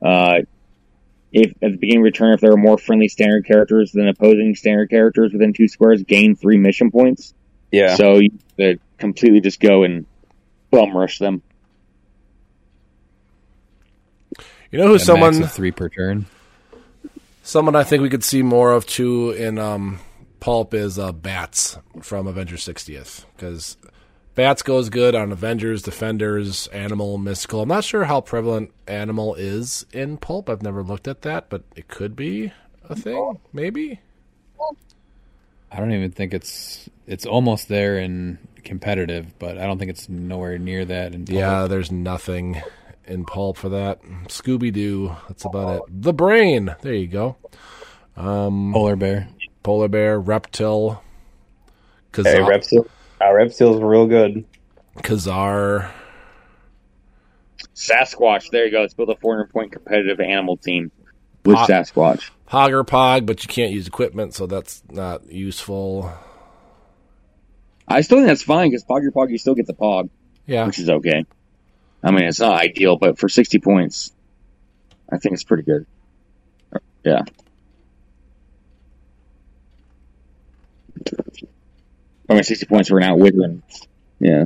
Uh, 0.00 0.40
if 1.32 1.50
at 1.62 1.72
the 1.72 1.76
beginning 1.76 1.98
of 2.00 2.04
your 2.06 2.12
turn, 2.12 2.32
if 2.32 2.40
there 2.40 2.52
are 2.52 2.56
more 2.56 2.78
friendly 2.78 3.08
standard 3.08 3.46
characters 3.46 3.92
than 3.92 4.08
opposing 4.08 4.54
standard 4.54 4.88
characters 4.88 5.32
within 5.34 5.52
two 5.52 5.68
squares, 5.68 6.02
gain 6.02 6.34
three 6.34 6.56
mission 6.56 6.90
points. 6.90 7.34
Yeah. 7.70 7.94
So 7.96 8.18
you 8.20 8.30
uh, 8.58 8.72
completely 8.96 9.40
just 9.40 9.60
go 9.60 9.82
and 9.84 10.06
bum 10.70 10.96
rush 10.96 11.18
them. 11.18 11.42
You 14.70 14.78
know 14.78 14.88
who 14.88 14.98
someone 14.98 15.42
three 15.44 15.70
per 15.70 15.88
turn. 15.88 16.26
someone 17.42 17.74
I 17.76 17.84
think 17.84 18.02
we 18.02 18.10
could 18.10 18.24
see 18.24 18.42
more 18.42 18.72
of 18.72 18.86
too 18.86 19.30
in 19.30 19.58
um, 19.58 20.00
Pulp 20.40 20.74
is 20.74 20.98
uh, 20.98 21.12
Bats 21.12 21.78
from 22.02 22.26
Avengers 22.26 22.64
60th 22.64 23.24
because 23.36 23.76
Bats 24.34 24.62
goes 24.62 24.88
good 24.88 25.14
on 25.14 25.32
Avengers, 25.32 25.82
Defenders, 25.82 26.66
Animal, 26.68 27.18
Mystical. 27.18 27.62
I'm 27.62 27.68
not 27.68 27.84
sure 27.84 28.04
how 28.04 28.20
prevalent 28.20 28.72
Animal 28.86 29.34
is 29.34 29.84
in 29.92 30.16
Pulp. 30.16 30.48
I've 30.48 30.62
never 30.62 30.82
looked 30.82 31.08
at 31.08 31.22
that, 31.22 31.50
but 31.50 31.62
it 31.76 31.88
could 31.88 32.16
be 32.16 32.52
a 32.88 32.96
thing, 32.96 33.38
maybe. 33.52 34.00
I 35.72 35.78
don't 35.78 35.92
even 35.92 36.10
think 36.10 36.34
it's 36.34 36.88
it's 37.06 37.26
almost 37.26 37.68
there 37.68 37.98
in 37.98 38.38
competitive, 38.64 39.38
but 39.38 39.58
I 39.58 39.66
don't 39.66 39.78
think 39.78 39.90
it's 39.90 40.08
nowhere 40.08 40.58
near 40.58 40.84
that. 40.84 41.14
In 41.14 41.26
Yeah, 41.26 41.66
there's 41.66 41.92
nothing 41.92 42.60
in 43.10 43.24
Pulp 43.24 43.56
for 43.56 43.68
that. 43.70 44.02
Scooby 44.28 44.72
Doo, 44.72 45.14
that's 45.28 45.44
about 45.44 45.76
it. 45.76 46.02
The 46.02 46.12
Brain, 46.12 46.74
there 46.82 46.94
you 46.94 47.06
go. 47.08 47.36
Um, 48.16 48.72
polar 48.72 48.96
bear. 48.96 49.28
Polar 49.62 49.88
Bear, 49.88 50.18
Reptile, 50.18 51.02
Hey, 52.14 52.22
Kazar, 52.22 52.48
Reptil. 52.48 52.86
Uh, 53.20 53.24
Reptil's 53.26 53.82
real 53.82 54.06
good. 54.06 54.44
Kazar. 54.98 55.90
Sasquatch, 57.74 58.50
there 58.50 58.64
you 58.66 58.70
go. 58.72 58.80
Let's 58.80 58.94
build 58.94 59.10
a 59.10 59.16
400 59.16 59.50
point 59.50 59.72
competitive 59.72 60.20
animal 60.20 60.56
team 60.56 60.90
with 61.44 61.56
Ah. 61.56 61.66
Sasquatch. 61.66 62.30
Hogger 62.48 62.84
Pog, 62.84 63.26
but 63.26 63.42
you 63.44 63.48
can't 63.48 63.72
use 63.72 63.86
equipment, 63.86 64.34
so 64.34 64.46
that's 64.46 64.82
not 64.90 65.30
useful. 65.30 66.10
I 67.86 68.00
still 68.00 68.18
think 68.18 68.26
that's 68.28 68.42
fine 68.42 68.70
because 68.70 68.84
Poggy 68.84 69.30
you 69.32 69.38
still 69.38 69.54
get 69.54 69.66
the 69.66 69.74
Pog. 69.74 70.10
Yeah, 70.46 70.66
which 70.66 70.78
is 70.78 70.90
okay. 70.90 71.24
I 72.02 72.10
mean, 72.10 72.24
it's 72.24 72.40
not 72.40 72.60
ideal, 72.60 72.96
but 72.96 73.18
for 73.18 73.28
60 73.28 73.58
points, 73.58 74.12
I 75.10 75.18
think 75.18 75.34
it's 75.34 75.44
pretty 75.44 75.64
good. 75.64 75.86
Yeah. 77.04 77.22
I 82.28 82.34
mean, 82.34 82.42
60 82.42 82.66
points 82.66 82.88
for 82.88 82.98
an 82.98 83.04
outwithering. 83.04 83.62
Yeah. 84.18 84.44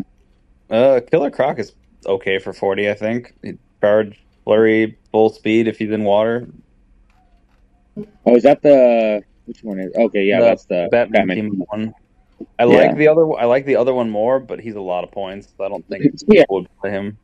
Uh, 0.71 1.01
Killer 1.11 1.31
Croc 1.31 1.59
is 1.59 1.73
okay 2.07 2.39
for 2.39 2.53
40, 2.53 2.91
I 2.91 2.95
think. 2.95 3.35
Charge, 3.81 4.19
flurry, 4.45 4.97
full 5.13 5.31
speed 5.31 5.69
if 5.69 5.79
he's 5.79 5.91
in 5.91 6.05
water. 6.05 6.49
Oh, 8.27 8.35
is 8.37 8.43
that 8.45 8.63
the. 8.63 9.23
Which 9.47 9.63
one 9.63 9.79
is. 9.79 9.95
Okay, 9.95 10.25
yeah, 10.25 10.41
The 10.41 10.45
that's 10.47 10.65
the 10.65 10.89
Batman, 10.91 11.27
Batman. 11.29 11.37
team 11.51 11.65
one. 11.69 11.95
I 12.59 12.65
Yeah. 12.65 12.87
like 12.89 12.97
the 12.97 13.09
other. 13.09 13.31
I 13.35 13.45
like 13.45 13.67
the 13.67 13.77
other 13.77 13.93
one 13.93 14.09
more, 14.11 14.41
but 14.41 14.59
he's 14.59 14.75
a 14.75 14.81
lot 14.81 15.05
of 15.05 15.13
points. 15.13 15.53
So 15.57 15.65
I 15.65 15.69
don't 15.69 15.87
think 15.87 16.03
Yeah. 16.27 16.41
people 16.43 16.57
would 16.63 16.69
play 16.81 16.91
him. 16.91 17.19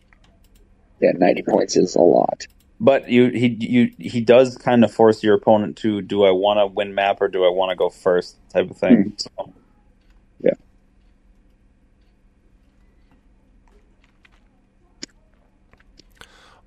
Yeah, 1.00 1.12
90 1.12 1.42
points 1.42 1.76
is 1.76 1.94
a 1.96 2.00
lot. 2.00 2.46
but 2.78 3.08
you 3.08 3.28
he 3.28 3.48
you 3.48 3.92
he 3.98 4.20
does 4.20 4.56
kind 4.56 4.84
of 4.84 4.92
force 4.92 5.22
your 5.22 5.34
opponent 5.34 5.76
to 5.78 6.02
do 6.02 6.24
I 6.24 6.30
want 6.30 6.58
to 6.58 6.66
win 6.66 6.94
map 6.94 7.20
or 7.20 7.28
do 7.28 7.44
I 7.44 7.48
want 7.50 7.70
to 7.70 7.76
go 7.76 7.88
first 7.90 8.36
type 8.52 8.70
of 8.70 8.76
thing. 8.76 9.14
So, 9.16 9.52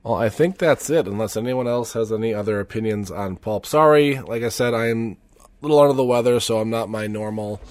Well, 0.04 0.16
I 0.16 0.28
think 0.28 0.58
that's 0.58 0.90
it, 0.90 1.08
unless 1.08 1.38
anyone 1.38 1.66
else 1.66 1.94
has 1.94 2.12
any 2.12 2.34
other 2.34 2.60
opinions 2.60 3.10
on 3.10 3.38
pulp. 3.38 3.66
Sorry, 3.66 4.20
like 4.20 4.44
I 4.44 4.50
said, 4.50 4.74
I 4.74 4.88
am 4.88 5.16
a 5.40 5.46
little 5.62 5.80
under 5.80 5.94
the 5.94 6.04
weather, 6.04 6.42
so 6.42 6.60
I'm 6.60 6.70
not 6.70 6.90
my 6.90 7.08
normal 7.08 7.62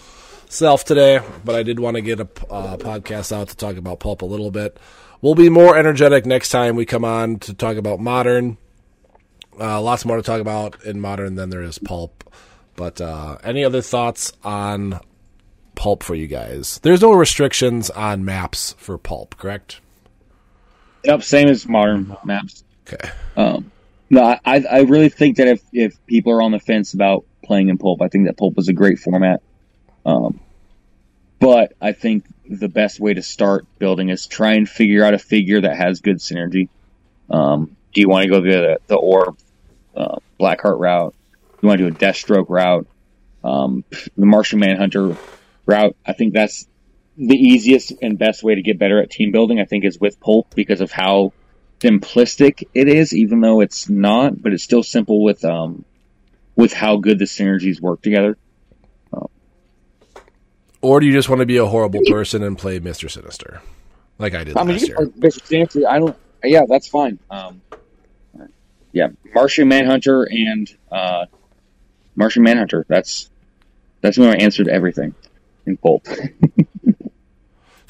self 0.48 0.82
today, 0.82 1.20
but 1.44 1.54
I 1.54 1.62
did 1.62 1.78
want 1.78 1.96
to 1.96 2.00
get 2.00 2.20
a 2.20 2.28
uh, 2.50 2.78
podcast 2.78 3.32
out 3.32 3.48
to 3.50 3.56
talk 3.56 3.76
about 3.76 4.00
pulp 4.00 4.22
a 4.22 4.26
little 4.26 4.50
bit. 4.50 4.78
We'll 5.22 5.36
be 5.36 5.48
more 5.48 5.76
energetic 5.76 6.26
next 6.26 6.48
time 6.48 6.74
we 6.74 6.84
come 6.84 7.04
on 7.04 7.38
to 7.40 7.54
talk 7.54 7.76
about 7.76 8.00
modern. 8.00 8.58
Uh, 9.58 9.80
lots 9.80 10.04
more 10.04 10.16
to 10.16 10.22
talk 10.22 10.40
about 10.40 10.84
in 10.84 11.00
modern 11.00 11.36
than 11.36 11.48
there 11.48 11.62
is 11.62 11.78
pulp. 11.78 12.24
But 12.74 13.00
uh, 13.00 13.38
any 13.44 13.64
other 13.64 13.80
thoughts 13.82 14.32
on 14.42 14.98
pulp 15.76 16.02
for 16.02 16.16
you 16.16 16.26
guys? 16.26 16.80
There's 16.82 17.02
no 17.02 17.12
restrictions 17.12 17.88
on 17.90 18.24
maps 18.24 18.74
for 18.78 18.98
pulp, 18.98 19.36
correct? 19.36 19.80
Yep, 21.04 21.22
same 21.22 21.46
as 21.46 21.68
modern 21.68 22.16
maps. 22.24 22.64
Okay. 22.88 23.10
Um, 23.36 23.70
no, 24.10 24.22
I 24.44 24.64
I 24.68 24.80
really 24.80 25.08
think 25.08 25.36
that 25.36 25.46
if 25.46 25.62
if 25.72 26.04
people 26.06 26.32
are 26.32 26.42
on 26.42 26.50
the 26.50 26.58
fence 26.58 26.94
about 26.94 27.24
playing 27.44 27.68
in 27.68 27.78
pulp, 27.78 28.02
I 28.02 28.08
think 28.08 28.26
that 28.26 28.36
pulp 28.36 28.58
is 28.58 28.68
a 28.68 28.72
great 28.72 28.98
format. 28.98 29.40
Um, 30.04 30.40
but 31.38 31.74
I 31.80 31.92
think 31.92 32.24
the 32.48 32.68
best 32.68 33.00
way 33.00 33.14
to 33.14 33.22
start 33.22 33.66
building 33.78 34.08
is 34.08 34.26
try 34.26 34.54
and 34.54 34.68
figure 34.68 35.04
out 35.04 35.14
a 35.14 35.18
figure 35.18 35.60
that 35.60 35.76
has 35.76 36.00
good 36.00 36.18
synergy. 36.18 36.68
Um, 37.30 37.76
do 37.92 38.00
you 38.00 38.08
want 38.08 38.24
to 38.24 38.30
go 38.30 38.40
the 38.40 38.78
the 38.86 38.96
orb 38.96 39.36
uh, 39.96 40.16
Blackheart 40.40 40.78
route? 40.78 41.14
You 41.60 41.68
want 41.68 41.78
to 41.78 41.90
do 41.90 41.94
a 41.94 41.98
Deathstroke 41.98 42.48
route? 42.48 42.86
Um, 43.44 43.84
the 44.16 44.26
Martian 44.26 44.58
Manhunter 44.58 45.16
route? 45.66 45.96
I 46.04 46.12
think 46.12 46.32
that's 46.32 46.66
the 47.16 47.36
easiest 47.36 47.92
and 48.02 48.18
best 48.18 48.42
way 48.42 48.54
to 48.54 48.62
get 48.62 48.78
better 48.78 49.00
at 49.00 49.10
team 49.10 49.32
building. 49.32 49.60
I 49.60 49.64
think 49.64 49.84
is 49.84 50.00
with 50.00 50.20
Pulp 50.20 50.54
because 50.54 50.80
of 50.80 50.90
how 50.90 51.32
simplistic 51.80 52.64
it 52.74 52.88
is, 52.88 53.12
even 53.12 53.40
though 53.40 53.60
it's 53.60 53.88
not, 53.88 54.40
but 54.40 54.52
it's 54.52 54.62
still 54.62 54.82
simple 54.82 55.22
with 55.22 55.44
um 55.44 55.84
with 56.56 56.72
how 56.72 56.96
good 56.96 57.18
the 57.18 57.24
synergies 57.24 57.80
work 57.80 58.02
together. 58.02 58.36
Or 60.82 61.00
do 61.00 61.06
you 61.06 61.12
just 61.12 61.28
want 61.28 61.40
to 61.40 61.46
be 61.46 61.56
a 61.56 61.66
horrible 61.66 62.00
person 62.08 62.42
and 62.42 62.58
play 62.58 62.78
Mister 62.80 63.08
Sinister, 63.08 63.62
like 64.18 64.34
I 64.34 64.44
did 64.44 64.56
I 64.56 64.64
mean, 64.64 64.74
last 64.74 64.82
you 64.82 64.88
year? 64.88 64.96
can 64.96 65.12
play 65.12 65.30
Mr. 65.30 65.46
Sinister. 65.46 65.88
I 65.88 65.98
don't. 65.98 66.16
Yeah, 66.44 66.62
that's 66.68 66.88
fine. 66.88 67.18
Um, 67.30 67.62
yeah, 68.92 69.08
Martian 69.34 69.68
Manhunter 69.68 70.24
and 70.24 70.68
uh, 70.90 71.26
Martian 72.16 72.42
Manhunter. 72.42 72.84
That's 72.88 73.30
that's 74.00 74.18
my 74.18 74.34
answer 74.34 74.64
to 74.64 74.72
everything 74.72 75.14
in 75.66 75.76
Pulp. 75.76 76.06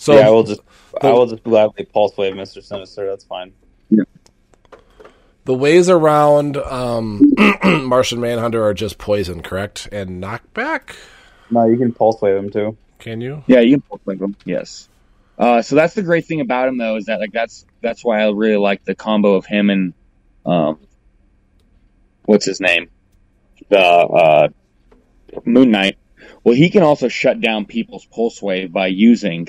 So 0.02 0.14
yeah, 0.18 0.26
I 0.26 0.30
will 0.30 0.42
just 0.42 0.60
I 1.00 1.12
will 1.12 1.28
just 1.28 1.44
gladly 1.44 1.84
pulse 1.84 2.16
wave 2.16 2.34
Mister 2.34 2.60
Sinister. 2.60 3.06
That's 3.08 3.22
fine. 3.22 3.52
the 5.44 5.54
ways 5.54 5.88
around 5.88 6.56
um, 6.56 7.32
Martian 7.64 8.20
Manhunter 8.20 8.64
are 8.64 8.74
just 8.74 8.98
poison, 8.98 9.42
correct? 9.42 9.88
And 9.92 10.20
knockback. 10.20 10.96
No, 11.52 11.66
you 11.68 11.76
can 11.76 11.92
pulse 11.92 12.20
wave 12.20 12.36
him 12.36 12.50
too. 12.50 12.76
Can 13.02 13.20
you? 13.20 13.42
Yeah, 13.48 13.58
you 13.58 13.72
can 13.72 13.80
Pulse 13.80 14.00
Wave 14.06 14.22
him. 14.22 14.36
Yes. 14.44 14.88
Uh, 15.36 15.60
so 15.60 15.74
that's 15.74 15.94
the 15.94 16.02
great 16.02 16.24
thing 16.24 16.40
about 16.40 16.68
him, 16.68 16.78
though, 16.78 16.94
is 16.94 17.06
that 17.06 17.18
like 17.18 17.32
that's 17.32 17.66
that's 17.80 18.04
why 18.04 18.22
I 18.22 18.30
really 18.30 18.56
like 18.56 18.84
the 18.84 18.94
combo 18.94 19.34
of 19.34 19.44
him 19.44 19.70
and 19.70 19.92
um, 20.46 20.78
what's 22.26 22.44
his 22.46 22.60
name, 22.60 22.90
the 23.68 23.80
uh, 23.80 24.48
Moon 25.44 25.72
Knight. 25.72 25.98
Well, 26.44 26.54
he 26.54 26.70
can 26.70 26.84
also 26.84 27.08
shut 27.08 27.40
down 27.40 27.64
people's 27.64 28.04
pulse 28.04 28.40
wave 28.40 28.72
by 28.72 28.86
using 28.86 29.48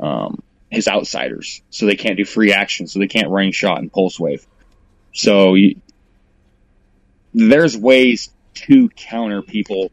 um, 0.00 0.42
his 0.68 0.88
outsiders, 0.88 1.62
so 1.70 1.86
they 1.86 1.94
can't 1.94 2.16
do 2.16 2.24
free 2.24 2.52
action, 2.52 2.88
so 2.88 2.98
they 2.98 3.06
can't 3.06 3.28
running 3.28 3.52
shot 3.52 3.78
and 3.78 3.92
pulse 3.92 4.18
wave. 4.18 4.44
So 5.12 5.54
you, 5.54 5.80
there's 7.32 7.78
ways 7.78 8.30
to 8.54 8.88
counter 8.88 9.42
people 9.42 9.92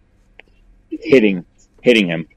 hitting 0.89 1.45
hitting 1.83 2.07
him. 2.07 2.27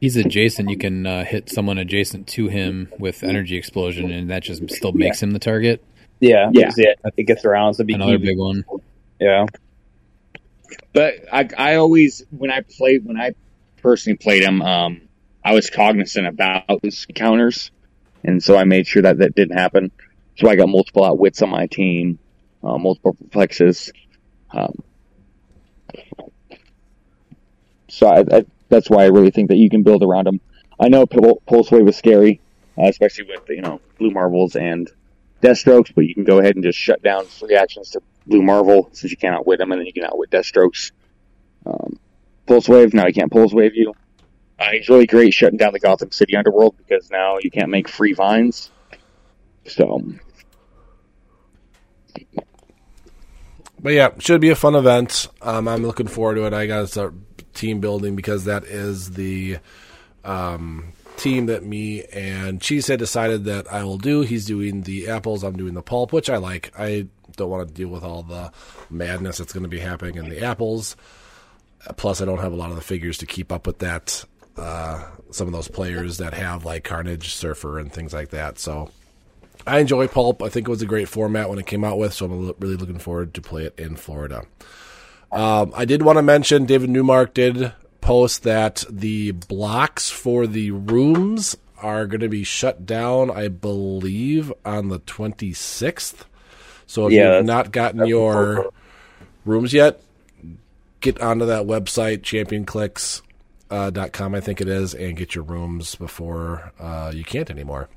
He's 0.00 0.16
adjacent. 0.16 0.70
You 0.70 0.78
can 0.78 1.06
uh, 1.06 1.24
hit 1.24 1.50
someone 1.50 1.78
adjacent 1.78 2.28
to 2.28 2.46
him 2.48 2.88
with 2.98 3.24
energy 3.24 3.56
explosion, 3.56 4.10
and 4.12 4.30
that 4.30 4.42
just 4.44 4.70
still 4.70 4.92
makes 4.92 5.20
him 5.22 5.32
the 5.32 5.38
target. 5.40 5.82
Yeah, 6.20 6.50
Yeah. 6.52 6.70
yeah. 6.76 6.94
It 7.16 7.24
gets 7.24 7.44
around. 7.44 7.74
So 7.74 7.84
Another 7.88 8.18
BKB. 8.18 8.22
big 8.22 8.38
one. 8.38 8.64
Yeah, 9.20 9.46
But 10.92 11.14
I, 11.32 11.48
I 11.58 11.74
always, 11.76 12.22
when 12.30 12.52
I 12.52 12.60
played, 12.60 13.04
when 13.04 13.16
I 13.16 13.32
personally 13.82 14.16
played 14.16 14.44
him, 14.44 14.62
um, 14.62 15.00
I 15.44 15.52
was 15.54 15.70
cognizant 15.70 16.26
about 16.28 16.64
his 16.82 17.04
counters, 17.14 17.72
and 18.22 18.40
so 18.42 18.56
I 18.56 18.62
made 18.64 18.86
sure 18.86 19.02
that 19.02 19.18
that 19.18 19.34
didn't 19.34 19.56
happen. 19.58 19.90
So 20.36 20.48
I 20.48 20.54
got 20.54 20.68
multiple 20.68 21.04
outwits 21.04 21.42
on 21.42 21.48
my 21.50 21.66
team, 21.66 22.20
uh, 22.62 22.78
multiple 22.78 23.14
perplexes. 23.14 23.92
Um, 24.52 24.74
so 27.88 28.06
I, 28.06 28.20
I, 28.38 28.44
that's 28.68 28.90
why 28.90 29.04
I 29.04 29.06
really 29.06 29.30
think 29.30 29.48
that 29.48 29.56
you 29.56 29.70
can 29.70 29.82
build 29.82 30.02
around 30.02 30.26
him. 30.26 30.40
I 30.80 30.88
know 30.88 31.06
Pul- 31.06 31.42
Pulse 31.46 31.70
Wave 31.70 31.84
was 31.84 31.96
scary, 31.96 32.40
uh, 32.76 32.86
especially 32.86 33.24
with 33.24 33.48
you 33.48 33.62
know 33.62 33.80
Blue 33.98 34.10
Marvels 34.10 34.56
and 34.56 34.90
Deathstrokes, 35.42 35.94
but 35.94 36.04
you 36.04 36.14
can 36.14 36.24
go 36.24 36.38
ahead 36.38 36.54
and 36.54 36.64
just 36.64 36.78
shut 36.78 37.02
down 37.02 37.26
free 37.26 37.56
actions 37.56 37.90
to 37.90 38.02
Blue 38.26 38.42
Marvel 38.42 38.88
since 38.92 39.10
you 39.10 39.16
can't 39.16 39.34
outwit 39.34 39.60
him, 39.60 39.72
and 39.72 39.80
then 39.80 39.86
you 39.86 39.92
can 39.92 40.04
outwit 40.04 40.30
Deathstrokes. 40.30 40.92
Um, 41.66 41.98
Pulse 42.46 42.68
Wave, 42.68 42.94
now 42.94 43.06
he 43.06 43.12
can't 43.12 43.30
Pulse 43.30 43.52
Wave 43.52 43.74
you. 43.74 43.94
Uh, 44.58 44.70
he's 44.72 44.88
really 44.88 45.06
great 45.06 45.32
shutting 45.32 45.56
down 45.56 45.72
the 45.72 45.80
Gotham 45.80 46.10
City 46.10 46.34
underworld 46.34 46.76
because 46.76 47.10
now 47.10 47.38
you 47.40 47.50
can't 47.50 47.70
make 47.70 47.88
free 47.88 48.12
vines. 48.12 48.70
So, 49.66 50.02
But 53.80 53.92
yeah, 53.92 54.10
should 54.18 54.40
be 54.40 54.50
a 54.50 54.56
fun 54.56 54.74
event. 54.74 55.28
Um, 55.40 55.68
I'm 55.68 55.84
looking 55.84 56.08
forward 56.08 56.36
to 56.36 56.46
it. 56.46 56.52
I 56.52 56.66
got 56.66 56.80
to 56.80 56.86
start 56.88 57.14
team 57.58 57.80
building 57.80 58.16
because 58.16 58.44
that 58.44 58.64
is 58.64 59.10
the 59.10 59.58
um, 60.24 60.92
team 61.16 61.46
that 61.46 61.64
me 61.64 62.04
and 62.04 62.60
Cheesehead 62.60 62.98
decided 62.98 63.44
that 63.44 63.70
I 63.72 63.84
will 63.84 63.98
do. 63.98 64.22
He's 64.22 64.46
doing 64.46 64.82
the 64.82 65.08
apples. 65.08 65.42
I'm 65.42 65.56
doing 65.56 65.74
the 65.74 65.82
pulp, 65.82 66.12
which 66.12 66.30
I 66.30 66.36
like. 66.36 66.72
I 66.78 67.06
don't 67.36 67.50
want 67.50 67.68
to 67.68 67.74
deal 67.74 67.88
with 67.88 68.04
all 68.04 68.22
the 68.22 68.52
madness 68.90 69.38
that's 69.38 69.52
going 69.52 69.64
to 69.64 69.68
be 69.68 69.80
happening 69.80 70.16
in 70.16 70.28
the 70.28 70.44
apples. 70.44 70.96
Plus, 71.96 72.20
I 72.20 72.24
don't 72.24 72.38
have 72.38 72.52
a 72.52 72.56
lot 72.56 72.70
of 72.70 72.76
the 72.76 72.82
figures 72.82 73.18
to 73.18 73.26
keep 73.26 73.52
up 73.52 73.66
with 73.66 73.78
that. 73.78 74.24
Uh, 74.56 75.04
some 75.30 75.46
of 75.46 75.52
those 75.52 75.68
players 75.68 76.18
that 76.18 76.34
have 76.34 76.64
like 76.64 76.84
Carnage, 76.84 77.32
Surfer, 77.34 77.78
and 77.78 77.92
things 77.92 78.12
like 78.12 78.30
that. 78.30 78.58
So 78.58 78.90
I 79.66 79.78
enjoy 79.78 80.08
Pulp. 80.08 80.42
I 80.42 80.48
think 80.48 80.66
it 80.66 80.70
was 80.70 80.82
a 80.82 80.86
great 80.86 81.08
format 81.08 81.48
when 81.48 81.58
it 81.58 81.66
came 81.66 81.84
out 81.84 81.98
with, 81.98 82.12
so 82.12 82.26
I'm 82.26 82.54
really 82.58 82.76
looking 82.76 82.98
forward 82.98 83.34
to 83.34 83.42
play 83.42 83.64
it 83.64 83.78
in 83.78 83.96
Florida. 83.96 84.44
Um, 85.30 85.72
I 85.76 85.84
did 85.84 86.02
want 86.02 86.16
to 86.16 86.22
mention 86.22 86.64
David 86.64 86.90
Newmark 86.90 87.34
did 87.34 87.72
post 88.00 88.42
that 88.44 88.84
the 88.88 89.32
blocks 89.32 90.10
for 90.10 90.46
the 90.46 90.70
rooms 90.70 91.56
are 91.82 92.06
going 92.06 92.20
to 92.20 92.28
be 92.28 92.44
shut 92.44 92.86
down, 92.86 93.30
I 93.30 93.48
believe, 93.48 94.52
on 94.64 94.88
the 94.88 95.00
26th. 95.00 96.24
So 96.86 97.06
if 97.06 97.12
Yeah, 97.12 97.36
you've 97.36 97.46
not 97.46 97.70
gotten 97.72 98.06
your 98.06 98.70
rooms 99.44 99.72
yet, 99.72 100.00
get 101.00 101.20
onto 101.20 101.46
that 101.46 101.64
website, 101.66 102.22
championclicks. 102.22 103.22
Uh, 103.70 103.90
dot 103.90 104.12
com, 104.14 104.34
I 104.34 104.40
think 104.40 104.62
it 104.62 104.68
is, 104.68 104.94
and 104.94 105.14
get 105.14 105.34
your 105.34 105.44
rooms 105.44 105.94
before 105.94 106.72
uh, 106.80 107.12
you 107.14 107.22
can't 107.22 107.50
anymore 107.50 107.90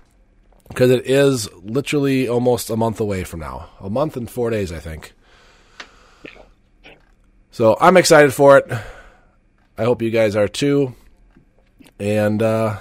because 0.68 0.92
it 0.92 1.06
is 1.06 1.50
literally 1.64 2.28
almost 2.28 2.70
a 2.70 2.76
month 2.76 3.00
away 3.00 3.24
from 3.24 3.40
now. 3.40 3.70
A 3.80 3.90
month 3.90 4.18
and 4.18 4.30
four 4.30 4.50
days, 4.50 4.72
I 4.74 4.80
think. 4.80 5.14
So 7.52 7.78
I'm 7.80 7.98
excited 7.98 8.34
for 8.34 8.58
it. 8.58 8.72
I 9.78 9.84
hope 9.84 10.02
you 10.02 10.10
guys 10.10 10.38
are 10.38 10.48
too. 10.48 10.96
And 12.00 12.42
uh, 12.42 12.78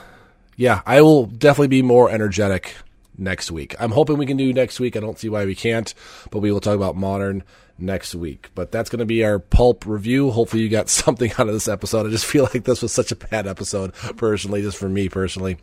yeah, 0.57 0.83
I 0.87 1.03
will 1.03 1.27
definitely 1.27 1.68
be 1.68 1.83
more 1.83 2.09
energetic 2.09 2.75
next 3.18 3.51
week. 3.51 3.75
I'm 3.81 3.91
hoping 3.91 4.16
we 4.16 4.27
can 4.27 4.37
do 4.37 4.53
next 4.53 4.79
week. 4.79 4.97
I 4.97 5.01
don't 5.01 5.18
see 5.18 5.29
why 5.29 5.45
we 5.45 5.57
can't, 5.57 5.93
but 6.31 6.39
we 6.39 6.53
will 6.53 6.61
talk 6.61 6.77
about 6.77 6.97
modern 6.97 7.43
next 7.79 8.14
week. 8.14 8.51
But 8.55 8.71
that's 8.71 8.91
going 8.91 9.01
to 9.01 9.07
be 9.07 9.25
our 9.25 9.41
pulp 9.41 9.87
review. 9.87 10.31
Hopefully, 10.31 10.62
you 10.62 10.68
got 10.68 10.89
something 10.89 11.33
out 11.33 11.49
of 11.49 11.53
this 11.53 11.68
episode. 11.68 12.07
I 12.07 12.11
just 12.11 12.27
feel 12.27 12.45
like 12.45 12.64
this 12.64 12.81
was 12.81 12.93
such 12.93 13.11
a 13.11 13.16
bad 13.16 13.49
episode, 13.49 13.93
personally, 14.16 14.62
just 14.62 14.79
for 14.79 14.89
me 14.89 15.09
personally. 15.09 15.59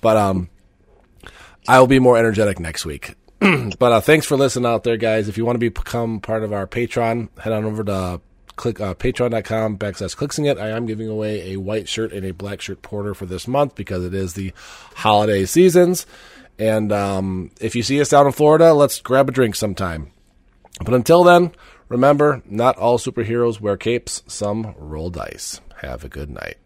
But 0.00 0.16
um, 0.16 0.50
I 1.68 1.78
will 1.78 1.86
be 1.86 2.00
more 2.00 2.18
energetic 2.18 2.58
next 2.58 2.84
week. 2.84 3.14
but 3.38 3.92
uh, 3.92 4.00
thanks 4.00 4.26
for 4.26 4.36
listening 4.36 4.66
out 4.66 4.82
there, 4.82 4.96
guys. 4.96 5.28
If 5.28 5.38
you 5.38 5.44
want 5.44 5.60
to 5.60 5.70
become 5.70 6.18
part 6.18 6.42
of 6.42 6.52
our 6.52 6.66
Patreon, 6.66 7.38
head 7.38 7.52
on 7.52 7.64
over 7.64 7.84
to 7.84 8.20
click 8.56 8.80
uh, 8.80 8.94
patreon.com 8.94 9.78
backslash 9.78 10.16
clixinit. 10.16 10.60
I 10.60 10.70
am 10.70 10.86
giving 10.86 11.08
away 11.08 11.52
a 11.52 11.58
white 11.58 11.88
shirt 11.88 12.12
and 12.12 12.24
a 12.24 12.32
black 12.32 12.60
shirt 12.60 12.82
porter 12.82 13.14
for 13.14 13.26
this 13.26 13.48
month 13.48 13.74
because 13.74 14.04
it 14.04 14.14
is 14.14 14.34
the 14.34 14.52
holiday 14.96 15.44
seasons. 15.44 16.06
And 16.58 16.92
um, 16.92 17.50
if 17.60 17.74
you 17.74 17.82
see 17.82 18.00
us 18.00 18.10
down 18.10 18.26
in 18.26 18.32
Florida, 18.32 18.72
let's 18.72 19.00
grab 19.00 19.28
a 19.28 19.32
drink 19.32 19.56
sometime. 19.56 20.12
But 20.84 20.94
until 20.94 21.24
then, 21.24 21.52
remember, 21.88 22.42
not 22.46 22.76
all 22.76 22.98
superheroes 22.98 23.60
wear 23.60 23.76
capes, 23.76 24.22
some 24.26 24.74
roll 24.76 25.10
dice. 25.10 25.60
Have 25.80 26.04
a 26.04 26.08
good 26.08 26.30
night. 26.30 26.61